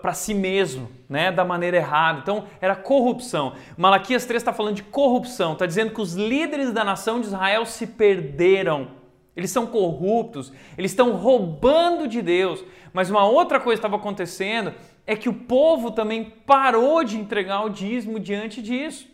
para 0.00 0.12
si 0.12 0.34
mesmo, 0.34 0.90
né, 1.08 1.32
da 1.32 1.44
maneira 1.44 1.76
errada. 1.76 2.20
Então 2.20 2.44
era 2.60 2.76
corrupção. 2.76 3.54
Malaquias 3.76 4.26
3 4.26 4.40
está 4.40 4.52
falando 4.52 4.76
de 4.76 4.82
corrupção, 4.82 5.54
está 5.54 5.66
dizendo 5.66 5.92
que 5.92 6.00
os 6.00 6.14
líderes 6.14 6.72
da 6.72 6.84
nação 6.84 7.20
de 7.20 7.26
Israel 7.26 7.64
se 7.64 7.86
perderam. 7.86 8.88
Eles 9.34 9.50
são 9.50 9.66
corruptos, 9.66 10.52
eles 10.76 10.90
estão 10.90 11.12
roubando 11.12 12.06
de 12.06 12.20
Deus. 12.20 12.62
Mas 12.92 13.08
uma 13.08 13.24
outra 13.24 13.58
coisa 13.58 13.78
estava 13.78 13.96
acontecendo 13.96 14.74
é 15.06 15.16
que 15.16 15.28
o 15.28 15.34
povo 15.34 15.90
também 15.90 16.24
parou 16.24 17.02
de 17.02 17.16
entregar 17.16 17.64
o 17.64 17.70
dízimo 17.70 18.20
diante 18.20 18.60
disso. 18.60 19.08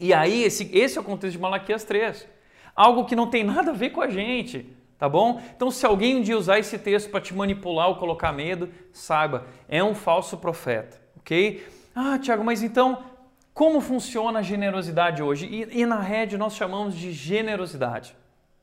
E 0.00 0.12
aí, 0.12 0.44
esse, 0.44 0.70
esse 0.72 0.96
é 0.96 1.00
o 1.00 1.04
contexto 1.04 1.36
de 1.36 1.40
Malaquias 1.40 1.84
3. 1.84 2.26
Algo 2.74 3.04
que 3.04 3.16
não 3.16 3.28
tem 3.28 3.42
nada 3.44 3.70
a 3.70 3.74
ver 3.74 3.90
com 3.90 4.00
a 4.00 4.08
gente, 4.08 4.66
tá 4.98 5.08
bom? 5.08 5.40
Então, 5.54 5.70
se 5.70 5.86
alguém 5.86 6.16
um 6.16 6.22
dia 6.22 6.36
usar 6.36 6.58
esse 6.58 6.76
texto 6.78 7.10
para 7.10 7.20
te 7.20 7.32
manipular 7.32 7.88
ou 7.88 7.96
colocar 7.96 8.32
medo, 8.32 8.68
saiba, 8.92 9.46
é 9.68 9.82
um 9.82 9.94
falso 9.94 10.36
profeta, 10.36 11.00
ok? 11.18 11.64
Ah, 11.94 12.18
Tiago, 12.18 12.44
mas 12.44 12.62
então, 12.62 13.02
como 13.54 13.80
funciona 13.80 14.40
a 14.40 14.42
generosidade 14.42 15.22
hoje? 15.22 15.46
E, 15.46 15.80
e 15.80 15.86
na 15.86 16.00
rede 16.00 16.36
nós 16.36 16.54
chamamos 16.54 16.94
de 16.94 17.12
generosidade, 17.12 18.14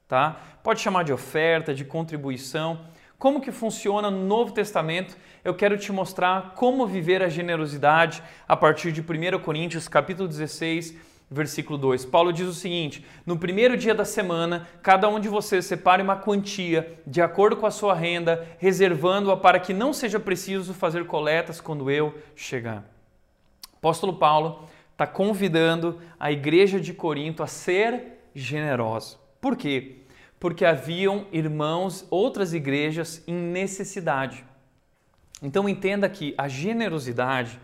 tá? 0.07 0.37
Pode 0.61 0.81
chamar 0.81 1.03
de 1.03 1.13
oferta, 1.13 1.73
de 1.73 1.85
contribuição. 1.85 2.79
Como 3.17 3.41
que 3.41 3.51
funciona 3.51 4.11
no 4.11 4.25
Novo 4.25 4.51
Testamento? 4.53 5.17
Eu 5.43 5.53
quero 5.53 5.77
te 5.77 5.91
mostrar 5.91 6.53
como 6.55 6.85
viver 6.85 7.21
a 7.21 7.29
generosidade 7.29 8.21
a 8.47 8.57
partir 8.57 8.91
de 8.91 9.01
1 9.01 9.39
Coríntios 9.39 9.87
capítulo 9.87 10.27
16, 10.27 10.95
versículo 11.35 11.77
2. 11.77 12.05
Paulo 12.05 12.31
diz 12.31 12.47
o 12.47 12.53
seguinte: 12.53 13.05
No 13.25 13.37
primeiro 13.37 13.77
dia 13.77 13.93
da 13.93 14.05
semana, 14.05 14.67
cada 14.81 15.07
um 15.09 15.19
de 15.19 15.27
vocês 15.27 15.65
separe 15.65 16.01
uma 16.01 16.15
quantia 16.15 16.99
de 17.05 17.21
acordo 17.21 17.57
com 17.57 17.65
a 17.65 17.71
sua 17.71 17.93
renda, 17.93 18.47
reservando-a 18.57 19.37
para 19.37 19.59
que 19.59 19.73
não 19.73 19.93
seja 19.93 20.19
preciso 20.19 20.73
fazer 20.73 21.05
coletas 21.05 21.59
quando 21.59 21.91
eu 21.91 22.15
chegar. 22.35 22.85
Apóstolo 23.75 24.13
Paulo 24.13 24.67
está 24.93 25.05
convidando 25.05 25.99
a 26.19 26.31
igreja 26.31 26.79
de 26.79 26.93
Corinto 26.93 27.43
a 27.43 27.47
ser 27.47 28.13
generosa. 28.33 29.17
Por 29.41 29.55
quê? 29.55 29.97
Porque 30.39 30.65
haviam 30.65 31.27
irmãos, 31.31 32.07
outras 32.09 32.53
igrejas 32.53 33.21
em 33.27 33.33
necessidade. 33.33 34.43
Então 35.41 35.67
entenda 35.67 36.07
que 36.09 36.33
a 36.37 36.47
generosidade 36.47 37.59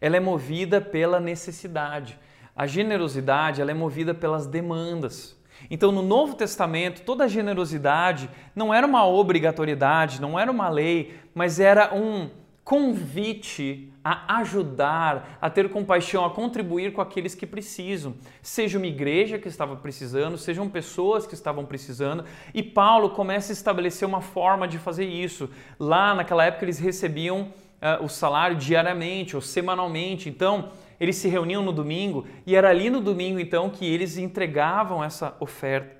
ela 0.00 0.16
é 0.16 0.20
movida 0.20 0.80
pela 0.80 1.18
necessidade. 1.18 2.18
A 2.56 2.66
generosidade 2.66 3.60
ela 3.60 3.70
é 3.70 3.74
movida 3.74 4.14
pelas 4.14 4.46
demandas. 4.46 5.36
Então, 5.70 5.92
no 5.92 6.02
Novo 6.02 6.34
Testamento, 6.34 7.02
toda 7.02 7.24
a 7.24 7.28
generosidade 7.28 8.30
não 8.54 8.72
era 8.72 8.86
uma 8.86 9.06
obrigatoriedade, 9.06 10.20
não 10.20 10.38
era 10.38 10.50
uma 10.50 10.68
lei, 10.68 11.18
mas 11.34 11.60
era 11.60 11.94
um 11.94 12.30
convite 12.64 13.92
a 14.02 14.38
ajudar, 14.38 15.38
a 15.40 15.48
ter 15.48 15.68
compaixão, 15.68 16.24
a 16.24 16.30
contribuir 16.30 16.92
com 16.92 17.00
aqueles 17.00 17.34
que 17.34 17.46
precisam. 17.46 18.14
Seja 18.42 18.78
uma 18.78 18.86
igreja 18.86 19.38
que 19.38 19.48
estava 19.48 19.76
precisando, 19.76 20.36
sejam 20.38 20.68
pessoas 20.68 21.26
que 21.26 21.34
estavam 21.34 21.64
precisando. 21.64 22.24
E 22.54 22.62
Paulo 22.62 23.10
começa 23.10 23.52
a 23.52 23.54
estabelecer 23.54 24.06
uma 24.06 24.20
forma 24.20 24.66
de 24.66 24.78
fazer 24.78 25.04
isso. 25.04 25.48
Lá 25.78 26.14
naquela 26.14 26.44
época 26.44 26.64
eles 26.64 26.78
recebiam 26.78 27.42
uh, 27.42 28.04
o 28.04 28.08
salário 28.08 28.56
diariamente 28.56 29.36
ou 29.36 29.42
semanalmente. 29.42 30.28
Então, 30.28 30.70
eles 31.00 31.16
se 31.16 31.28
reuniam 31.28 31.62
no 31.62 31.72
domingo 31.72 32.26
e 32.46 32.54
era 32.56 32.70
ali 32.70 32.90
no 32.90 33.00
domingo 33.00 33.38
então 33.38 33.70
que 33.70 33.84
eles 33.84 34.16
entregavam 34.16 35.02
essa 35.02 35.36
oferta. 35.40 35.96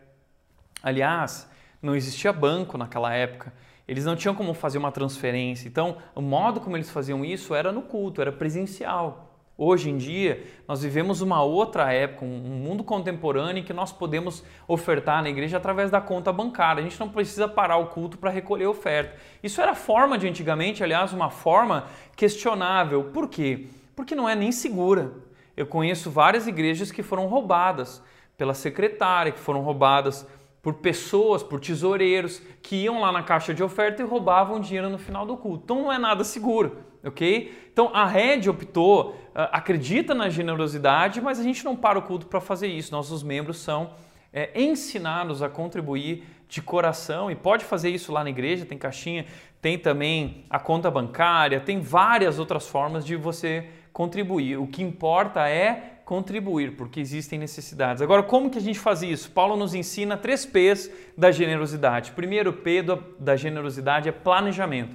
Aliás, 0.82 1.48
não 1.82 1.94
existia 1.94 2.32
banco 2.32 2.78
naquela 2.78 3.12
época. 3.14 3.52
Eles 3.86 4.04
não 4.04 4.16
tinham 4.16 4.34
como 4.34 4.52
fazer 4.52 4.78
uma 4.78 4.90
transferência. 4.90 5.68
Então, 5.68 5.98
o 6.14 6.20
modo 6.20 6.60
como 6.60 6.76
eles 6.76 6.90
faziam 6.90 7.24
isso 7.24 7.54
era 7.54 7.70
no 7.70 7.82
culto, 7.82 8.20
era 8.20 8.32
presencial. 8.32 9.26
Hoje 9.58 9.88
em 9.88 9.96
dia, 9.96 10.44
nós 10.68 10.82
vivemos 10.82 11.22
uma 11.22 11.42
outra 11.42 11.90
época, 11.90 12.26
um 12.26 12.28
mundo 12.28 12.84
contemporâneo 12.84 13.62
em 13.62 13.64
que 13.64 13.72
nós 13.72 13.90
podemos 13.90 14.44
ofertar 14.68 15.22
na 15.22 15.30
igreja 15.30 15.56
através 15.56 15.90
da 15.90 15.98
conta 15.98 16.30
bancária. 16.30 16.82
A 16.82 16.84
gente 16.84 17.00
não 17.00 17.08
precisa 17.08 17.48
parar 17.48 17.78
o 17.78 17.86
culto 17.86 18.18
para 18.18 18.28
recolher 18.28 18.66
oferta. 18.66 19.16
Isso 19.42 19.62
era 19.62 19.74
forma 19.74 20.18
de 20.18 20.28
antigamente, 20.28 20.84
aliás, 20.84 21.12
uma 21.14 21.30
forma 21.30 21.86
questionável. 22.14 23.04
Por 23.04 23.30
quê? 23.30 23.66
Porque 23.96 24.14
não 24.14 24.28
é 24.28 24.36
nem 24.36 24.52
segura. 24.52 25.12
Eu 25.56 25.66
conheço 25.66 26.10
várias 26.10 26.46
igrejas 26.46 26.92
que 26.92 27.02
foram 27.02 27.26
roubadas 27.26 28.00
pela 28.36 28.54
secretária, 28.54 29.32
que 29.32 29.40
foram 29.40 29.62
roubadas 29.62 30.24
por 30.62 30.74
pessoas, 30.74 31.42
por 31.42 31.58
tesoureiros 31.58 32.40
que 32.62 32.76
iam 32.76 33.00
lá 33.00 33.10
na 33.10 33.22
caixa 33.22 33.52
de 33.52 33.62
oferta 33.62 34.02
e 34.02 34.04
roubavam 34.04 34.60
dinheiro 34.60 34.88
no 34.88 34.98
final 34.98 35.26
do 35.26 35.36
culto. 35.36 35.62
Então 35.64 35.82
não 35.82 35.92
é 35.92 35.98
nada 35.98 36.22
seguro 36.22 36.86
ok? 37.06 37.68
Então 37.72 37.90
a 37.94 38.04
rede 38.04 38.50
optou, 38.50 39.16
ah, 39.34 39.44
acredita 39.52 40.14
na 40.14 40.28
generosidade, 40.28 41.20
mas 41.20 41.38
a 41.38 41.42
gente 41.42 41.64
não 41.64 41.76
para 41.76 41.98
o 41.98 42.02
culto 42.02 42.26
para 42.26 42.40
fazer 42.40 42.66
isso. 42.66 42.92
Nossos 42.92 43.22
membros 43.22 43.58
são 43.58 43.92
é, 44.32 44.50
ensinados 44.60 45.42
a 45.42 45.48
contribuir 45.48 46.24
de 46.48 46.60
coração 46.60 47.30
e 47.30 47.34
pode 47.34 47.64
fazer 47.64 47.90
isso 47.90 48.12
lá 48.12 48.22
na 48.22 48.30
igreja, 48.30 48.66
tem 48.66 48.78
caixinha, 48.78 49.26
tem 49.60 49.78
também 49.78 50.44
a 50.50 50.58
conta 50.58 50.90
bancária, 50.90 51.60
tem 51.60 51.80
várias 51.80 52.38
outras 52.38 52.68
formas 52.68 53.04
de 53.04 53.16
você 53.16 53.68
contribuir. 53.96 54.58
O 54.58 54.66
que 54.66 54.82
importa 54.82 55.48
é 55.48 56.00
contribuir, 56.04 56.76
porque 56.76 57.00
existem 57.00 57.38
necessidades. 57.38 58.02
Agora, 58.02 58.22
como 58.22 58.50
que 58.50 58.58
a 58.58 58.60
gente 58.60 58.78
faz 58.78 59.00
isso? 59.00 59.30
Paulo 59.30 59.56
nos 59.56 59.72
ensina 59.72 60.18
três 60.18 60.44
P's 60.44 60.90
da 61.16 61.32
generosidade. 61.32 62.12
primeiro 62.12 62.52
P 62.52 62.82
da 63.18 63.36
generosidade 63.36 64.06
é 64.06 64.12
planejamento. 64.12 64.94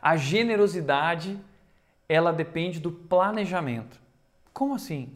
A 0.00 0.16
generosidade, 0.16 1.38
ela 2.08 2.32
depende 2.32 2.80
do 2.80 2.90
planejamento. 2.90 4.00
Como 4.54 4.74
assim? 4.74 5.12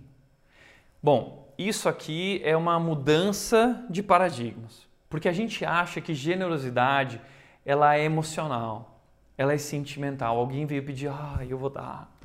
Bom, 1.03 1.51
isso 1.57 1.89
aqui 1.89 2.43
é 2.45 2.55
uma 2.55 2.79
mudança 2.79 3.87
de 3.89 4.03
paradigmas, 4.03 4.87
porque 5.09 5.31
a 5.31 5.33
gente 5.33 5.65
acha 5.65 5.99
que 5.99 6.13
generosidade 6.13 7.23
ela 7.65 7.97
é 7.97 8.05
emocional, 8.05 9.01
ela 9.39 9.55
é 9.55 9.59
sentimental. 9.59 10.37
Alguém 10.37 10.67
veio 10.67 10.85
pedir, 10.85 11.09
ah, 11.09 11.39
eu 11.49 11.57
vou 11.57 11.71
dar. 11.71 12.20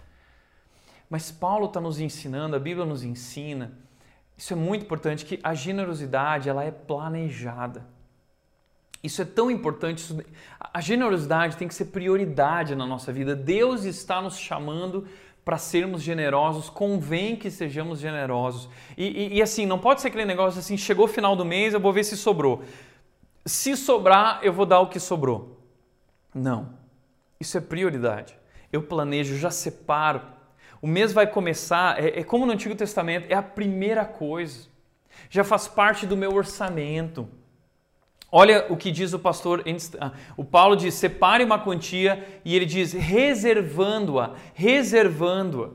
Mas 1.09 1.31
Paulo 1.31 1.67
está 1.67 1.79
nos 1.79 1.99
ensinando, 1.99 2.55
a 2.55 2.59
Bíblia 2.59 2.85
nos 2.85 3.03
ensina, 3.03 3.77
isso 4.37 4.53
é 4.53 4.55
muito 4.55 4.83
importante, 4.83 5.25
que 5.25 5.39
a 5.43 5.53
generosidade 5.53 6.49
ela 6.49 6.63
é 6.63 6.71
planejada. 6.71 7.85
Isso 9.01 9.21
é 9.21 9.25
tão 9.25 9.51
importante. 9.51 9.99
Isso, 9.99 10.19
a 10.59 10.81
generosidade 10.81 11.57
tem 11.57 11.67
que 11.67 11.75
ser 11.75 11.85
prioridade 11.85 12.75
na 12.75 12.85
nossa 12.87 13.13
vida. 13.13 13.35
Deus 13.35 13.83
está 13.83 14.21
nos 14.21 14.37
chamando 14.37 15.07
para 15.45 15.59
sermos 15.59 16.01
generosos, 16.01 16.69
convém 16.69 17.35
que 17.35 17.51
sejamos 17.51 17.99
generosos. 17.99 18.67
E, 18.97 19.05
e, 19.05 19.33
e, 19.35 19.41
assim, 19.43 19.65
não 19.67 19.77
pode 19.77 20.01
ser 20.01 20.07
aquele 20.07 20.25
negócio 20.25 20.59
assim: 20.59 20.75
chegou 20.75 21.05
o 21.05 21.07
final 21.07 21.35
do 21.35 21.45
mês, 21.45 21.73
eu 21.73 21.79
vou 21.79 21.93
ver 21.93 22.03
se 22.03 22.17
sobrou. 22.17 22.63
Se 23.45 23.77
sobrar, 23.77 24.39
eu 24.41 24.51
vou 24.51 24.65
dar 24.65 24.79
o 24.79 24.89
que 24.89 24.99
sobrou. 24.99 25.61
Não. 26.33 26.73
Isso 27.39 27.57
é 27.57 27.61
prioridade. 27.61 28.35
Eu 28.73 28.81
planejo, 28.81 29.37
já 29.37 29.51
separo. 29.51 30.34
O 30.86 30.88
mês 30.88 31.11
vai 31.11 31.25
começar, 31.25 31.99
é, 31.99 32.19
é 32.19 32.23
como 32.23 32.45
no 32.45 32.51
Antigo 32.51 32.75
Testamento, 32.75 33.25
é 33.27 33.33
a 33.33 33.41
primeira 33.41 34.05
coisa. 34.05 34.67
Já 35.31 35.43
faz 35.43 35.67
parte 35.67 36.05
do 36.05 36.15
meu 36.15 36.31
orçamento. 36.31 37.27
Olha 38.31 38.67
o 38.69 38.77
que 38.77 38.91
diz 38.91 39.11
o 39.11 39.17
pastor, 39.17 39.63
ah, 39.99 40.11
o 40.38 40.45
Paulo 40.45 40.75
diz: 40.75 40.93
separe 40.93 41.43
uma 41.43 41.57
quantia 41.57 42.23
e 42.45 42.55
ele 42.55 42.67
diz 42.67 42.93
reservando-a, 42.93 44.36
reservando-a. 44.53 45.71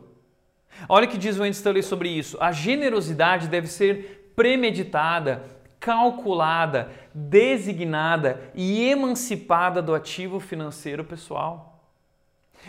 Olha 0.89 1.09
o 1.09 1.11
que 1.11 1.19
diz 1.19 1.37
o 1.41 1.43
Andy 1.43 1.83
sobre 1.83 2.09
isso. 2.09 2.39
A 2.41 2.53
generosidade 2.53 3.49
deve 3.49 3.67
ser 3.67 4.33
premeditada, 4.37 5.43
calculada, 5.81 6.89
designada 7.13 8.41
e 8.55 8.89
emancipada 8.89 9.83
do 9.83 9.93
ativo 9.93 10.39
financeiro 10.39 11.05
pessoal. 11.05 11.70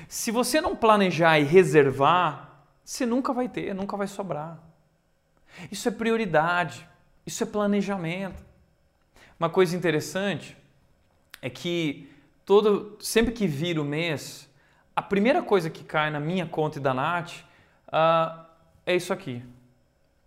Se 0.07 0.31
você 0.31 0.61
não 0.61 0.75
planejar 0.75 1.39
e 1.39 1.43
reservar, 1.43 2.65
você 2.83 3.05
nunca 3.05 3.33
vai 3.33 3.47
ter, 3.47 3.73
nunca 3.73 3.95
vai 3.95 4.07
sobrar. 4.07 4.59
Isso 5.71 5.87
é 5.87 5.91
prioridade, 5.91 6.87
isso 7.25 7.43
é 7.43 7.45
planejamento. 7.45 8.43
Uma 9.39 9.49
coisa 9.49 9.75
interessante 9.75 10.57
é 11.41 11.49
que 11.49 12.09
todo, 12.45 12.97
sempre 12.99 13.33
que 13.33 13.47
vira 13.47 13.81
o 13.81 13.85
mês, 13.85 14.49
a 14.95 15.01
primeira 15.01 15.41
coisa 15.41 15.69
que 15.69 15.83
cai 15.83 16.09
na 16.09 16.19
minha 16.19 16.45
conta 16.45 16.77
e 16.77 16.81
da 16.81 16.93
Nath 16.93 17.31
uh, 17.87 18.45
é 18.85 18.95
isso 18.95 19.13
aqui. 19.13 19.43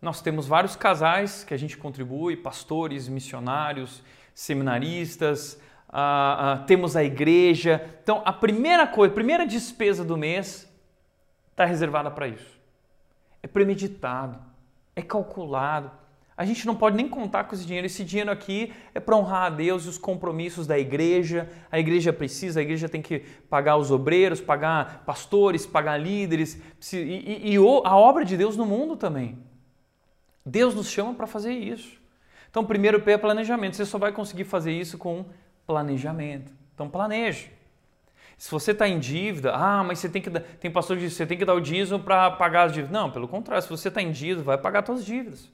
Nós 0.01 0.21
temos 0.21 0.47
vários 0.47 0.77
casais 0.77 1.45
que 1.45 1.55
a 1.55 1.57
gente 1.57 1.77
contribui, 1.77 2.37
pastores, 2.37 3.09
missionários, 3.09 4.03
seminaristas, 4.35 5.59
temos 6.67 6.97
a 6.97 7.05
igreja. 7.05 7.85
Então, 8.03 8.23
a 8.25 8.33
primeira 8.33 8.87
coisa, 8.87 9.13
a 9.13 9.15
primeira 9.15 9.47
despesa 9.47 10.05
do 10.05 10.17
mês 10.17 10.71
está 11.51 11.65
reservada 11.65 12.11
para 12.11 12.29
isso. 12.29 12.59
É 13.43 13.47
premeditado, 13.47 14.39
é 14.97 15.03
calculado. 15.03 15.91
A 16.37 16.45
gente 16.45 16.67
não 16.67 16.75
pode 16.75 16.97
nem 16.97 17.09
contar 17.09 17.45
com 17.45 17.55
esse 17.55 17.65
dinheiro. 17.65 17.87
Esse 17.87 18.03
dinheiro 18.03 18.31
aqui 18.31 18.73
é 18.93 18.99
para 18.99 19.15
honrar 19.15 19.45
a 19.45 19.51
Deus 19.51 19.85
e 19.85 19.89
os 19.89 19.97
compromissos 19.97 20.67
da 20.67 20.77
igreja. 20.77 21.49
A 21.71 21.79
igreja 21.79 22.13
precisa, 22.13 22.59
a 22.59 22.63
igreja 22.63 22.89
tem 22.89 23.01
que 23.01 23.21
pagar 23.49 23.77
os 23.77 23.93
obreiros, 23.93 24.41
pagar 24.41 25.05
pastores, 25.07 25.65
pagar 25.65 25.97
líderes 25.97 26.61
e, 26.93 26.97
e, 26.97 27.55
e 27.55 27.57
a 27.57 27.97
obra 27.97 28.25
de 28.25 28.37
Deus 28.37 28.57
no 28.57 28.67
mundo 28.67 28.97
também. 28.97 29.39
Deus 30.45 30.75
nos 30.75 30.91
chama 30.91 31.15
para 31.15 31.27
fazer 31.27 31.53
isso. 31.53 32.03
Então, 32.51 32.65
primeiro 32.65 33.01
P 33.01 33.13
é 33.13 33.19
planejamento. 33.19 33.77
Você 33.77 33.85
só 33.85 33.99
vai 33.99 34.11
conseguir 34.11 34.45
fazer 34.45 34.73
isso 34.73 34.99
com 34.99 35.25
planejamento. 35.67 36.53
Então, 36.75 36.89
planeje. 36.89 37.51
Se 38.37 38.51
você 38.51 38.73
está 38.73 38.89
em 38.89 38.99
dívida, 38.99 39.55
ah, 39.55 39.85
mas 39.85 39.99
você 39.99 40.09
tem 40.09 40.21
que 40.21 40.29
dar, 40.29 40.41
tem 40.41 40.71
pastor 40.71 40.97
que 40.97 41.05
diz, 41.05 41.15
você 41.15 41.25
tem 41.25 41.39
que 41.39 41.45
dar 41.45 41.55
o 41.55 41.61
dízimo 41.61 42.01
para 42.01 42.31
pagar 42.33 42.65
as 42.65 42.73
dívidas. 42.73 42.93
Não, 42.93 43.11
pelo 43.11 43.29
contrário, 43.29 43.63
se 43.63 43.69
você 43.69 43.89
está 43.89 44.03
em 44.03 44.11
dívida, 44.11 44.43
vai 44.43 44.59
pagar 44.59 44.85
suas 44.85 45.05
dívidas 45.05 45.53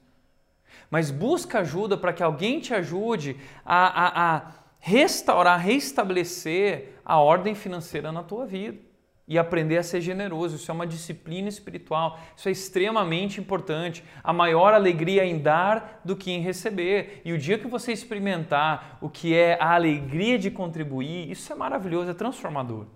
mas 0.90 1.10
busca 1.10 1.60
ajuda 1.60 1.96
para 1.96 2.12
que 2.12 2.22
alguém 2.22 2.58
te 2.58 2.74
ajude 2.74 3.36
a, 3.64 3.86
a, 3.86 4.36
a 4.36 4.52
restaurar, 4.80 5.60
restabelecer 5.60 6.94
a 7.04 7.18
ordem 7.20 7.54
financeira 7.54 8.10
na 8.10 8.24
tua 8.24 8.44
vida 8.44 8.89
e 9.30 9.38
aprender 9.38 9.78
a 9.78 9.82
ser 9.84 10.00
generoso. 10.00 10.56
Isso 10.56 10.72
é 10.72 10.74
uma 10.74 10.86
disciplina 10.88 11.48
espiritual. 11.48 12.18
Isso 12.36 12.48
é 12.48 12.52
extremamente 12.52 13.40
importante. 13.40 14.02
A 14.24 14.32
maior 14.32 14.74
alegria 14.74 15.22
é 15.22 15.26
em 15.26 15.38
dar 15.38 16.00
do 16.04 16.16
que 16.16 16.32
em 16.32 16.40
receber. 16.40 17.22
E 17.24 17.32
o 17.32 17.38
dia 17.38 17.56
que 17.56 17.68
você 17.68 17.92
experimentar 17.92 18.98
o 19.00 19.08
que 19.08 19.32
é 19.32 19.56
a 19.62 19.76
alegria 19.76 20.36
de 20.36 20.50
contribuir, 20.50 21.30
isso 21.30 21.52
é 21.52 21.54
maravilhoso, 21.54 22.10
é 22.10 22.14
transformador. 22.14 22.86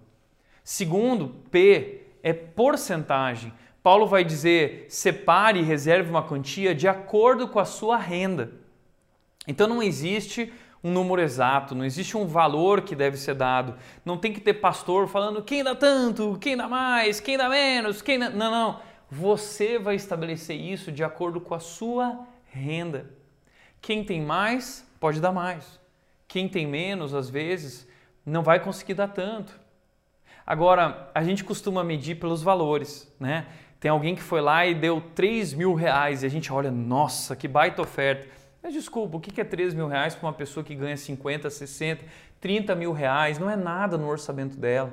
Segundo, 0.64 1.28
P 1.52 2.02
é 2.20 2.32
porcentagem. 2.32 3.52
Paulo 3.80 4.04
vai 4.04 4.24
dizer: 4.24 4.86
separe 4.88 5.60
e 5.60 5.62
reserve 5.62 6.10
uma 6.10 6.24
quantia 6.24 6.74
de 6.74 6.88
acordo 6.88 7.46
com 7.46 7.60
a 7.60 7.64
sua 7.64 7.96
renda. 7.96 8.50
Então 9.46 9.68
não 9.68 9.80
existe 9.80 10.52
um 10.84 10.92
número 10.92 11.22
exato, 11.22 11.74
não 11.74 11.82
existe 11.82 12.14
um 12.14 12.26
valor 12.26 12.82
que 12.82 12.94
deve 12.94 13.16
ser 13.16 13.34
dado. 13.34 13.74
Não 14.04 14.18
tem 14.18 14.34
que 14.34 14.40
ter 14.40 14.52
pastor 14.52 15.08
falando 15.08 15.42
quem 15.42 15.64
dá 15.64 15.74
tanto, 15.74 16.36
quem 16.38 16.54
dá 16.54 16.68
mais, 16.68 17.18
quem 17.20 17.38
dá 17.38 17.48
menos, 17.48 18.02
quem 18.02 18.18
dá... 18.18 18.28
Não, 18.28 18.50
não. 18.50 18.80
Você 19.10 19.78
vai 19.78 19.94
estabelecer 19.94 20.60
isso 20.60 20.92
de 20.92 21.02
acordo 21.02 21.40
com 21.40 21.54
a 21.54 21.58
sua 21.58 22.26
renda. 22.44 23.10
Quem 23.80 24.04
tem 24.04 24.20
mais, 24.20 24.86
pode 25.00 25.22
dar 25.22 25.32
mais. 25.32 25.80
Quem 26.28 26.50
tem 26.50 26.66
menos, 26.66 27.14
às 27.14 27.30
vezes, 27.30 27.88
não 28.24 28.42
vai 28.42 28.60
conseguir 28.60 28.94
dar 28.94 29.08
tanto. 29.08 29.58
Agora, 30.46 31.10
a 31.14 31.24
gente 31.24 31.42
costuma 31.42 31.82
medir 31.82 32.16
pelos 32.16 32.42
valores, 32.42 33.10
né? 33.18 33.46
Tem 33.80 33.90
alguém 33.90 34.14
que 34.14 34.22
foi 34.22 34.42
lá 34.42 34.66
e 34.66 34.74
deu 34.74 35.02
3 35.14 35.54
mil 35.54 35.74
reais 35.74 36.22
e 36.22 36.26
a 36.26 36.28
gente 36.28 36.52
olha, 36.52 36.70
nossa, 36.70 37.34
que 37.34 37.48
baita 37.48 37.80
oferta. 37.80 38.28
Mas 38.64 38.72
desculpa, 38.72 39.18
o 39.18 39.20
que 39.20 39.38
é 39.38 39.44
3 39.44 39.74
mil 39.74 39.86
reais 39.86 40.14
para 40.14 40.26
uma 40.26 40.32
pessoa 40.32 40.64
que 40.64 40.74
ganha 40.74 40.96
50, 40.96 41.50
60, 41.50 42.02
30 42.40 42.74
mil 42.74 42.92
reais? 42.92 43.38
Não 43.38 43.50
é 43.50 43.56
nada 43.56 43.98
no 43.98 44.08
orçamento 44.08 44.56
dela. 44.56 44.90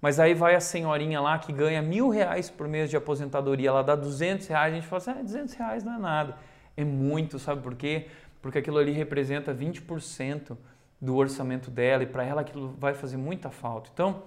Mas 0.00 0.18
aí 0.18 0.34
vai 0.34 0.56
a 0.56 0.60
senhorinha 0.60 1.20
lá 1.20 1.38
que 1.38 1.52
ganha 1.52 1.80
mil 1.80 2.08
reais 2.08 2.50
por 2.50 2.66
mês 2.66 2.90
de 2.90 2.96
aposentadoria, 2.96 3.68
ela 3.68 3.84
dá 3.84 3.94
200 3.94 4.48
reais, 4.48 4.72
a 4.72 4.76
gente 4.76 4.88
fala 4.88 5.00
assim, 5.00 5.10
ah, 5.12 5.22
200 5.22 5.54
reais 5.54 5.84
não 5.84 5.94
é 5.94 5.98
nada. 5.98 6.36
É 6.76 6.84
muito, 6.84 7.38
sabe 7.38 7.62
por 7.62 7.76
quê? 7.76 8.08
Porque 8.42 8.58
aquilo 8.58 8.78
ali 8.78 8.90
representa 8.90 9.54
20% 9.54 10.56
do 11.00 11.14
orçamento 11.14 11.70
dela 11.70 12.02
e 12.02 12.06
para 12.06 12.24
ela 12.24 12.40
aquilo 12.40 12.74
vai 12.80 12.94
fazer 12.94 13.16
muita 13.16 13.48
falta. 13.48 13.90
Então, 13.94 14.24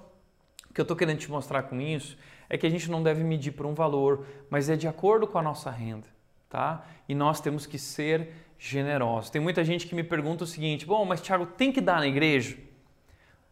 o 0.70 0.74
que 0.74 0.80
eu 0.80 0.84
estou 0.84 0.96
querendo 0.96 1.18
te 1.18 1.30
mostrar 1.30 1.64
com 1.64 1.82
isso 1.82 2.18
é 2.50 2.58
que 2.58 2.66
a 2.66 2.70
gente 2.70 2.90
não 2.90 3.04
deve 3.04 3.22
medir 3.22 3.52
por 3.52 3.66
um 3.66 3.74
valor, 3.74 4.26
mas 4.50 4.70
é 4.70 4.78
de 4.78 4.88
acordo 4.88 5.28
com 5.28 5.38
a 5.38 5.42
nossa 5.42 5.70
renda, 5.70 6.08
tá? 6.50 6.86
E 7.10 7.14
nós 7.14 7.42
temos 7.42 7.66
que 7.66 7.78
ser 7.78 8.30
generosos. 8.64 9.32
Tem 9.32 9.42
muita 9.42 9.64
gente 9.66 9.88
que 9.88 9.96
me 9.96 10.04
pergunta 10.04 10.44
o 10.44 10.48
seguinte: 10.48 10.86
bom, 10.86 11.04
mas 11.04 11.20
Tiago, 11.20 11.48
tem 11.48 11.72
que 11.72 11.82
dar 11.82 12.00
na 12.00 12.08
igreja? 12.08 12.56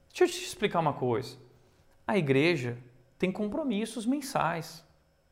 Deixa 0.09 0.23
eu 0.23 0.27
te 0.27 0.45
explicar 0.45 0.79
uma 0.79 0.93
coisa. 0.93 1.35
A 2.07 2.15
igreja 2.15 2.77
tem 3.17 3.31
compromissos 3.31 4.05
mensais. 4.05 4.87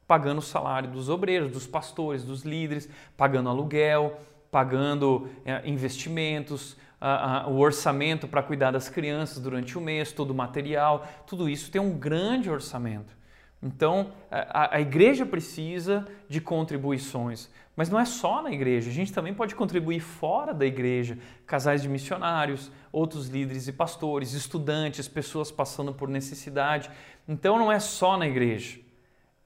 pagando 0.07 0.37
o 0.37 0.41
salário 0.41 0.89
dos 0.89 1.09
obreiros, 1.09 1.51
dos 1.51 1.67
pastores, 1.67 2.23
dos 2.23 2.43
líderes, 2.43 2.89
pagando 3.17 3.49
aluguel, 3.49 4.17
pagando 4.49 5.29
é, 5.43 5.61
investimentos, 5.69 6.77
a, 6.99 7.41
a, 7.41 7.47
o 7.49 7.57
orçamento 7.59 8.25
para 8.25 8.41
cuidar 8.41 8.71
das 8.71 8.87
crianças 8.87 9.43
durante 9.43 9.77
o 9.77 9.81
mês, 9.81 10.13
todo 10.13 10.31
o 10.31 10.33
material, 10.33 11.05
tudo 11.27 11.49
isso 11.49 11.69
tem 11.69 11.81
um 11.81 11.91
grande 11.91 12.49
orçamento. 12.49 13.16
Então, 13.61 14.11
a, 14.29 14.75
a, 14.75 14.81
igreja 14.81 15.25
precisa 15.25 16.07
de 16.29 16.39
contribuições, 16.39 17.49
mas 17.75 17.89
não 17.89 17.99
é 17.99 18.05
só 18.05 18.41
na 18.41 18.51
igreja, 18.51 18.89
a 18.89 18.93
gente 18.93 19.11
também 19.11 19.33
pode 19.33 19.55
contribuir 19.55 19.99
fora 19.99 20.53
da 20.53 20.65
igreja, 20.65 21.17
casais 21.45 21.81
de 21.81 21.89
missionários, 21.89 22.71
outros 22.91 23.27
líderes 23.27 23.67
e 23.67 23.73
pastores, 23.73 24.33
estudantes, 24.33 25.07
pessoas 25.07 25.51
passando 25.51 25.91
por 25.91 26.07
necessidade. 26.07 26.91
Então, 27.27 27.57
não 27.57 27.71
é 27.71 27.79
só 27.79 28.15
na 28.15 28.27
igreja, 28.27 28.79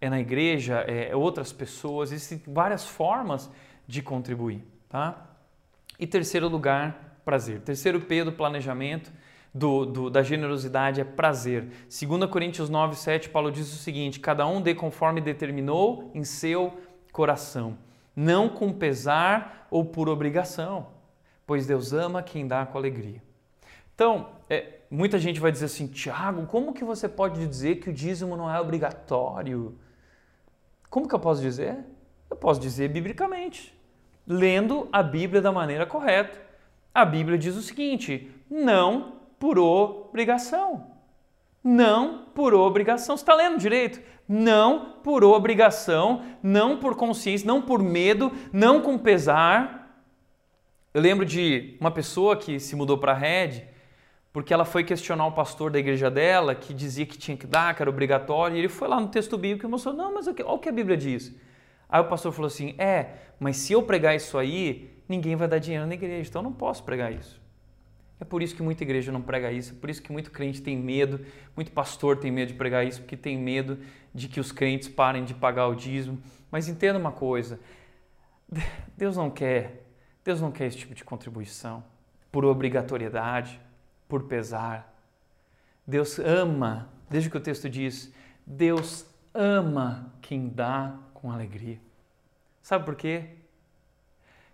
é 0.01 0.09
na 0.09 0.19
igreja, 0.19 0.79
é 0.79 1.15
outras 1.15 1.53
pessoas, 1.53 2.11
existem 2.11 2.53
várias 2.53 2.85
formas 2.85 3.49
de 3.87 4.01
contribuir. 4.01 4.61
Tá? 4.89 5.25
E 5.97 6.05
terceiro 6.05 6.49
lugar, 6.49 7.21
prazer. 7.23 7.61
Terceiro 7.61 8.01
P 8.01 8.23
do 8.23 8.31
planejamento, 8.31 9.11
do, 9.53 9.85
do, 9.85 10.09
da 10.09 10.23
generosidade 10.23 11.01
é 11.01 11.03
prazer. 11.03 11.67
2 11.89 12.25
Coríntios 12.29 12.69
9, 12.69 12.95
7, 12.95 13.29
Paulo 13.29 13.51
diz 13.51 13.71
o 13.73 13.77
seguinte: 13.77 14.19
cada 14.19 14.47
um 14.47 14.61
dê 14.61 14.73
conforme 14.73 15.21
determinou 15.21 16.09
em 16.13 16.23
seu 16.23 16.77
coração, 17.11 17.77
não 18.15 18.47
com 18.49 18.71
pesar 18.71 19.67
ou 19.69 19.83
por 19.85 20.07
obrigação, 20.07 20.87
pois 21.45 21.65
Deus 21.65 21.93
ama 21.93 22.23
quem 22.23 22.47
dá 22.47 22.65
com 22.65 22.77
alegria. 22.77 23.21
Então, 23.93 24.29
é, 24.49 24.79
muita 24.89 25.19
gente 25.19 25.39
vai 25.39 25.51
dizer 25.51 25.65
assim, 25.65 25.87
Tiago, 25.87 26.45
como 26.47 26.73
que 26.73 26.83
você 26.83 27.07
pode 27.07 27.45
dizer 27.45 27.75
que 27.75 27.89
o 27.89 27.93
dízimo 27.93 28.35
não 28.37 28.53
é 28.53 28.59
obrigatório? 28.59 29.77
Como 30.89 31.07
que 31.07 31.13
eu 31.13 31.19
posso 31.19 31.41
dizer? 31.41 31.77
Eu 32.29 32.35
posso 32.35 32.59
dizer 32.59 32.89
biblicamente 32.89 33.79
lendo 34.27 34.87
a 34.91 35.03
Bíblia 35.03 35.41
da 35.41 35.51
maneira 35.51 35.85
correta. 35.85 36.39
A 36.93 37.05
Bíblia 37.05 37.37
diz 37.37 37.55
o 37.55 37.61
seguinte: 37.61 38.31
não 38.49 39.20
por 39.41 39.57
obrigação. 39.57 40.91
Não 41.63 42.25
por 42.35 42.53
obrigação. 42.53 43.17
Você 43.17 43.23
está 43.23 43.33
lendo 43.33 43.57
direito? 43.57 43.99
Não 44.29 44.99
por 45.03 45.23
obrigação, 45.23 46.23
não 46.43 46.77
por 46.77 46.95
consciência, 46.95 47.47
não 47.47 47.59
por 47.59 47.81
medo, 47.81 48.31
não 48.53 48.81
com 48.81 48.99
pesar. 48.99 50.05
Eu 50.93 51.01
lembro 51.01 51.25
de 51.25 51.75
uma 51.81 51.89
pessoa 51.89 52.37
que 52.37 52.59
se 52.59 52.75
mudou 52.75 52.99
para 52.99 53.13
a 53.13 53.15
Red 53.15 53.63
porque 54.31 54.53
ela 54.53 54.63
foi 54.63 54.83
questionar 54.83 55.25
o 55.25 55.31
pastor 55.31 55.71
da 55.71 55.79
igreja 55.79 56.09
dela, 56.09 56.53
que 56.53 56.71
dizia 56.73 57.05
que 57.05 57.17
tinha 57.17 57.35
que 57.35 57.47
dar, 57.47 57.75
que 57.75 57.81
era 57.81 57.89
obrigatório, 57.89 58.55
e 58.55 58.59
ele 58.59 58.69
foi 58.69 58.87
lá 58.87 58.99
no 58.99 59.07
texto 59.07 59.39
bíblico 59.39 59.65
e 59.65 59.69
mostrou: 59.69 59.93
não, 59.93 60.13
mas 60.13 60.27
olha 60.27 60.45
o 60.47 60.59
que 60.59 60.69
a 60.69 60.71
Bíblia 60.71 60.95
diz. 60.95 61.35
Aí 61.89 61.99
o 61.99 62.05
pastor 62.05 62.31
falou 62.31 62.47
assim: 62.47 62.75
é, 62.77 63.15
mas 63.39 63.57
se 63.57 63.73
eu 63.73 63.81
pregar 63.81 64.15
isso 64.15 64.37
aí, 64.37 65.03
ninguém 65.09 65.35
vai 65.35 65.47
dar 65.47 65.57
dinheiro 65.57 65.87
na 65.87 65.95
igreja, 65.95 66.29
então 66.29 66.41
eu 66.41 66.43
não 66.43 66.53
posso 66.53 66.83
pregar 66.83 67.11
isso. 67.11 67.40
É 68.21 68.23
por 68.23 68.43
isso 68.43 68.55
que 68.55 68.61
muita 68.61 68.83
igreja 68.83 69.11
não 69.11 69.19
prega 69.19 69.51
isso, 69.51 69.73
é 69.73 69.75
por 69.75 69.89
isso 69.89 69.99
que 69.99 70.11
muito 70.11 70.29
crente 70.29 70.61
tem 70.61 70.77
medo, 70.77 71.25
muito 71.55 71.71
pastor 71.71 72.17
tem 72.17 72.31
medo 72.31 72.49
de 72.49 72.53
pregar 72.53 72.85
isso, 72.85 73.01
porque 73.01 73.17
tem 73.17 73.35
medo 73.35 73.79
de 74.13 74.27
que 74.27 74.39
os 74.39 74.51
crentes 74.51 74.87
parem 74.87 75.25
de 75.25 75.33
pagar 75.33 75.67
o 75.67 75.73
dízimo. 75.73 76.21
Mas 76.51 76.67
entenda 76.67 76.99
uma 76.99 77.11
coisa: 77.11 77.59
Deus 78.95 79.17
não 79.17 79.31
quer, 79.31 79.87
Deus 80.23 80.39
não 80.39 80.51
quer 80.51 80.67
esse 80.67 80.77
tipo 80.77 80.93
de 80.93 81.03
contribuição 81.03 81.83
por 82.31 82.45
obrigatoriedade, 82.45 83.59
por 84.07 84.25
pesar. 84.25 84.93
Deus 85.87 86.19
ama, 86.19 86.93
desde 87.09 87.27
que 87.27 87.37
o 87.37 87.41
texto 87.41 87.67
diz, 87.67 88.13
Deus 88.45 89.03
ama 89.33 90.13
quem 90.21 90.47
dá 90.47 90.95
com 91.15 91.31
alegria. 91.31 91.79
Sabe 92.61 92.85
por 92.85 92.95
quê? 92.95 93.29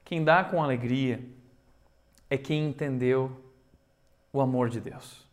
Quem 0.05 0.23
dá 0.23 0.45
com 0.45 0.63
alegria 0.63 1.21
é 2.29 2.37
quem 2.37 2.69
entendeu 2.69 3.43
o 4.37 4.41
amor 4.41 4.69
de 4.69 4.79
Deus. 4.79 5.25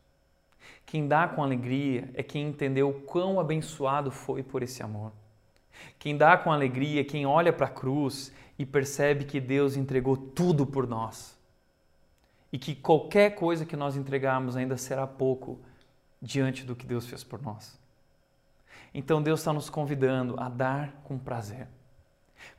Quem 0.86 1.06
dá 1.06 1.26
com 1.28 1.42
alegria 1.42 2.10
é 2.14 2.22
quem 2.22 2.48
entendeu 2.48 2.92
quão 3.06 3.38
abençoado 3.38 4.10
foi 4.10 4.42
por 4.42 4.62
esse 4.62 4.82
amor. 4.82 5.12
Quem 5.98 6.16
dá 6.16 6.36
com 6.36 6.52
alegria 6.52 7.00
é 7.00 7.04
quem 7.04 7.26
olha 7.26 7.52
para 7.52 7.66
a 7.66 7.70
cruz 7.70 8.32
e 8.58 8.64
percebe 8.64 9.24
que 9.24 9.40
Deus 9.40 9.76
entregou 9.76 10.16
tudo 10.16 10.66
por 10.66 10.86
nós. 10.86 11.38
E 12.52 12.58
que 12.58 12.74
qualquer 12.74 13.34
coisa 13.34 13.66
que 13.66 13.76
nós 13.76 13.96
entregarmos 13.96 14.56
ainda 14.56 14.76
será 14.76 15.06
pouco 15.06 15.58
diante 16.22 16.64
do 16.64 16.76
que 16.76 16.86
Deus 16.86 17.06
fez 17.06 17.24
por 17.24 17.42
nós. 17.42 17.78
Então 18.92 19.20
Deus 19.20 19.40
está 19.40 19.52
nos 19.52 19.68
convidando 19.68 20.38
a 20.38 20.48
dar 20.48 20.92
com 21.02 21.18
prazer. 21.18 21.66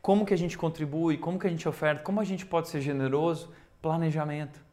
Como 0.01 0.25
que 0.25 0.33
a 0.33 0.37
gente 0.37 0.57
contribui? 0.57 1.17
Como 1.17 1.39
que 1.39 1.47
a 1.47 1.49
gente 1.49 1.67
oferta? 1.69 2.03
Como 2.03 2.19
a 2.19 2.23
gente 2.25 2.45
pode 2.45 2.67
ser 2.67 2.81
generoso? 2.81 3.53
Planejamento, 3.81 4.64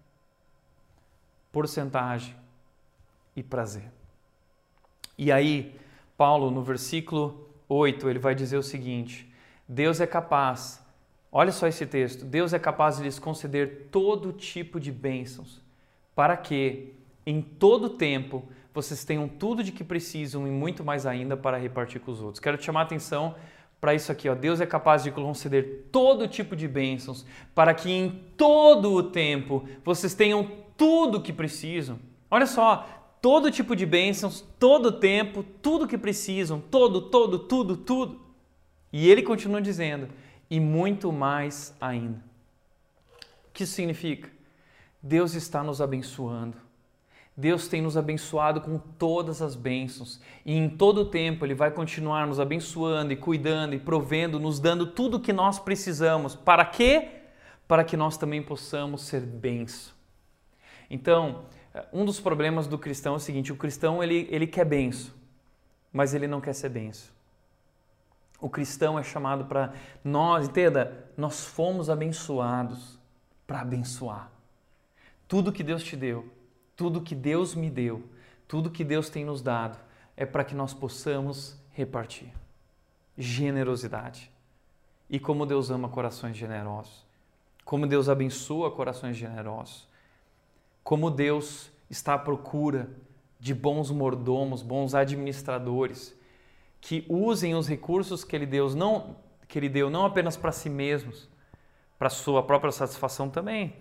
porcentagem 1.53 2.35
e 3.37 3.43
prazer. 3.43 3.85
E 5.17 5.31
aí, 5.31 5.79
Paulo, 6.17 6.51
no 6.51 6.63
versículo 6.63 7.49
8, 7.69 8.09
ele 8.09 8.19
vai 8.19 8.35
dizer 8.35 8.57
o 8.57 8.63
seguinte: 8.63 9.31
Deus 9.69 10.01
é 10.01 10.07
capaz, 10.07 10.83
olha 11.31 11.53
só 11.53 11.69
esse 11.69 11.87
texto, 11.87 12.25
Deus 12.25 12.53
é 12.53 12.59
capaz 12.59 12.97
de 12.97 13.05
lhes 13.05 13.19
conceder 13.19 13.89
todo 13.93 14.33
tipo 14.33 14.81
de 14.81 14.91
bênçãos, 14.91 15.61
para 16.15 16.37
que, 16.37 16.95
em 17.25 17.41
todo 17.41 17.91
tempo, 17.91 18.43
vocês 18.75 19.05
tenham 19.05 19.29
tudo 19.29 19.63
de 19.63 19.71
que 19.71 19.85
precisam 19.85 20.47
e 20.47 20.51
muito 20.51 20.83
mais 20.83 21.05
ainda 21.05 21.37
para 21.37 21.59
repartir 21.59 22.01
com 22.01 22.11
os 22.11 22.23
outros. 22.23 22.41
Quero 22.41 22.57
te 22.57 22.65
chamar 22.65 22.81
a 22.81 22.85
atenção 22.85 23.35
para 23.81 23.95
isso 23.95 24.11
aqui, 24.13 24.29
ó. 24.29 24.35
Deus 24.35 24.61
é 24.61 24.67
capaz 24.67 25.03
de 25.03 25.11
conceder 25.11 25.89
todo 25.93 26.29
tipo 26.29 26.57
de 26.57 26.67
bênçãos 26.67 27.27
para 27.55 27.75
que 27.75 27.91
em 27.91 28.11
todo 28.37 28.93
o 28.93 29.03
tempo 29.03 29.69
vocês 29.85 30.15
tenham 30.15 30.62
tudo 30.83 31.21
que 31.21 31.33
precisam. 31.33 32.01
Olha 32.29 32.47
só, 32.47 32.89
todo 33.21 33.51
tipo 33.51 33.77
de 33.77 33.87
bênçãos, 33.87 34.45
todo 34.59 34.87
o 34.87 34.93
tempo, 34.93 35.45
tudo 35.63 35.87
que 35.87 35.97
precisam, 35.97 36.61
todo, 36.61 37.03
todo, 37.03 37.39
tudo, 37.39 37.77
tudo. 37.77 38.21
E 38.93 39.09
ele 39.09 39.23
continua 39.23 39.63
dizendo, 39.63 40.09
e 40.51 40.59
muito 40.59 41.13
mais 41.13 41.77
ainda. 41.81 42.19
O 43.49 43.53
que 43.53 43.63
isso 43.63 43.75
significa? 43.75 44.29
Deus 45.01 45.35
está 45.35 45.63
nos 45.63 45.81
abençoando 45.81 46.57
Deus 47.37 47.67
tem 47.67 47.81
nos 47.81 47.97
abençoado 47.97 48.61
com 48.61 48.79
todas 48.79 49.41
as 49.41 49.55
bênçãos 49.55 50.21
e 50.45 50.55
em 50.55 50.69
todo 50.69 51.03
o 51.03 51.05
tempo 51.07 51.47
Ele 51.47 51.55
vai 51.55 51.71
continuar 51.71 52.27
nos 52.27 52.39
abençoando 52.39 53.13
e 53.13 53.17
cuidando 53.17 53.75
e 53.75 53.79
provendo, 53.79 54.39
nos 54.39 54.61
dando 54.61 54.87
tudo 54.87 55.17
o 55.17 55.21
que 55.21 55.33
nós 55.33 55.59
precisamos. 55.59 56.35
Para 56.35 56.65
quê? 56.65 57.09
Para 57.67 57.85
que 57.85 57.97
nós 57.97 58.19
também 58.19 58.43
possamos 58.43 59.03
ser 59.03 59.21
benção. 59.21 59.92
Então, 60.93 61.47
um 61.91 62.05
dos 62.05 62.21
problemas 62.21 62.67
do 62.67 62.79
cristão 62.79 63.15
é 63.15 63.17
o 63.17 63.21
seguinte: 63.21 63.51
o 63.51 63.57
cristão 63.57 64.03
ele, 64.03 64.29
ele 64.31 64.47
quer 64.47 64.67
benção, 64.67 65.15
mas 65.91 66.13
ele 66.13 66.27
não 66.27 66.39
quer 66.39 66.53
ser 66.53 66.69
benção. 66.69 67.11
O 68.39 68.51
cristão 68.51 68.99
é 68.99 69.03
chamado 69.03 69.47
para 69.47 69.73
nós, 70.05 70.49
entenda, 70.49 71.11
nós 71.17 71.47
fomos 71.47 71.89
abençoados 71.89 72.99
para 73.47 73.63
abençoar. 73.63 74.31
Tudo 75.27 75.51
que 75.51 75.63
Deus 75.63 75.83
te 75.83 75.97
deu, 75.97 76.31
tudo 76.77 77.01
que 77.01 77.15
Deus 77.15 77.55
me 77.55 77.71
deu, 77.71 78.05
tudo 78.47 78.71
que 78.71 78.85
Deus 78.85 79.09
tem 79.09 79.25
nos 79.25 79.41
dado, 79.41 79.79
é 80.15 80.27
para 80.27 80.45
que 80.45 80.55
nós 80.55 80.75
possamos 80.75 81.57
repartir. 81.71 82.31
Generosidade. 83.17 84.31
E 85.09 85.19
como 85.19 85.47
Deus 85.47 85.71
ama 85.71 85.89
corações 85.89 86.37
generosos. 86.37 87.07
Como 87.65 87.87
Deus 87.87 88.11
abençoa 88.11 88.71
corações 88.71 89.17
generosos. 89.17 89.91
Como 90.93 91.11
Deus 91.11 91.73
está 91.89 92.13
à 92.13 92.19
procura 92.19 92.91
de 93.41 93.55
bons 93.55 93.91
mordomos, 93.91 94.61
bons 94.61 94.95
administradores, 94.95 96.15
que 96.83 97.07
usem 97.09 97.55
os 97.55 97.67
recursos 97.67 98.25
que 98.25 98.37
ele 98.37 98.45
deu 98.45 98.69
não, 98.75 99.17
que 99.49 99.59
ele 99.59 99.71
deu 99.71 99.89
não 99.89 100.05
apenas 100.05 100.37
para 100.37 100.53
si 100.53 100.69
mesmos, 100.69 101.31
para 101.99 102.11
sua 102.11 102.43
própria 102.43 102.71
satisfação 102.71 103.31
também, 103.31 103.75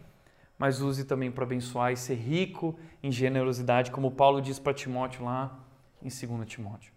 mas 0.57 0.79
use 0.79 1.03
também 1.03 1.29
para 1.29 1.43
abençoar 1.43 1.91
e 1.91 1.97
ser 1.97 2.15
rico 2.15 2.79
em 3.03 3.11
generosidade, 3.11 3.91
como 3.91 4.11
Paulo 4.11 4.41
diz 4.41 4.57
para 4.57 4.73
Timóteo 4.73 5.25
lá 5.25 5.59
em 6.01 6.07
2 6.07 6.47
Timóteo. 6.47 6.93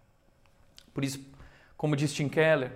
Por 0.93 1.03
isso, 1.03 1.29
como 1.75 1.93
diz 1.93 2.13
Tim 2.13 2.29
Keller, 2.29 2.71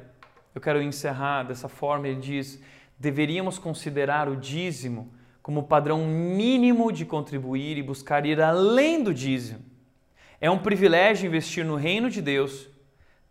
eu 0.53 0.59
quero 0.59 0.81
encerrar 0.81 1.43
dessa 1.43 1.69
forma, 1.69 2.05
ele 2.05 2.19
diz: 2.19 2.61
deveríamos 2.99 3.57
considerar 3.57 4.27
o 4.27 4.35
dízimo 4.35 5.17
como 5.50 5.64
padrão 5.64 6.06
mínimo 6.06 6.91
de 6.91 7.04
contribuir 7.04 7.76
e 7.76 7.82
buscar 7.82 8.24
ir 8.24 8.39
além 8.39 9.04
do 9.04 9.12
dízimo. 9.12 9.66
É 10.39 10.47
um 10.47 10.60
privilégio 10.60 11.26
investir 11.26 11.66
no 11.66 11.76
reino 11.76 12.08
de 12.08 12.22
Deus. 12.22 12.70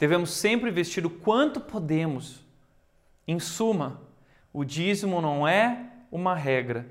Devemos 0.01 0.33
sempre 0.33 0.69
investir 0.69 1.07
o 1.07 1.11
quanto 1.11 1.61
podemos. 1.61 2.45
Em 3.25 3.39
suma, 3.39 4.03
o 4.53 4.65
dízimo 4.65 5.21
não 5.21 5.47
é 5.47 5.93
uma 6.11 6.35
regra, 6.35 6.89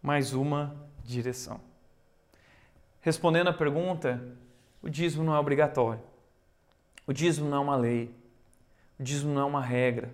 mais 0.00 0.32
uma 0.32 0.74
direção. 1.04 1.60
Respondendo 3.02 3.48
à 3.48 3.52
pergunta, 3.52 4.34
o 4.80 4.88
dízimo 4.88 5.22
não 5.22 5.34
é 5.34 5.38
obrigatório. 5.38 6.00
O 7.06 7.12
dízimo 7.12 7.50
não 7.50 7.58
é 7.58 7.60
uma 7.60 7.76
lei. 7.76 8.14
O 8.98 9.02
dízimo 9.02 9.34
não 9.34 9.42
é 9.42 9.44
uma 9.44 9.62
regra. 9.62 10.10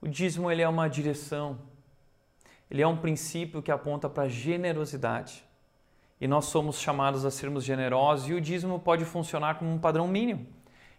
O 0.00 0.06
dízimo 0.06 0.52
ele 0.52 0.62
é 0.62 0.68
uma 0.68 0.86
direção. 0.86 1.58
Ele 2.70 2.82
é 2.82 2.86
um 2.86 2.96
princípio 2.96 3.62
que 3.62 3.70
aponta 3.70 4.08
para 4.08 4.28
generosidade. 4.28 5.44
E 6.20 6.26
nós 6.26 6.46
somos 6.46 6.80
chamados 6.80 7.24
a 7.24 7.30
sermos 7.30 7.62
generosos 7.64 8.28
e 8.28 8.32
o 8.32 8.40
dízimo 8.40 8.78
pode 8.78 9.04
funcionar 9.04 9.58
como 9.58 9.70
um 9.70 9.78
padrão 9.78 10.08
mínimo. 10.08 10.46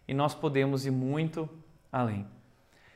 E 0.07 0.13
nós 0.13 0.33
podemos 0.33 0.85
ir 0.85 0.91
muito 0.91 1.49
além. 1.91 2.25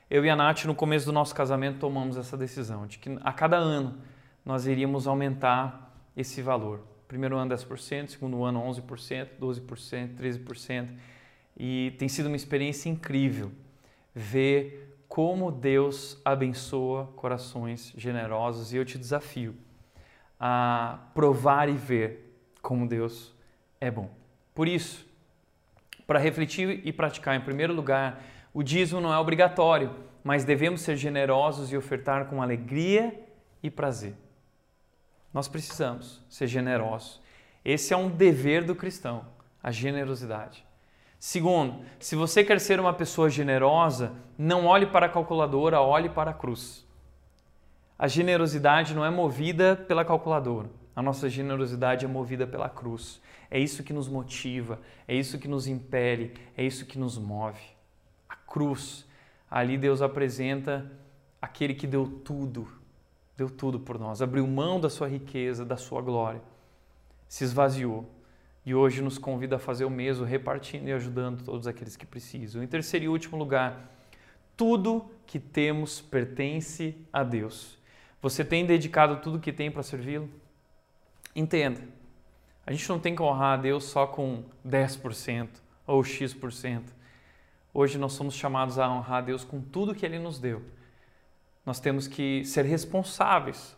Eu 0.10 0.24
e 0.26 0.30
a 0.30 0.36
Nath, 0.36 0.66
no 0.66 0.76
começo 0.76 1.06
do 1.06 1.12
nosso 1.12 1.34
casamento, 1.34 1.80
tomamos 1.80 2.18
essa 2.18 2.38
decisão 2.38 2.86
de 2.86 3.00
que 3.00 3.18
a 3.22 3.34
cada 3.34 3.58
ano 3.58 3.98
nós 4.46 4.68
iríamos 4.68 5.08
aumentar 5.08 5.96
esse 6.16 6.42
valor. 6.42 6.82
Primeiro 7.08 7.38
ano 7.38 7.54
10%, 7.54 8.10
segundo 8.10 8.44
ano 8.44 8.62
11%, 8.62 9.28
12%, 9.40 10.16
13%. 10.18 10.90
E 11.58 11.94
tem 11.98 12.08
sido 12.08 12.28
uma 12.28 12.36
experiência 12.36 12.90
incrível 12.90 13.52
ver 14.14 14.91
como 15.12 15.51
Deus 15.51 16.22
abençoa 16.24 17.07
corações 17.18 17.93
generosos 17.97 18.72
e 18.72 18.78
eu 18.78 18.86
te 18.86 18.97
desafio 18.97 19.53
a 20.39 20.99
provar 21.14 21.68
e 21.68 21.74
ver 21.74 22.34
como 22.62 22.88
Deus 22.88 23.36
é 23.82 23.91
bom. 23.91 24.09
Por 24.55 24.70
isso, 24.70 25.05
para 26.07 26.18
refletir 26.18 26.80
e 26.88 26.93
praticar, 26.93 27.36
em 27.36 27.41
primeiro 27.41 27.74
lugar, 27.74 28.24
o 28.53 28.64
dízimo 28.64 29.01
não 29.01 29.14
é 29.14 29.18
obrigatório, 29.18 29.93
mas 30.24 30.45
devemos 30.45 30.80
ser 30.80 30.95
generosos 30.95 31.74
e 31.74 31.76
ofertar 31.76 32.28
com 32.28 32.41
alegria 32.41 33.14
e 33.62 33.70
prazer. 33.70 34.16
Nós 35.34 35.49
precisamos 35.49 36.24
ser 36.30 36.47
generosos. 36.47 37.22
Esse 37.66 37.93
é 37.93 37.97
um 37.97 38.09
dever 38.09 38.64
do 38.64 38.74
cristão, 38.74 39.26
a 39.62 39.72
generosidade. 39.72 40.66
Segundo, 41.24 41.86
se 42.00 42.16
você 42.16 42.44
quer 42.44 42.60
ser 42.60 42.80
uma 42.80 42.96
pessoa 42.96 43.30
generosa, 43.30 44.12
não 44.36 44.66
olhe 44.66 44.88
para 44.88 45.06
a 45.06 45.10
calculadora, 45.10 45.80
olhe 45.80 46.10
para 46.10 46.32
a 46.32 46.34
cruz. 46.34 46.84
A 47.96 48.08
generosidade 48.08 48.96
não 48.96 49.06
é 49.06 49.12
movida 49.12 49.76
pela 49.88 50.04
calculadora. 50.04 50.68
A 50.96 51.02
nossa 51.04 51.30
generosidade 51.30 52.06
é 52.06 52.08
movida 52.08 52.48
pela 52.48 52.68
cruz. 52.68 53.22
É 53.52 53.60
isso 53.60 53.84
que 53.84 53.94
nos 53.94 54.08
motiva, 54.08 54.80
é 55.08 55.14
isso 55.14 55.38
que 55.38 55.48
nos 55.48 55.68
impele, 55.68 56.34
é 56.58 56.64
isso 56.64 56.88
que 56.88 56.98
nos 56.98 57.20
move. 57.20 57.62
A 58.28 58.36
cruz. 58.36 59.08
Ali 59.48 59.78
Deus 59.78 60.02
apresenta 60.02 60.92
aquele 61.40 61.76
que 61.76 61.86
deu 61.86 62.08
tudo, 62.26 62.68
deu 63.38 63.48
tudo 63.48 63.80
por 63.80 64.00
nós, 64.00 64.24
abriu 64.24 64.48
mão 64.48 64.80
da 64.80 64.90
sua 64.90 65.08
riqueza, 65.08 65.64
da 65.64 65.78
sua 65.78 66.02
glória, 66.02 66.42
se 67.28 67.44
esvaziou 67.44 68.10
e 68.66 68.76
hoje 68.76 69.01
nos 69.01 69.18
convida 69.18 69.55
a 69.55 69.59
fazer 69.59 69.86
o 69.86 69.89
mesmo, 69.89 70.26
repartindo 70.26 70.88
e 70.88 70.93
ajudando 70.93 71.43
todos 71.43 71.66
aqueles 71.66 71.95
que 71.95 72.05
precisam. 72.05 72.62
Em 72.62 72.68
terceiro 72.68 73.05
e 73.05 73.09
último 73.09 73.38
lugar, 73.38 73.89
tudo 74.55 75.09
que 75.26 75.39
temos 75.39 75.99
pertence 75.99 76.95
a 77.12 77.24
Deus. 77.24 77.78
Você 78.22 78.45
tem 78.45 78.66
dedicado 78.66 79.18
tudo 79.18 79.39
que 79.39 79.51
tem 79.51 79.72
para 79.72 79.82
servi-lo? 79.82 80.30
Entenda, 81.36 81.82
a 82.66 82.72
gente 82.72 82.88
não 82.88 82.99
tem 82.99 83.16
que 83.16 83.22
honrar 83.22 83.57
a 83.57 83.62
Deus 83.62 83.86
só 83.86 84.05
com 84.05 84.43
10% 84.68 85.49
ou 85.88 86.03
X%. 86.03 86.84
Hoje 87.74 87.97
nós 87.97 88.14
somos 88.14 88.36
chamados 88.36 88.78
a 88.78 88.88
honrar 88.88 89.20
a 89.20 89.22
Deus 89.22 89.43
com 89.43 89.59
tudo 89.59 89.95
que 89.95 90.05
Ele 90.05 90.20
nos 90.20 90.38
deu. 90.38 90.62
Nós 91.66 91.80
temos 91.80 92.07
que 92.07 92.45
ser 92.45 92.66
responsáveis 92.66 93.76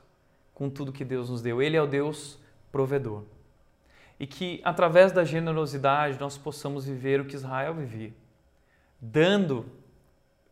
com 0.53 0.69
tudo 0.69 0.91
que 0.91 1.05
Deus 1.05 1.29
nos 1.29 1.41
deu. 1.41 1.61
Ele 1.61 1.77
é 1.77 1.81
o 1.81 1.88
Deus 1.88 2.39
provedor 2.71 3.23
e 4.24 4.26
que 4.26 4.61
através 4.63 5.11
da 5.11 5.26
generosidade 5.26 6.17
nós 6.17 6.38
possamos 6.38 6.86
viver 6.86 7.19
o 7.19 7.26
que 7.26 7.36
Israel 7.36 7.74
vivia, 7.74 8.13
dando, 8.97 9.69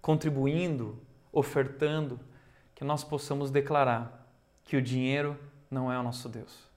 contribuindo, 0.02 1.00
ofertando, 1.32 2.20
que 2.76 2.84
nós 2.84 3.02
possamos 3.02 3.50
declarar 3.50 4.28
que 4.66 4.76
o 4.76 4.82
dinheiro 4.82 5.40
não 5.70 5.90
é 5.90 5.98
o 5.98 6.04
nosso 6.04 6.28
Deus. 6.28 6.68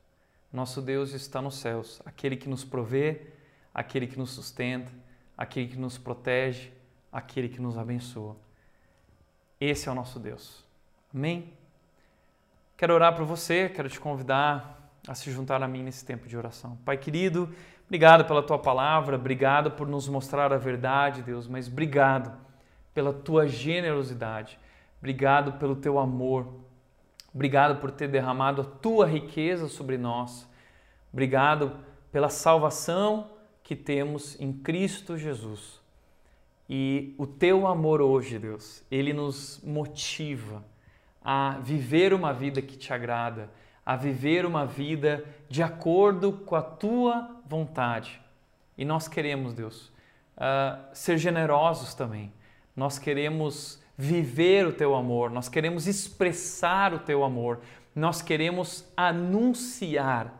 Nosso 0.52 0.80
Deus 0.80 1.12
está 1.14 1.42
nos 1.42 1.56
céus, 1.56 2.00
aquele 2.06 2.36
que 2.36 2.48
nos 2.48 2.62
provê, 2.62 3.22
aquele 3.74 4.06
que 4.06 4.16
nos 4.16 4.30
sustenta, 4.30 4.92
aquele 5.36 5.66
que 5.66 5.76
nos 5.76 5.98
protege, 5.98 6.70
aquele 7.10 7.48
que 7.48 7.60
nos 7.60 7.76
abençoa. 7.76 8.36
Esse 9.60 9.88
é 9.88 9.90
o 9.90 9.96
nosso 9.96 10.20
Deus. 10.20 10.64
Amém? 11.12 11.52
Quero 12.76 12.94
orar 12.94 13.16
para 13.16 13.24
você, 13.24 13.68
quero 13.68 13.88
te 13.88 13.98
convidar 13.98 14.83
a 15.06 15.14
se 15.14 15.30
juntar 15.30 15.62
a 15.62 15.68
mim 15.68 15.82
nesse 15.82 16.04
tempo 16.04 16.26
de 16.26 16.36
oração. 16.36 16.78
Pai 16.84 16.96
querido, 16.96 17.48
obrigado 17.84 18.24
pela 18.24 18.42
tua 18.42 18.58
palavra, 18.58 19.16
obrigado 19.16 19.70
por 19.70 19.86
nos 19.86 20.08
mostrar 20.08 20.52
a 20.52 20.56
verdade, 20.56 21.22
Deus, 21.22 21.46
mas 21.46 21.68
obrigado 21.68 22.32
pela 22.94 23.12
tua 23.12 23.46
generosidade, 23.46 24.58
obrigado 24.98 25.54
pelo 25.54 25.76
teu 25.76 25.98
amor, 25.98 26.46
obrigado 27.34 27.80
por 27.80 27.90
ter 27.90 28.08
derramado 28.08 28.62
a 28.62 28.64
tua 28.64 29.06
riqueza 29.06 29.68
sobre 29.68 29.98
nós, 29.98 30.48
obrigado 31.12 31.76
pela 32.10 32.28
salvação 32.28 33.30
que 33.62 33.76
temos 33.76 34.40
em 34.40 34.52
Cristo 34.52 35.18
Jesus. 35.18 35.82
E 36.68 37.14
o 37.18 37.26
teu 37.26 37.66
amor 37.66 38.00
hoje, 38.00 38.38
Deus, 38.38 38.82
ele 38.90 39.12
nos 39.12 39.60
motiva 39.62 40.64
a 41.22 41.58
viver 41.62 42.14
uma 42.14 42.32
vida 42.32 42.62
que 42.62 42.76
te 42.76 42.92
agrada 42.92 43.50
a 43.84 43.96
viver 43.96 44.46
uma 44.46 44.64
vida 44.64 45.24
de 45.48 45.62
acordo 45.62 46.32
com 46.32 46.56
a 46.56 46.62
tua 46.62 47.30
vontade. 47.46 48.20
E 48.76 48.84
nós 48.84 49.06
queremos, 49.06 49.52
Deus, 49.52 49.92
uh, 50.36 50.82
ser 50.92 51.18
generosos 51.18 51.94
também. 51.94 52.32
Nós 52.74 52.98
queremos 52.98 53.82
viver 53.96 54.66
o 54.66 54.72
teu 54.72 54.94
amor, 54.94 55.30
nós 55.30 55.48
queremos 55.48 55.86
expressar 55.86 56.92
o 56.92 56.98
teu 56.98 57.22
amor, 57.22 57.60
nós 57.94 58.20
queremos 58.20 58.84
anunciar 58.96 60.32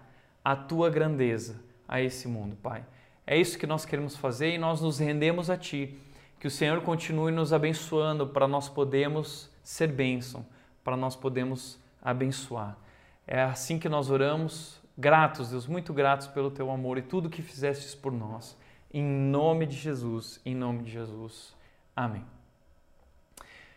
a 0.45 0.57
tua 0.57 0.91
grandeza 0.91 1.63
a 1.87 2.01
esse 2.01 2.27
mundo, 2.27 2.57
Pai. 2.57 2.85
É 3.27 3.39
isso 3.39 3.59
que 3.59 3.67
nós 3.67 3.87
queremos 3.87 4.17
fazer 4.17 4.55
e 4.55 4.59
nós 4.59 4.81
nos 4.81 4.99
rendemos 4.99 5.49
a 5.49 5.57
Ti. 5.57 5.97
Que 6.41 6.49
o 6.49 6.51
Senhor 6.51 6.81
continue 6.83 7.33
nos 7.33 7.53
abençoando 7.53 8.27
para 8.27 8.47
nós 8.47 8.69
podermos 8.69 9.49
ser 9.63 9.87
bênção, 9.87 10.45
para 10.83 10.97
nós 10.97 11.17
podermos 11.17 11.79
abençoar. 12.03 12.77
É 13.27 13.43
assim 13.43 13.79
que 13.79 13.89
nós 13.89 14.11
oramos, 14.11 14.79
gratos, 14.97 15.51
Deus, 15.51 15.67
muito 15.67 15.93
gratos 15.95 16.27
pelo 16.27 16.51
teu 16.51 16.71
amor 16.71 16.99
e 16.99 17.03
tudo 17.03 17.31
que 17.31 17.41
fizestes 17.41 17.95
por 17.95 18.13
nós. 18.13 18.57
Em 18.93 19.03
nome 19.03 19.67
de 19.67 19.77
Jesus, 19.77 20.41
em 20.45 20.55
nome 20.55 20.83
de 20.83 20.91
Jesus. 20.91 21.55
Amém. 21.97 22.25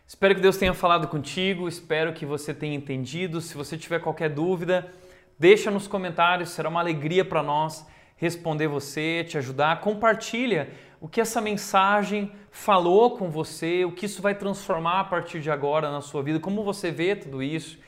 Espero 0.06 0.34
que 0.34 0.40
Deus 0.40 0.56
tenha 0.56 0.74
falado 0.74 1.08
contigo, 1.08 1.66
espero 1.66 2.12
que 2.12 2.24
você 2.24 2.54
tenha 2.54 2.74
entendido. 2.74 3.40
Se 3.40 3.56
você 3.56 3.76
tiver 3.76 4.00
qualquer 4.00 4.30
dúvida, 4.30 4.92
deixa 5.38 5.70
nos 5.70 5.86
comentários, 5.86 6.50
será 6.50 6.68
uma 6.68 6.80
alegria 6.80 7.24
para 7.24 7.42
nós 7.42 7.86
responder 8.16 8.66
você, 8.66 9.24
te 9.26 9.38
ajudar. 9.38 9.80
Compartilha 9.80 10.70
o 11.00 11.08
que 11.08 11.20
essa 11.20 11.40
mensagem 11.40 12.32
falou 12.50 13.16
com 13.16 13.30
você, 13.30 13.84
o 13.84 13.92
que 13.92 14.06
isso 14.06 14.20
vai 14.20 14.34
transformar 14.34 15.00
a 15.00 15.04
partir 15.04 15.40
de 15.40 15.50
agora 15.50 15.90
na 15.90 16.00
sua 16.00 16.22
vida, 16.22 16.40
como 16.40 16.64
você 16.64 16.90
vê 16.90 17.14
tudo 17.16 17.42
isso. 17.42 17.78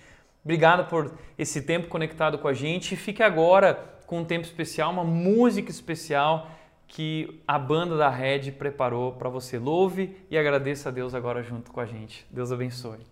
Obrigado 0.44 0.88
por 0.88 1.14
esse 1.38 1.62
tempo 1.62 1.88
conectado 1.88 2.38
com 2.38 2.48
a 2.48 2.54
gente. 2.54 2.96
Fique 2.96 3.22
agora 3.22 3.74
com 4.06 4.20
um 4.20 4.24
tempo 4.24 4.44
especial, 4.44 4.90
uma 4.90 5.04
música 5.04 5.70
especial 5.70 6.50
que 6.88 7.40
a 7.46 7.58
banda 7.58 7.96
da 7.96 8.08
Red 8.08 8.52
preparou 8.52 9.12
para 9.12 9.28
você. 9.28 9.58
Louve 9.58 10.16
e 10.30 10.36
agradeça 10.36 10.88
a 10.88 10.92
Deus 10.92 11.14
agora 11.14 11.42
junto 11.42 11.70
com 11.70 11.80
a 11.80 11.86
gente. 11.86 12.26
Deus 12.30 12.50
abençoe. 12.50 13.09